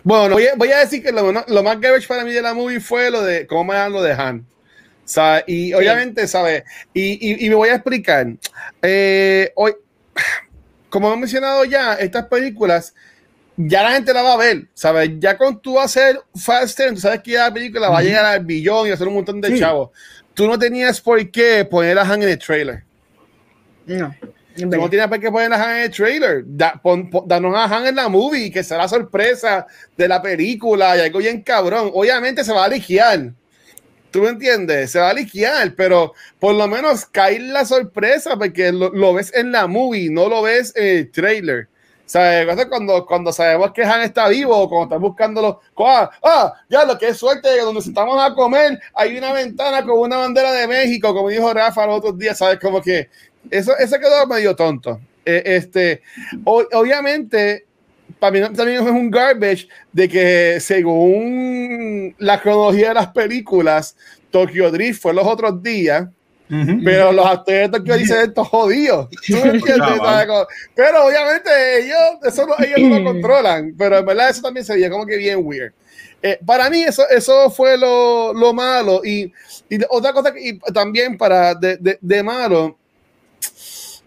[0.03, 1.31] Bueno, voy a, decir que lo,
[1.63, 4.13] más garbage para mí de la movie fue lo de cómo me dan lo de
[4.13, 4.45] Han.
[5.47, 6.63] Y obviamente, ¿sabes?
[6.93, 8.27] Y, me voy a explicar.
[8.81, 9.73] Eh, hoy,
[10.89, 12.93] como he mencionado ya, estas películas
[13.57, 15.11] ya la gente la va a ver, ¿sabes?
[15.19, 18.45] Ya con tú hacer Faster, tú sabes que ya la película va a llegar al
[18.45, 19.89] billón y hacer un montón de chavos.
[20.33, 22.83] Tú no tenías por qué poner a Han en el trailer.
[23.85, 24.15] No.
[24.57, 26.43] No tienes por qué poner a Han en el trailer.
[26.45, 29.65] danos a Han en la movie, que será sorpresa
[29.95, 31.91] de la película y algo bien cabrón.
[31.93, 33.31] Obviamente se va a liquear.
[34.11, 34.91] ¿Tú me entiendes?
[34.91, 39.53] Se va a liquear, pero por lo menos cae la sorpresa porque lo, ves en
[39.53, 41.69] la movie, no lo ves en el trailer.
[42.05, 42.65] ¿Sabes?
[42.67, 46.97] Cuando, cuando sabemos que Han está vivo o cuando estás buscándolo, ah, ah, ya lo
[46.97, 50.67] que es suerte de donde estamos a comer, hay una ventana con una bandera de
[50.67, 52.59] México, como dijo Rafa los otros días, ¿sabes?
[52.59, 53.07] Como que
[53.49, 54.99] eso, eso quedó medio tonto.
[55.25, 56.01] Eh, este,
[56.45, 57.65] obviamente,
[58.19, 63.95] para mí también es un garbage de que según la cronología de las películas,
[64.31, 66.07] Tokyo Drift fue los otros días,
[66.83, 69.09] pero los actores de Tokio dicen esto jodido.
[69.25, 69.99] ¿Tú me entiendes?
[70.75, 71.49] pero obviamente
[71.79, 75.17] ellos, eso no, ellos no lo controlan, pero en verdad eso también sería como que
[75.17, 75.73] bien weird.
[76.21, 79.31] Eh, para mí eso, eso fue lo, lo malo y,
[79.69, 82.77] y, otra cosa que, y también para de, de, de malo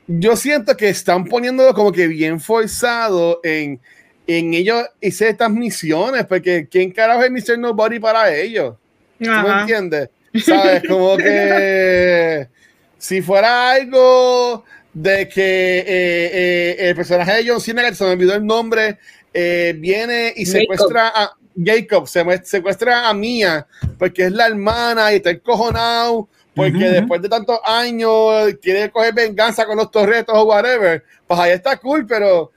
[0.07, 3.81] yo siento que están poniéndolo como que bien forzado en,
[4.27, 7.59] en ellos hice estas misiones, porque ¿quién carajo es Mr.
[7.59, 8.77] Nobody para ellos?
[9.19, 10.11] ¿Tú me entiendes?
[10.45, 10.83] ¿Sabes?
[10.89, 12.49] Como que
[12.99, 18.11] si fuera algo de que eh, eh, el personaje de John Cena, que se me
[18.11, 18.99] olvidó el nombre,
[19.33, 23.67] eh, viene y secuestra a Jacob, se secuestra a Mia,
[23.99, 29.67] porque es la hermana y está encojonado porque después de tantos años quiere coger venganza
[29.67, 32.53] con los torretos o whatever, pues ahí está cool, pero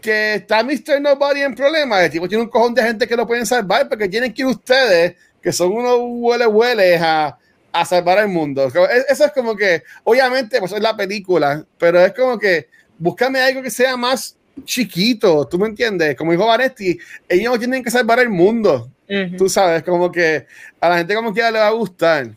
[0.00, 1.00] que está Mr.
[1.00, 4.08] Nobody en problemas, el tipo tiene un cojón de gente que lo pueden salvar porque
[4.08, 7.36] tienen que ir ustedes, que son unos huele hueles a,
[7.72, 8.70] a salvar al mundo.
[9.08, 12.68] Eso es como que, obviamente, pues es la película, pero es como que
[12.98, 16.16] búscame algo que sea más chiquito, ¿tú me entiendes?
[16.16, 16.98] Como dijo Vanesti,
[17.28, 18.90] ellos no tienen que salvar el mundo,
[19.36, 20.46] tú sabes, como que
[20.80, 22.28] a la gente como que ya le va a gustar.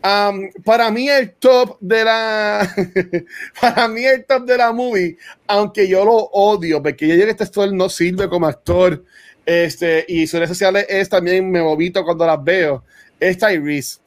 [0.00, 2.72] Um, para mí el top de la
[3.60, 5.18] para mí el top de la movie
[5.48, 9.02] aunque yo lo odio porque que este actor no sirve como actor
[9.44, 12.84] este y sus redes sociales es también me bobito cuando las veo
[13.18, 13.98] es Tyrese.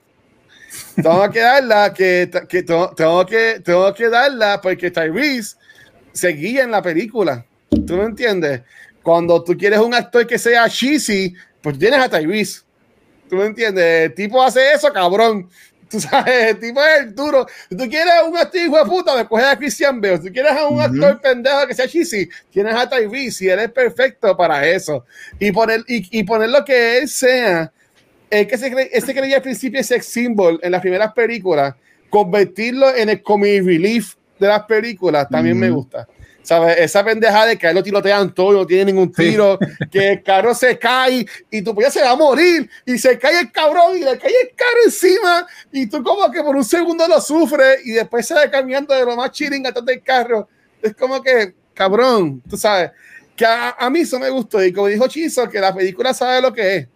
[0.95, 5.57] Tengo que darla que, que tengo, que tengo que darla porque Tyrese
[6.13, 8.61] seguía en la película tú me entiendes
[9.03, 12.61] cuando tú quieres un actor que sea cheesy pues tienes a Tyrese
[13.29, 15.49] tú me entiendes el tipo hace eso cabrón
[15.91, 17.45] Tú sabes, el tipo es el duro.
[17.69, 20.17] Si tú quieres un actor hijo de puta, me coges a Christian Bale.
[20.19, 23.59] Si tú quieres a un actor pendejo que sea cheesy, tienes a Tyrese y él
[23.59, 25.05] es perfecto para eso.
[25.37, 27.73] Y poner, y, y poner lo que él sea,
[28.29, 31.75] el que se, ese creía al principio sex symbol en las primeras películas,
[32.09, 36.07] convertirlo en el comic relief de las películas, también me gusta.
[36.43, 36.77] ¿Sabes?
[36.79, 39.59] Esa pendeja de que él lo tirotean todo, no tiene ningún tiro,
[39.91, 43.41] que el carro se cae y tu polla se va a morir y se cae
[43.41, 47.07] el cabrón y le cae el carro encima y tú como que por un segundo
[47.07, 50.47] lo sufres y después se va caminando de lo más chilling atrás del carro.
[50.81, 52.91] Es como que, cabrón, tú sabes,
[53.35, 56.41] que a, a, mí eso me gustó y como dijo Chizo, que la película sabe
[56.41, 56.87] lo que es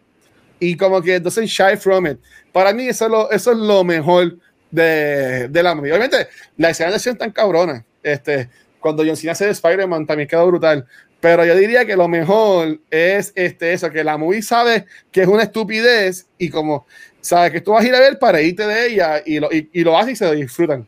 [0.60, 2.18] y como que doesn't shy from it.
[2.52, 4.38] Para mí eso es lo, eso es lo mejor
[4.72, 5.92] de, de la movie.
[5.92, 6.28] Obviamente,
[6.58, 7.86] la escena de acción tan cabrona.
[8.02, 8.50] Este,
[8.86, 10.86] cuando John Cena hace de Spider-Man también quedó brutal.
[11.20, 15.28] Pero yo diría que lo mejor es este, eso, que la movie sabe que es
[15.28, 16.86] una estupidez y como
[17.20, 19.72] sabe que tú vas a ir a ver para irte de ella y lo, y,
[19.74, 20.86] y lo hacen y se lo disfrutan.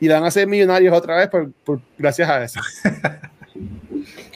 [0.00, 2.60] Y van a ser millonarios otra vez por, por gracias a eso.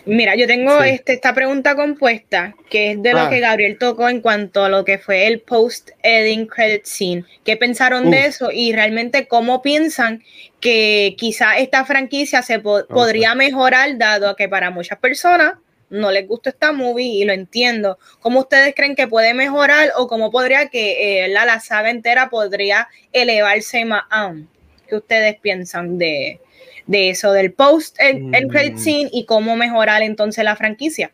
[0.04, 0.90] Mira, yo tengo sí.
[0.90, 3.24] este, esta pregunta compuesta, que es de ah.
[3.24, 7.24] lo que Gabriel tocó en cuanto a lo que fue el post-ending credit scene.
[7.44, 8.10] ¿Qué pensaron uh.
[8.10, 8.50] de eso?
[8.52, 10.22] Y realmente, ¿cómo piensan
[10.62, 12.86] que quizá esta franquicia se po okay.
[12.88, 15.54] podría mejorar, dado a que para muchas personas
[15.90, 17.98] no les gusta esta movie y lo entiendo.
[18.20, 22.30] ¿Cómo ustedes creen que puede mejorar o cómo podría que eh, la, la saga entera
[22.30, 24.48] podría elevarse más aún?
[24.88, 26.40] ¿Qué ustedes piensan de,
[26.86, 28.34] de eso, del post, el, mm.
[28.34, 31.12] el credit scene y cómo mejorar entonces la franquicia.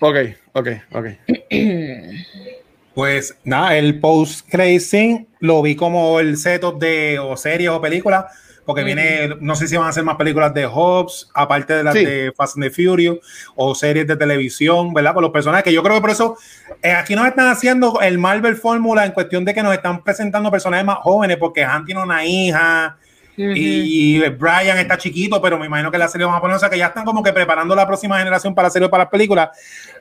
[0.00, 0.16] Ok,
[0.52, 1.06] ok, ok.
[2.94, 7.80] Pues nada, el post credit scene lo vi como el setup de o series o
[7.80, 8.26] películas,
[8.64, 8.84] porque mm.
[8.84, 12.04] viene, no sé si van a hacer más películas de Hobbs, aparte de las sí.
[12.04, 13.18] de Fast and the Furious,
[13.56, 15.14] o series de televisión, ¿verdad?
[15.14, 16.36] Con los personajes que yo creo que por eso
[16.82, 20.50] eh, aquí nos están haciendo el Marvel Fórmula en cuestión de que nos están presentando
[20.50, 22.96] personajes más jóvenes, porque Han tiene una hija,
[23.34, 23.56] Uh -huh.
[23.56, 26.60] y, y, Brian está chiquito, pero me imagino que la serie vamos a poner, o
[26.60, 29.10] sea que ya están como que preparando la próxima generación para la serie para las
[29.10, 29.48] películas.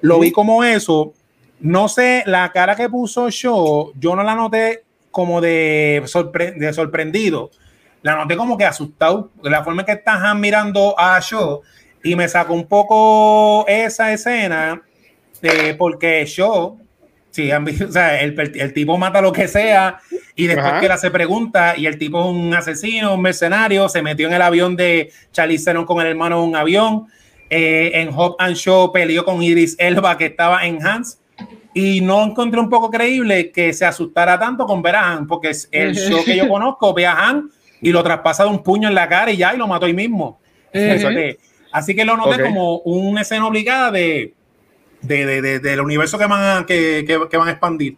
[0.01, 0.21] Lo uh -huh.
[0.23, 1.13] vi como eso.
[1.61, 6.73] No sé, la cara que puso Shaw, yo no la noté como de, sorpre de
[6.73, 7.51] sorprendido.
[8.01, 9.31] La noté como que asustado.
[9.43, 11.61] La forma en que están mirando a Shaw
[12.03, 14.81] y me sacó un poco esa escena
[15.41, 16.79] eh, porque Shaw
[17.31, 17.49] Sí,
[17.87, 19.99] o sea, el, el, tipo mata lo que sea
[20.35, 20.79] y después Ajá.
[20.81, 24.33] que él hace preguntas y el tipo es un asesino, un mercenario, se metió en
[24.33, 27.07] el avión de Charlize Theron con el hermano en un avión.
[27.49, 31.19] Eh, en Hop and Show peleó con Iris Elba que estaba en Hans
[31.73, 35.49] y no encontré un poco creíble que se asustara tanto con ver a Han porque
[35.49, 37.49] es el show que yo conozco, ve a Han
[37.81, 39.93] y lo traspasa de un puño en la cara y ya y lo mató ahí
[39.93, 40.39] mismo.
[40.73, 41.37] Uh -huh.
[41.73, 42.45] Así que lo noté okay.
[42.45, 44.33] como una escena obligada de
[45.01, 47.97] de, de, de, del universo que van, a, que, que, que, van a expandir.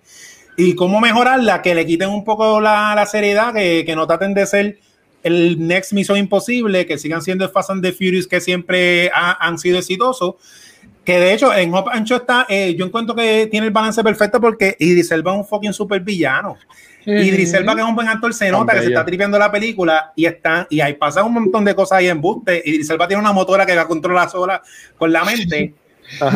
[0.55, 4.33] Y cómo mejorarla, que le quiten un poco la, la seriedad, que, que, no traten
[4.33, 4.79] de ser
[5.23, 9.45] el next Mission Imposible, que sigan siendo el Fast and the Furious que siempre ha,
[9.45, 10.35] han sido exitosos.
[11.03, 14.39] Que de hecho en Hop Ancho está, eh, yo encuentro que tiene el balance perfecto
[14.39, 16.57] porque Idris Elba es un fucking super villano.
[17.05, 20.13] Idris Elba, que es un buen actor, se nota que se está tripeando la película
[20.15, 22.61] y está, y ahí pasa un montón de cosas ahí en buste.
[22.65, 24.61] Idris Elba tiene una motora que la controla sola
[24.97, 25.73] con la mente.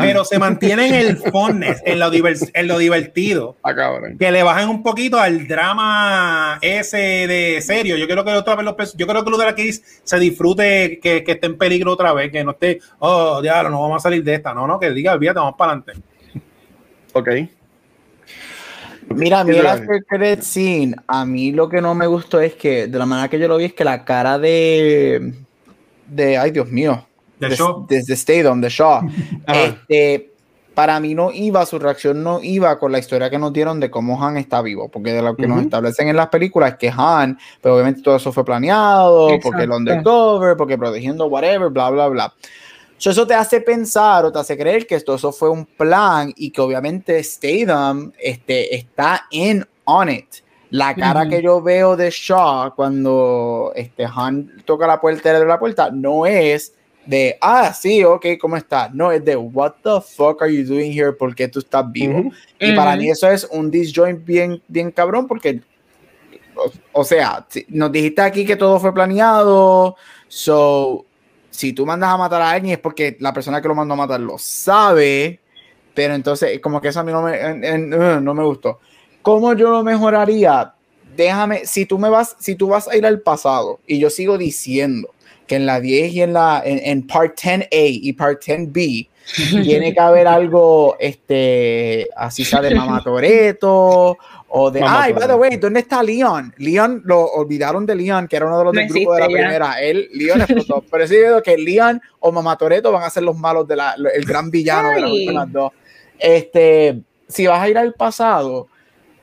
[0.02, 3.58] pero se mantiene en el funness, en lo, en lo divertido.
[3.64, 3.74] Ah,
[4.18, 7.98] que le bajen un poquito al drama ese de serio.
[7.98, 11.00] Yo quiero que otra vez los yo creo que lo de la Kiss se disfrute,
[11.02, 14.04] que, que, esté en peligro otra vez, que no esté, oh, diablo, no vamos a
[14.04, 14.54] salir de esta.
[14.54, 15.94] No, no, que diga, olvídate, vamos para adelante.
[17.14, 17.30] Ok.
[19.16, 22.98] Mira, a mí el scene, a mí lo que no me gustó es que, de
[22.98, 25.34] la manera que yo lo vi, es que la cara de,
[26.08, 27.06] de ay Dios mío,
[27.40, 29.02] desde Stadium, de Shaw.
[29.48, 30.34] este,
[30.74, 33.90] para mí no iba, su reacción no iba con la historia que nos dieron de
[33.90, 36.94] cómo Han está vivo, porque de lo que nos establecen en las películas es que
[36.96, 42.08] Han, pero obviamente todo eso fue planeado, porque el undercover, porque protegiendo whatever, bla, bla,
[42.10, 42.34] bla.
[43.06, 46.50] Eso te hace pensar o te hace creer que esto eso fue un plan y
[46.50, 50.28] que obviamente Statham este, está en on it.
[50.70, 55.58] La cara que yo veo de Shaw cuando este Han toca la puerta de la
[55.58, 56.74] puerta no es
[57.08, 58.90] de, ah, sí, ok, ¿cómo está?
[58.94, 61.14] No, es de, what the fuck are you doing here?
[61.14, 62.32] ¿Por qué tú estás vivo?
[62.60, 65.62] Y para mí eso es un disjoint bien, bien cabrón porque,
[66.92, 69.96] o, sea, nos dijiste aquí que todo fue planeado,
[70.28, 71.06] so,
[71.58, 73.98] si tú mandas a matar a alguien es porque la persona que lo mandó a
[73.98, 75.40] matar lo sabe,
[75.96, 78.80] pero entonces, como que eso a mí no me, uh, no me gustó.
[79.24, 80.76] ¿Cómo yo lo mejoraría?
[81.16, 84.38] Déjame, si tú me vas, si tú vas a ir al pasado y yo sigo
[84.38, 85.10] diciendo
[85.48, 89.10] que en la 10 y en la en, part 10A y part 10B
[89.64, 94.18] tiene que haber algo este así sea de Mamá Toreto
[94.50, 96.54] o de ay by the way ¿dónde está Leon?
[96.58, 99.82] Leon lo olvidaron de Leon que era uno de los del grupo de la primera.
[99.82, 100.84] Él Leon explotó.
[100.92, 103.96] Pero sí veo que Leon o Mamá Toreto van a ser los malos de la
[104.14, 105.72] el gran villano de las dos.
[106.18, 108.68] Este si vas a ir al pasado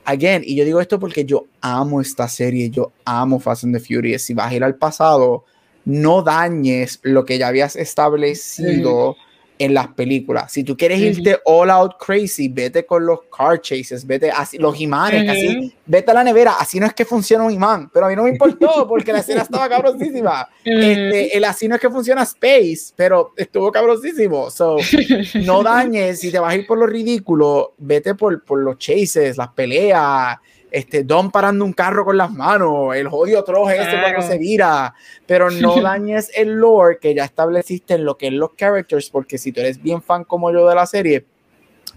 [0.05, 3.81] again y yo digo esto porque yo amo esta serie yo amo Fast and the
[3.81, 5.45] Furious si vas a ir al pasado
[5.87, 9.17] no dañes lo que ya habías establecido
[9.59, 10.51] en las películas.
[10.53, 14.81] Si tú quieres irte all out crazy, vete con los car chases, vete así, los
[14.81, 18.09] imanes, así, vete a la nevera, así no es que funciona un imán, pero a
[18.09, 20.49] mí no me importó porque la escena estaba cabrosísima.
[20.65, 24.51] Este, el así no es que funciona Space, pero estuvo cabrosísimo.
[24.51, 24.77] So,
[25.43, 29.37] no dañes, si te vas a ir por lo ridículo, vete por, por los chases,
[29.37, 30.39] las peleas,
[30.75, 34.93] este, Don parando un carro con las manos, el jodido troje ese cuando se vira,
[35.25, 39.39] pero no dañes el lore que ya estableciste en lo que es los characters, porque
[39.39, 41.27] si tú eres bien fan como yo de la serie,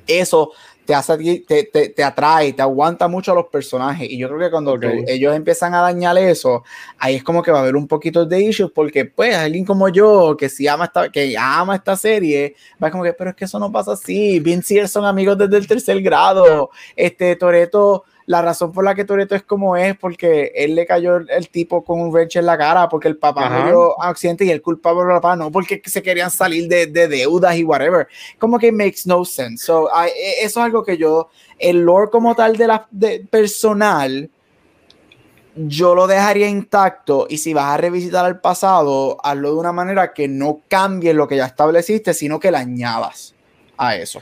[0.06, 0.52] eso
[0.86, 1.18] te, hace,
[1.48, 4.08] te, te, te, atrae, te aguanta mucho a los personajes.
[4.12, 4.78] Y yo creo que cuando
[5.08, 6.64] ellos empiezan a dañar eso,
[7.00, 9.90] ahí es como que va a haber un poquito de issues, porque pues alguien como
[9.90, 13.46] yo, que si ama esta, que ama esta serie, va como que, pero es que
[13.46, 14.40] eso no pasa así.
[14.40, 16.70] Vince y él son amigos desde el tercer grado.
[16.96, 21.16] Este Toreto la razón por la que Toreto es como es, porque él le cayó
[21.16, 24.62] el, tipo con un wrench en la cara, porque el papá murió accidente y él
[24.62, 28.06] culpaba al papá, no porque se querían salir de, deudas y whatever.
[28.38, 29.66] Como que makes no sense.
[29.66, 34.30] So, e, eso es algo que yo, el lore como tal de la de personal,
[35.56, 40.12] yo lo dejaría intacto y si vas a revisitar el pasado, hazlo de una manera
[40.14, 43.34] que no cambie lo que ya estableciste, sino que le añadas
[43.78, 44.20] a eso.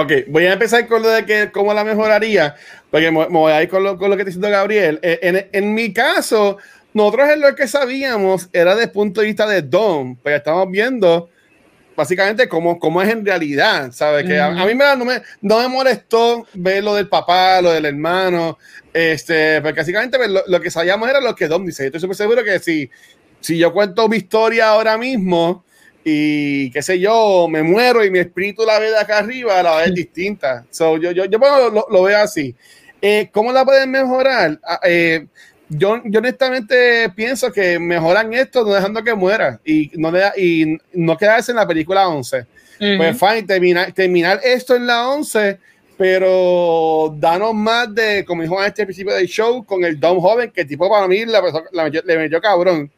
[0.00, 2.54] Ok, voy a empezar con lo de que cómo la mejoraría,
[2.88, 5.00] porque me, voy a ir con lo, con lo que está diciendo Gabriel.
[5.02, 6.56] Eh, en, en, mi caso,
[6.94, 10.70] nosotros en lo que sabíamos era desde el punto de vista de Don, pero estamos
[10.70, 11.28] viendo
[11.96, 14.24] básicamente cómo, cómo es en realidad, ¿sabes?
[14.24, 17.86] Que a, mí me, no, me, no me molestó ver lo del papá, lo del
[17.86, 18.56] hermano,
[18.92, 21.82] este, porque básicamente pues, lo, lo que sabíamos era lo que Don dice.
[21.82, 22.88] Yo estoy súper seguro que si,
[23.40, 25.64] si yo cuento mi historia ahora mismo,
[26.10, 29.76] y qué sé yo, me muero y mi espíritu la ve de acá arriba, la
[29.76, 30.64] ve distinta.
[30.70, 32.54] So, yo, yo, yo lo, lo, veo así.
[33.02, 34.58] Eh, ¿Cómo la pueden mejorar?
[34.64, 35.26] Ah, eh,
[35.68, 41.16] yo, yo honestamente pienso que mejoran esto no dejando que muera y no, y no
[41.16, 42.46] quedarse en la película 11.
[42.78, 45.58] Pues fine, terminar, terminar esto en la 11,
[45.96, 50.52] pero danos más de, como dijo en este principio del show, con el Don Joven,
[50.52, 52.90] que tipo para mí la, la, le metió cabrón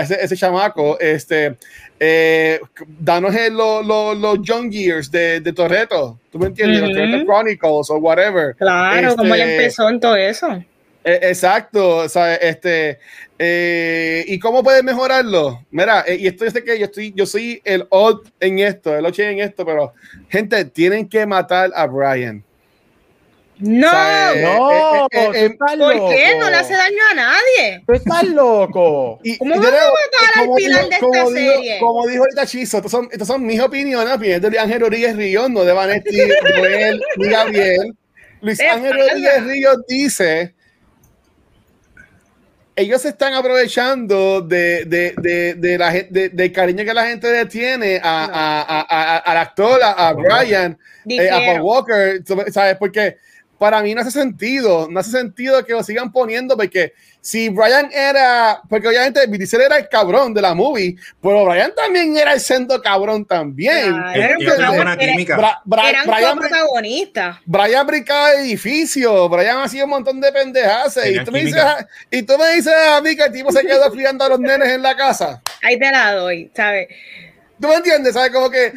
[0.00, 1.56] ese, ese chamaco, este,
[2.00, 2.60] eh,
[2.98, 6.80] danos los lo, lo Young Years de, de Torreto, ¿tú me entiendes?
[6.80, 8.54] Los Torreto Chronicles o whatever.
[8.56, 10.62] Claro, como él este, empezó en todo eso.
[11.04, 12.98] E, exacto, o sea, este,
[13.38, 15.64] eh, ¿y cómo puedes mejorarlo?
[15.70, 19.06] Mira, eh, y esto es que yo estoy, yo soy el odd en esto, el
[19.06, 19.92] ocho en esto, pero
[20.28, 22.42] gente, tienen que matar a Brian.
[23.58, 26.08] No, O sea, eh, No, eh, eh, eh, ¿por loco.
[26.10, 26.36] qué?
[26.38, 27.82] No le hace daño a nadie.
[27.86, 29.20] Tú estás loco.
[29.22, 31.78] Y- ¿Cómo y van a matar al como pilar dijo- de esta dijo- serie?
[31.78, 35.16] Como dijo ahorita Chizo, estas son, estas son mis opiniones, opiniones de Luis Ángel Rodríguez
[35.16, 36.16] Ríos, no de Vanetti,
[36.56, 37.94] Joel, ni Gabriel.
[38.40, 38.92] Luis ¿Qué Ángel?
[38.98, 40.54] Rodríguez Ríos dice
[42.76, 47.46] ellos se están aprovechando de, de, de, de la, del cariño que la gente le
[47.46, 50.76] tiene a, a- a- a- al actor, a, a Brian,
[51.08, 51.60] eh, a Paul.
[51.60, 52.20] Walker,
[52.52, 52.76] ¿sabes?
[52.76, 53.16] Porque
[53.64, 56.92] para mí no hace sentido, no hace sentido que lo sigan poniendo, porque
[57.22, 61.72] si Brian era, porque obviamente Vin Diesel era el cabrón de la movie, pero Brian
[61.74, 63.88] también era el sendo cabrón también.
[63.90, 65.38] Claro, era un tienen buena era- química.
[65.38, 66.06] Bra- Bra- Eran
[67.46, 71.62] Brian, brincaba de edificio, Brian hacía un montón de pendejas y tú, me dices,
[72.10, 74.68] y tú me dices a mí que el tipo se quedó criando a los nenes
[74.68, 75.40] en la casa.
[75.62, 76.88] Ahí te la doy, ¿sabes?
[77.58, 78.12] ¿Tú me entiendes?
[78.12, 78.30] ¿Sabes?
[78.30, 78.74] Como que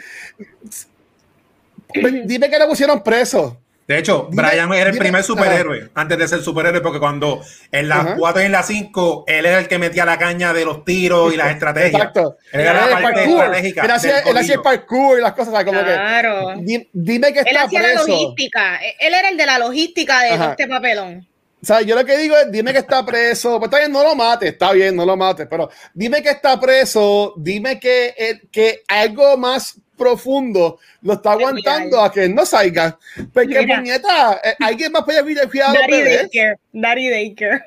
[2.23, 3.59] dime que le pusieron preso.
[3.87, 7.41] De hecho, Dime- Brian era el dime- primer superhéroe antes de ser superhéroe, porque cuando
[7.71, 8.15] en las Ajá.
[8.17, 11.33] 4 y en las 5, él era el que metía la caña de los tiros
[11.33, 11.93] y las estrategias.
[11.93, 12.35] Exacto.
[12.51, 13.39] Él era la el parte parkour.
[13.45, 13.81] estratégica.
[13.85, 15.65] Él hacía, él el parkour y las cosas, ¿sabes?
[15.65, 16.53] Como Claro.
[16.67, 18.75] que dime que Él está hacía la logística.
[18.99, 20.49] Él era el de la logística de Ajá.
[20.51, 21.25] este papelón.
[21.61, 23.57] O sea, yo lo que digo es, dime que está preso.
[23.57, 26.59] Pues está bien, no lo mates, está bien, no lo mates, pero dime que está
[26.59, 32.97] preso, dime que, eh, que algo más profundo lo está aguantando a que no salga.
[33.33, 33.77] Porque, Mira.
[33.77, 36.55] puñeta, eh, alguien más puede cuidar cuidado Daddy Daycare.
[36.71, 37.63] Daddy Daycare.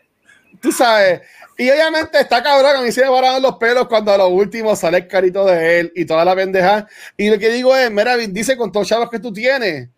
[0.61, 1.21] tú sabes.
[1.59, 4.75] Y obviamente está cabrón, a mí se me pararon los pelos cuando a lo último
[4.75, 6.87] sale el carito de él y toda la pendeja.
[7.19, 9.89] Y lo que digo es, mira, dice con todos los chavos que tú tienes,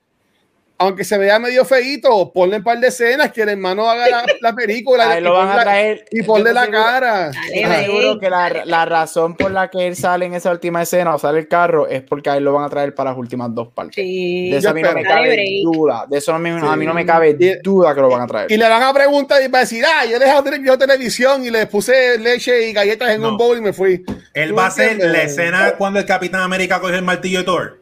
[0.82, 4.24] aunque se vea medio feíto, ponle un par de escenas que el hermano haga la,
[4.40, 6.04] la película Ahí y, lo van a traer.
[6.10, 7.30] y ponle Yo la seguro- cara.
[7.30, 10.82] Dale, Yo seguro que la, la razón por la que él sale en esa última
[10.82, 13.18] escena o sale el carro es porque a él lo van a traer para las
[13.18, 13.94] últimas dos partes.
[13.96, 14.50] Sí.
[14.50, 16.06] De eso a mí no me cabe duda.
[16.08, 18.50] De eso a mí, a mí no me cabe duda que lo van a traer.
[18.52, 21.44] Y le van a preguntar y va a decir, ah, yo dejé de ver televisión
[21.44, 23.30] y le puse leche y galletas en No.
[23.30, 24.04] un bowl y me fui.
[24.34, 27.44] Él ¿Tú va a hacer la escena cuando el Capitán América coge el martillo de
[27.44, 27.81] Thor.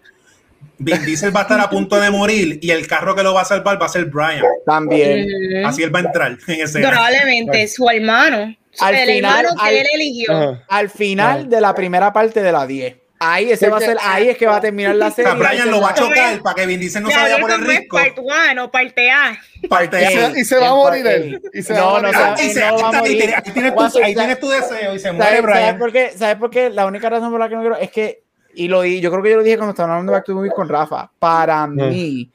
[0.79, 3.43] Vin Diesel va a estar a punto de morir y el carro que lo va
[3.43, 4.43] a salvar va a ser Brian.
[4.65, 5.65] También.
[5.65, 6.89] Así él va a entrar en escena.
[6.91, 8.55] Probablemente su hermano.
[8.79, 10.33] Al el final, hermano que al- él eligió.
[10.33, 10.65] Ajá.
[10.69, 12.97] Al final de la primera parte de la 10.
[13.23, 15.31] Ahí ese va a ser, ahí es que va a terminar la O serie.
[15.31, 17.61] sea, Brian lo va a chocar para que Vin Diesel no se vaya por el
[17.61, 17.99] risco.
[17.99, 19.39] Parte 1, parte A.
[19.69, 20.31] Parte Y A.
[20.33, 21.43] se, y se va a morir él.
[21.53, 23.19] Y se va No, a no, Ah, ahí, va a está, ahí morir.
[23.53, 25.59] tienes- tu, ahí tienes tu deseo y se muere ¿Sabes, Brian.
[25.61, 26.13] ¿sabes por qué?
[26.17, 26.71] ¿Sabes por qué?
[26.71, 28.23] La única razón por la que no quiero es que,
[28.55, 30.33] y lo di, yo creo que yo lo dije cuando estaba hablando de Back to
[30.33, 32.31] the Movie con Rafa, para mí,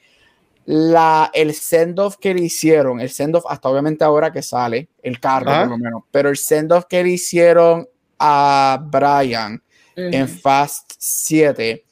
[0.65, 5.51] la, el send-off que le hicieron, el send-off hasta obviamente ahora que sale, el carro
[5.51, 7.87] por lo menos, pero el send-off que le hicieron
[8.19, 9.61] a Brian
[9.95, 11.83] en Fast 7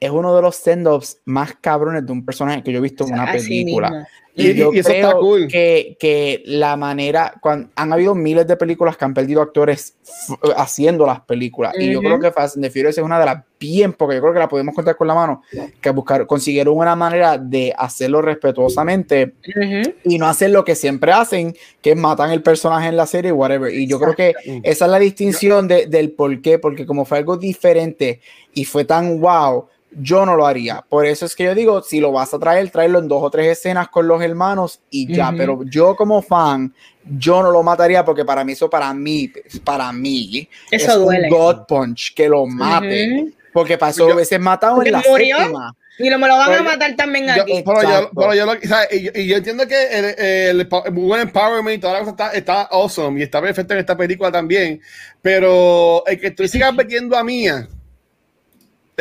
[0.00, 3.14] es uno de los send-offs más cabrones de un personaje que yo he visto en
[3.14, 3.90] una Así película.
[3.90, 4.06] mismo.
[4.40, 5.48] Y, Y- yo y eso está creo cool.
[5.48, 10.34] que, que la manera, cuando, han habido miles de películas que han perdido actores f-
[10.56, 11.74] haciendo las películas.
[11.78, 14.22] Y yo creo que Fast and the Furious es una de las bien, porque yo
[14.22, 15.42] creo que la podemos contar con la mano,
[15.82, 19.92] que buscar, consiguieron una manera de hacerlo respetuosamente Ujú.
[20.04, 23.72] y no hacer lo que siempre hacen, que matan el personaje en la serie, whatever.
[23.74, 27.18] Y yo creo que esa es la distinción de- del por qué, porque como fue
[27.18, 28.20] algo diferente
[28.54, 30.84] y fue tan wow, yo no lo haría.
[30.88, 33.30] Por eso es que yo digo, si lo vas a traer, tráelo en dos o
[33.30, 35.28] tres escenas con los hermanos y ya.
[35.30, 35.36] Ujú.
[35.38, 36.72] Pero yo como fan,
[37.18, 39.32] yo no lo mataría porque para mí eso para mí,
[39.64, 41.28] para mí, Eso es duele.
[41.28, 43.12] un God Punch que lo mate.
[43.22, 43.30] Ujú.
[43.52, 45.36] Porque pasó Yo- a veces matado en la murió.
[45.38, 45.74] séptima.
[45.98, 47.62] Y lo, me lo van Pero a matar también Yo- aquí.
[47.66, 50.60] pero, yo, pero yo lo- o sea, y, yo- y yo entiendo que el, el,
[50.60, 53.96] el buen empowerment y toda la cosa está, está awesome y está perfecto en esta
[53.96, 54.80] película también.
[55.20, 57.68] Pero el que tú sigas metiendo a Mía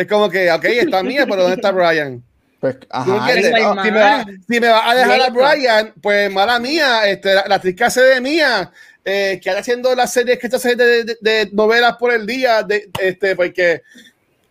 [0.02, 2.24] es como que, ok, está Mía, pero ¿dónde está Brian?
[2.60, 4.40] Pues, ¿Tú ajá, Ah, si, me va, mal.
[4.50, 5.34] si me va a dejar a Listo.
[5.34, 8.70] Brian, pues mala mía, este, la, la actriz que hace de mía,
[9.06, 12.26] eh, que anda haciendo las series que está haciendo de, de- de novelas por el
[12.26, 13.82] día, de, este, porque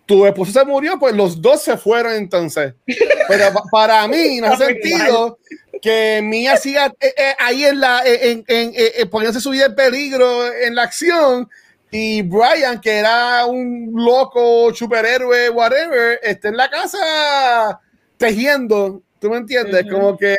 [0.07, 2.73] tu esposo se murió, pues los dos se fueron entonces.
[3.29, 5.39] Pero pa- para mí no hace sentido
[5.83, 9.67] que Mía siga eh, eh, ahí en la, en, en- en- en- poniéndose su vida
[9.67, 11.49] en peligro en la acción.
[11.91, 17.81] Y Brian, que era un loco superhéroe, whatever, está en la casa
[18.17, 19.03] tejiendo.
[19.19, 19.85] ¿Tú me entiendes?
[19.87, 19.95] Ujú.
[19.95, 20.37] Como que,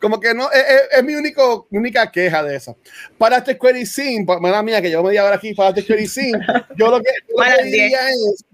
[0.00, 2.76] como que no, es, es- mi único, única queja de eso.
[3.18, 3.84] Para este query
[4.24, 6.38] pa- mala mía, que yo me di ahora aquí para este query scene,
[6.76, 8.44] yo lo que, yo lo que diría es,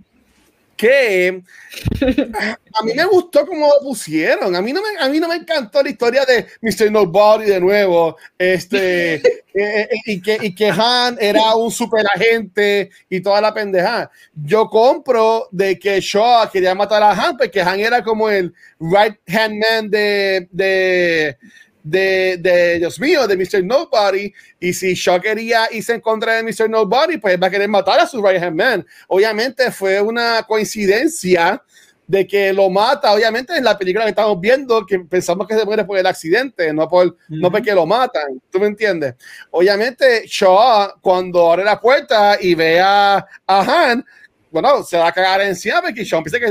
[0.76, 1.42] que
[2.74, 4.54] a mí me gustó cómo lo pusieron.
[4.54, 6.90] A mí no me, a mí no me encantó la historia de Mr.
[6.90, 8.16] Nobody de nuevo.
[8.38, 13.54] Este, eh, eh, y, que, y que Han era un super agente y toda la
[13.54, 14.10] pendejada.
[14.34, 19.16] Yo compro de que Shaw quería matar a Han porque Han era como el right
[19.28, 21.36] hand man de, de
[21.84, 23.62] de, de, Dios mío, de Mr.
[23.62, 24.32] Nobody.
[24.58, 26.68] Y si Shaw quería irse en contra de Mr.
[26.68, 28.86] Nobody, pues va a querer matar a su right hand man.
[29.06, 31.62] Obviamente fue una coincidencia
[32.06, 35.64] de que lo mata, obviamente en la película que estamos viendo, que pensamos que se
[35.64, 39.14] muere por el accidente, no por no porque lo matan, ¿tú me entiendes?
[39.50, 44.04] Obviamente Shaw cuando abre la puerta y ve a, Han,
[44.50, 46.46] bueno, se va a cagar encima porque Shaw piensa que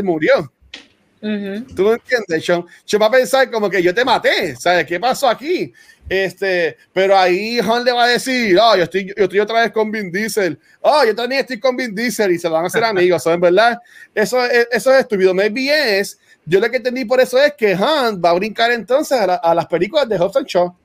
[1.24, 2.45] ¿Tú me entiendes?
[2.45, 4.86] Sean, Sean va a pensar como que yo te maté, ¿sabes?
[4.86, 5.72] ¿Qué pasó aquí?
[6.10, 9.72] Este, pero ahí Han le va a decir, oh, yo estoy, yo estoy otra vez
[9.72, 12.84] con Vin Diesel, oh, yo también estoy con Vin Diesel y se van a hacer
[12.84, 13.40] amigos, ¿saben?
[13.40, 13.80] ¿Verdad?
[14.14, 15.34] Eso, es, eso es estúpido.
[15.34, 19.18] Maybe es, yo lo que entendí por eso es que Han va a brincar entonces
[19.18, 20.76] a, las películas de Hobbs Shaw.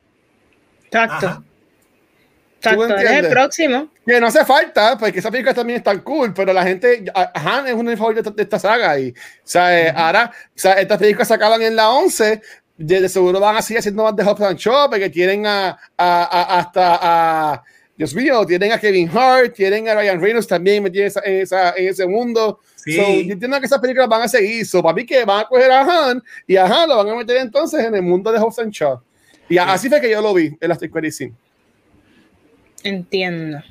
[0.84, 1.42] Exacto.
[2.60, 3.88] Exacto, es el próximo.
[4.04, 7.68] Que no hace falta, porque esa película también es tan cool, pero la gente, Han
[7.68, 8.98] es uno de mis favoritos de esta saga.
[8.98, 9.14] Y, o
[9.44, 12.42] sea, ahora, o sea, estas películas se acaban en la 11,
[12.76, 16.58] de, seguro van a seguir haciendo más de Hobbs and Shaw, porque tienen a, a,
[16.58, 17.62] hasta a,
[17.96, 21.88] Dios mío, tienen a Kevin Hart, tienen a Ryan Reynolds también metido en, esa, en,
[21.88, 22.60] ese mundo.
[22.76, 22.96] Sí.
[22.96, 24.64] yo entiendo que esas películas van a seguir.
[24.66, 27.14] So, para mí que van a coger a Han y a Han lo van a
[27.16, 29.00] meter entonces en el mundo de Hobbs and Shaw.
[29.48, 31.18] Y así fue que yo lo vi en las películas.
[32.84, 33.62] Entiendo.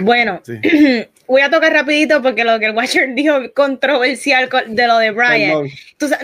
[0.00, 0.42] Bueno,
[1.26, 5.70] voy a tocar rapidito porque lo que el Watcher dijo controversial de lo de Brian.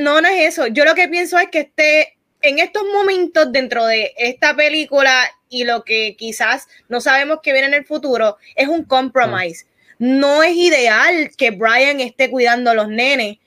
[0.01, 0.66] no, no es eso.
[0.69, 5.12] Yo lo que pienso es que este, en estos momentos dentro de esta película
[5.48, 9.66] y lo que quizás no sabemos que viene en el futuro, es un compromise.
[9.98, 13.39] No es ideal que Brian esté cuidando a los nenes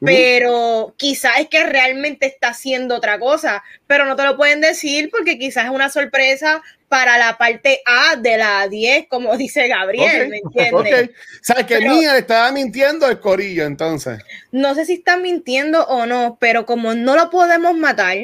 [0.00, 5.10] pero quizás es que realmente está haciendo otra cosa, pero no te lo pueden decir
[5.10, 10.28] porque quizás es una sorpresa para la parte A de la 10, como dice Gabriel,
[10.28, 11.10] ¿me entiendes?
[11.10, 14.20] O sea, que Mía le estaba mintiendo el corillo, entonces.
[14.50, 18.16] No sé si está mintiendo o no, pero como no lo podemos matar,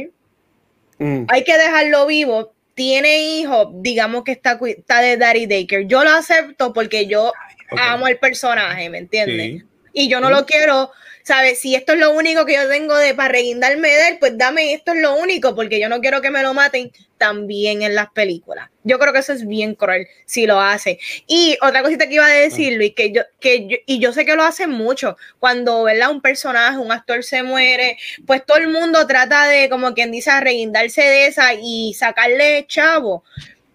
[0.99, 1.27] mm.
[1.29, 2.53] hay que dejarlo vivo.
[2.75, 5.87] Tiene hijo, digamos que está, está de Daddy Daker.
[5.87, 7.33] Yo lo acepto porque yo
[7.71, 9.65] amo el personaje, ¿me entiendes?
[9.99, 10.91] Y yo no lo quiero
[11.27, 11.59] ¿sabes?
[11.59, 14.75] Si esto es lo único que yo tengo de para reguindarme de él, pues dame
[14.75, 18.13] esto es lo único, porque yo no quiero que me lo maten también en las
[18.13, 18.71] películas.
[18.85, 21.01] Yo creo que eso es bien cruel si lo hace.
[21.27, 24.37] Y otra cosita que iba a decir, Luis, que yo, que y yo sé que
[24.37, 26.13] lo hacen mucho, cuando, ¿verdad?
[26.13, 30.31] Un personaje, un actor se muere, pues todo el mundo trata de, como quien dice,
[30.39, 33.25] reguindarse de esa y sacarle chavo.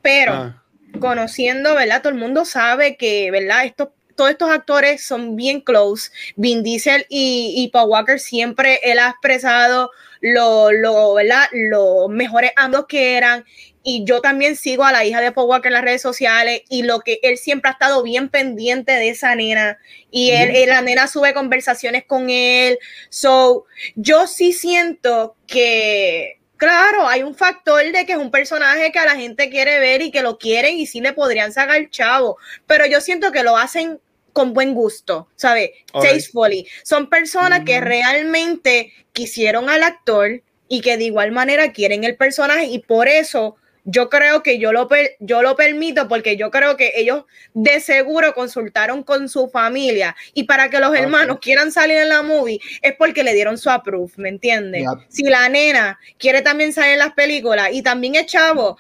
[0.02, 0.64] Pero ah.
[1.02, 2.02] conociendo, ¿verdad?
[2.02, 3.66] Todo el mundo sabe que, ¿verdad?
[3.66, 3.90] Estos
[4.22, 6.12] todos estos actores son bien close.
[6.36, 9.90] Vin Diesel y, Paul Walker siempre él ha expresado
[10.20, 11.16] lo, lo,
[11.52, 13.46] los mejores ambos que eran.
[13.82, 16.84] Y yo también sigo a la hija de Paul Walker en las redes sociales y
[16.84, 19.80] lo que él siempre ha estado bien pendiente de esa nena.
[20.12, 22.78] Y él, la nena sube conversaciones con él.
[23.10, 23.66] So,
[23.96, 29.06] yo sí siento que Claro, hay un factor de que es un personaje que a
[29.06, 32.38] la gente quiere ver y que lo quieren y sí le podrían sacar chavo,
[32.68, 34.00] pero yo siento que lo hacen
[34.34, 35.72] con buen gusto, ¿sabes?
[35.92, 36.68] Tastefully.
[36.84, 42.66] Son personas que realmente quisieron al actor y que de igual manera quieren el personaje
[42.66, 44.88] y por eso yo creo que yo lo,
[45.20, 50.44] yo lo permito porque yo creo que ellos de seguro consultaron con su familia y
[50.44, 54.12] para que los hermanos quieran salir en la movie es porque le dieron su approve,
[54.18, 54.86] ¿me entiendes?
[55.10, 58.78] Si la nena quiere también salir en las películas y también es chavo,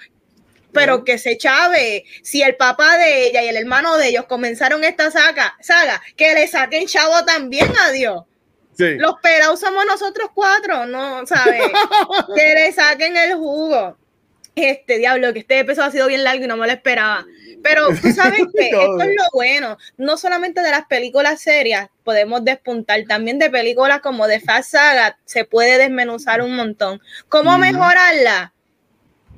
[0.73, 4.83] pero que se chave, si el papá de ella y el hermano de ellos comenzaron
[4.83, 8.23] esta saga, saga que le saquen chavo también a Dios.
[8.77, 11.25] Los pelados somos nosotros cuatro, ¿no?
[11.27, 11.61] ¿Sabes?
[12.35, 13.95] que le saquen el jugo
[14.55, 17.25] este diablo, que este episodio ha sido bien largo y no me lo esperaba.
[17.63, 22.43] Pero tú sabes que esto es lo bueno, no solamente de las películas serias, podemos
[22.43, 27.01] despuntar también de películas como de Fast Saga, se puede desmenuzar un montón.
[27.29, 28.53] ¿Cómo mejorarla?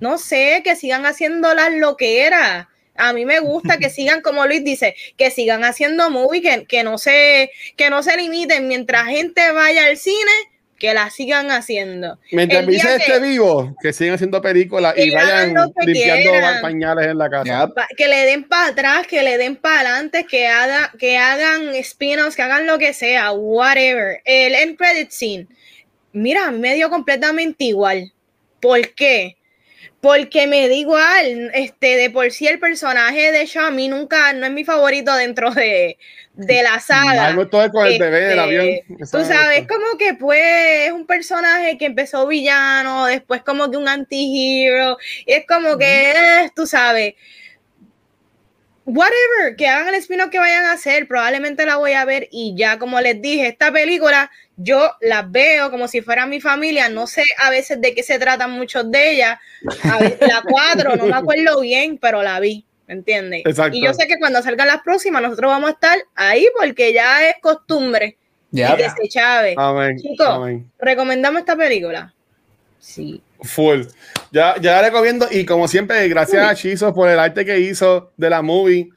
[0.04, 2.68] No sé, que sigan haciendo las loqueras.
[2.96, 6.84] A mí me gusta que sigan, como Luis dice, que sigan haciendo movies, que, que,
[6.84, 10.30] no se, que no se limiten mientras gente vaya al cine
[10.78, 12.20] que la sigan haciendo.
[12.34, 17.72] Mientras dice esté vivo, que sigan haciendo películas y vayan limpiando pañales en la casa.
[17.96, 22.36] Que le den para atrás, que le den para adelante, que, haga, que hagan spin-offs,
[22.36, 24.22] que hagan lo que sea, whatever.
[24.26, 25.48] El end credit scene,
[26.12, 28.12] mira, me dio completamente igual.
[28.60, 29.38] ¿Por qué?
[30.02, 34.52] Porque me da igual, este, de por sí el personaje de Shami nunca, no es
[34.52, 35.98] mi favorito dentro de,
[36.34, 37.28] de la saga.
[37.28, 38.68] Algo todo con el bebé del Este, avión.
[39.00, 40.42] Tú sabes, como que pues
[40.88, 46.12] es un personaje que empezó villano, después como que un anti-hero, y es como que,
[46.12, 47.14] eh, tú sabes,
[48.86, 52.54] whatever, que hagan el spin-off que vayan a hacer, probablemente la voy a ver y
[52.56, 57.08] ya como les dije, esta película yo la veo como si fuera mi familia, no
[57.08, 59.40] sé a veces de qué se tratan muchos de ellas,
[59.84, 62.66] a la cuatro, no me acuerdo bien, pero la vi.
[62.86, 63.44] ¿me entiendes?
[63.46, 63.78] Exacto.
[63.78, 67.30] Y yo sé que cuando salgan las próximas, nosotros vamos a estar ahí porque ya
[67.30, 68.18] es costumbre
[68.52, 68.76] Ya.
[68.76, 69.56] que se chave.
[69.58, 69.98] Amén.
[69.98, 70.70] Chicos, amén.
[70.80, 72.14] ¿recomendamos esta película?
[72.80, 73.22] Sí.
[73.42, 73.84] Full.
[74.34, 75.28] Ya, ya la recomiendo.
[75.30, 78.90] Y como siempre, gracias a Chizo por el arte que hizo de la movie.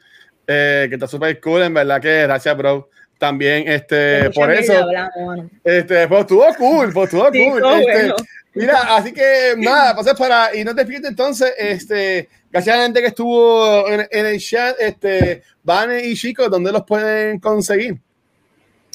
[0.47, 2.89] eh, que está súper cool, en verdad que gracias, bro.
[3.19, 7.65] También, este, por eso, hablamos, este, pues estuvo cool, pues estuvo Sí, cool.
[7.81, 8.15] Este, bueno.
[8.55, 12.85] Mira, así que nada, pues para y no te pierdas entonces, este, gracias a la
[12.85, 17.99] gente que estuvo en, en el chat, este, Vane y Chico, ¿dónde los pueden conseguir?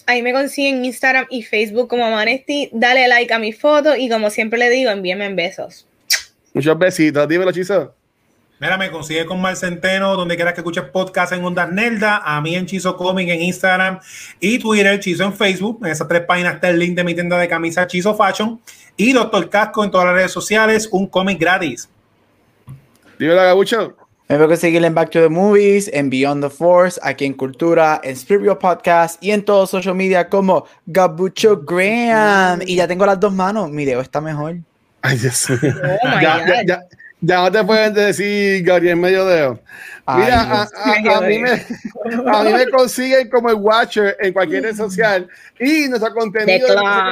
[0.08, 2.70] Ahí me consiguen Instagram y Facebook como Manesti.
[2.74, 5.88] Dale like a mi foto y como siempre le digo, envíenme besos.
[6.54, 7.94] Muchos besitos, dímelo, Chizo.
[8.62, 12.40] Mira, me consigue con Mar Centeno, donde quieras que escuches podcast en Ondas Nelda, a
[12.42, 14.00] mí en Chizo Comic en Instagram
[14.40, 15.80] y Twitter, Chizo en Facebook.
[15.84, 18.62] En esas tres páginas está el link de mi tienda de camisas Chizo Fashion
[18.96, 21.90] y Doctor Casco en todas las redes sociales, un cómic gratis.
[23.18, 23.96] Dímelo, Gabucho.
[24.28, 28.00] Me puedo seguir en Back to the Movies, en Beyond the Force, aquí en Cultura,
[28.04, 32.62] en Spirit Podcast y en todos social media como Gabucho Graham.
[32.66, 33.72] Y ya tengo las dos manos.
[33.72, 34.58] Mi dedo está mejor.
[35.02, 35.74] Ay, Dios mío.
[36.04, 36.82] Oh ya, ya, ya,
[37.22, 39.60] ya no te pueden decir Gabriel Medio Dedo.
[40.16, 40.74] Mira, a, Dios.
[41.14, 45.28] a- a mí me, a mí me consiguen como el Watcher en cualquier red social
[45.60, 47.12] y nuestro contenido De de claro.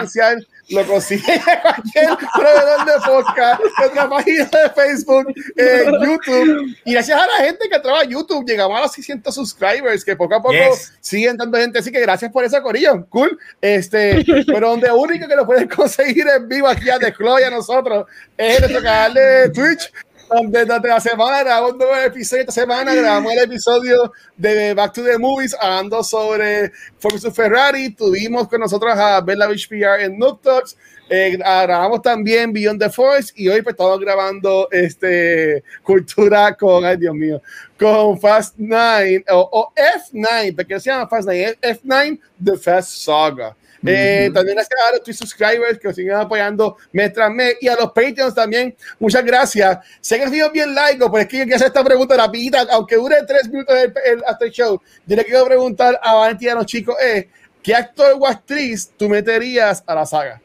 [0.70, 6.76] Lo consiguen en cualquier proveedor de podcast, nuestra página de Facebook, en YouTube.
[6.86, 10.16] Y gracias a la gente que trabaja en YouTube, llegamos a los 600 subscribers, que
[10.16, 10.94] poco a poco Yes.
[11.00, 11.80] siguen dando gente.
[11.80, 13.06] Así que gracias por eso, Corillo.
[13.10, 13.38] Cool.
[13.62, 17.50] Este, pero donde único que lo pueden conseguir en vivo aquí a The y a
[17.50, 18.06] nosotros
[18.38, 19.92] es en nuestro canal de Twitch.
[20.30, 22.42] Durante la semana grabamos un nuevo episodio.
[22.42, 27.90] Esta semana grabamos el episodio de Back to the Movies hablando sobre Ford vs Ferrari.
[27.90, 30.78] Tuvimos con nosotros a Bella Beach en Noob Talks.
[31.10, 36.98] Eh, grabamos también Beyond the Force y hoy pues, estamos grabando este cultura con, ay
[36.98, 37.42] Dios mío,
[37.80, 42.92] con Fast 9 o, o F9, porque se llama Fast 9, es F9 The Fast
[42.92, 43.56] Saga.
[43.86, 47.68] Eh, también gracias a los Twitch subscribers que nos siguen apoyando mes tras mes y
[47.68, 48.76] a los Patreons también.
[49.00, 49.80] Muchas gracias.
[50.02, 52.68] Sé que ha sido bien largo, pero es que yo quiero hacer esta pregunta rapidita,
[52.72, 54.82] aunque dure tres minutos el, el after show.
[55.06, 57.28] Yo le quiero preguntar a Valentina y a los chicos: es,
[57.64, 60.42] ¿qué actor o actriz tú meterías a la saga?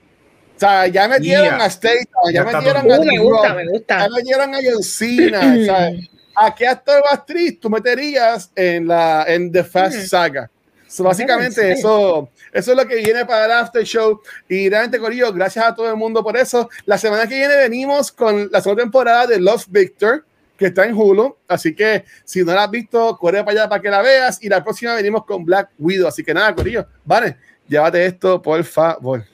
[0.56, 1.64] O sea, ya metieron Yeah.
[1.64, 6.08] a Statham, ya, metieron a Uh, me gusta, me ya metieron a John.
[6.36, 10.06] ¿A qué actor o actriz tú meterías en la en The Fast Mm.
[10.06, 10.50] Saga?
[10.88, 14.20] So, básicamente, eso, eso es lo que viene para el after show.
[14.48, 16.70] Y realmente, Corillo, gracias a todo el mundo por eso.
[16.86, 20.24] La semana que viene venimos con la segunda temporada de Love Victor,
[20.56, 21.36] que está en Hulu.
[21.48, 24.40] Así que si no la has visto, corre para allá para que la veas.
[24.40, 26.06] Y la próxima venimos con Black Widow.
[26.06, 27.36] Así que nada, Corillo, vale,
[27.66, 29.24] llévate esto, por favor.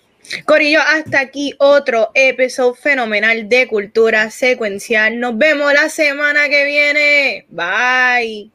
[0.47, 5.21] Corillo, hasta aquí otro episodio fenomenal de cultura secuencial.
[5.21, 7.47] Nos vemos la semana que viene.
[7.51, 8.51] Bye.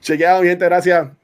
[0.00, 1.17] Chequeado, gente, gracias.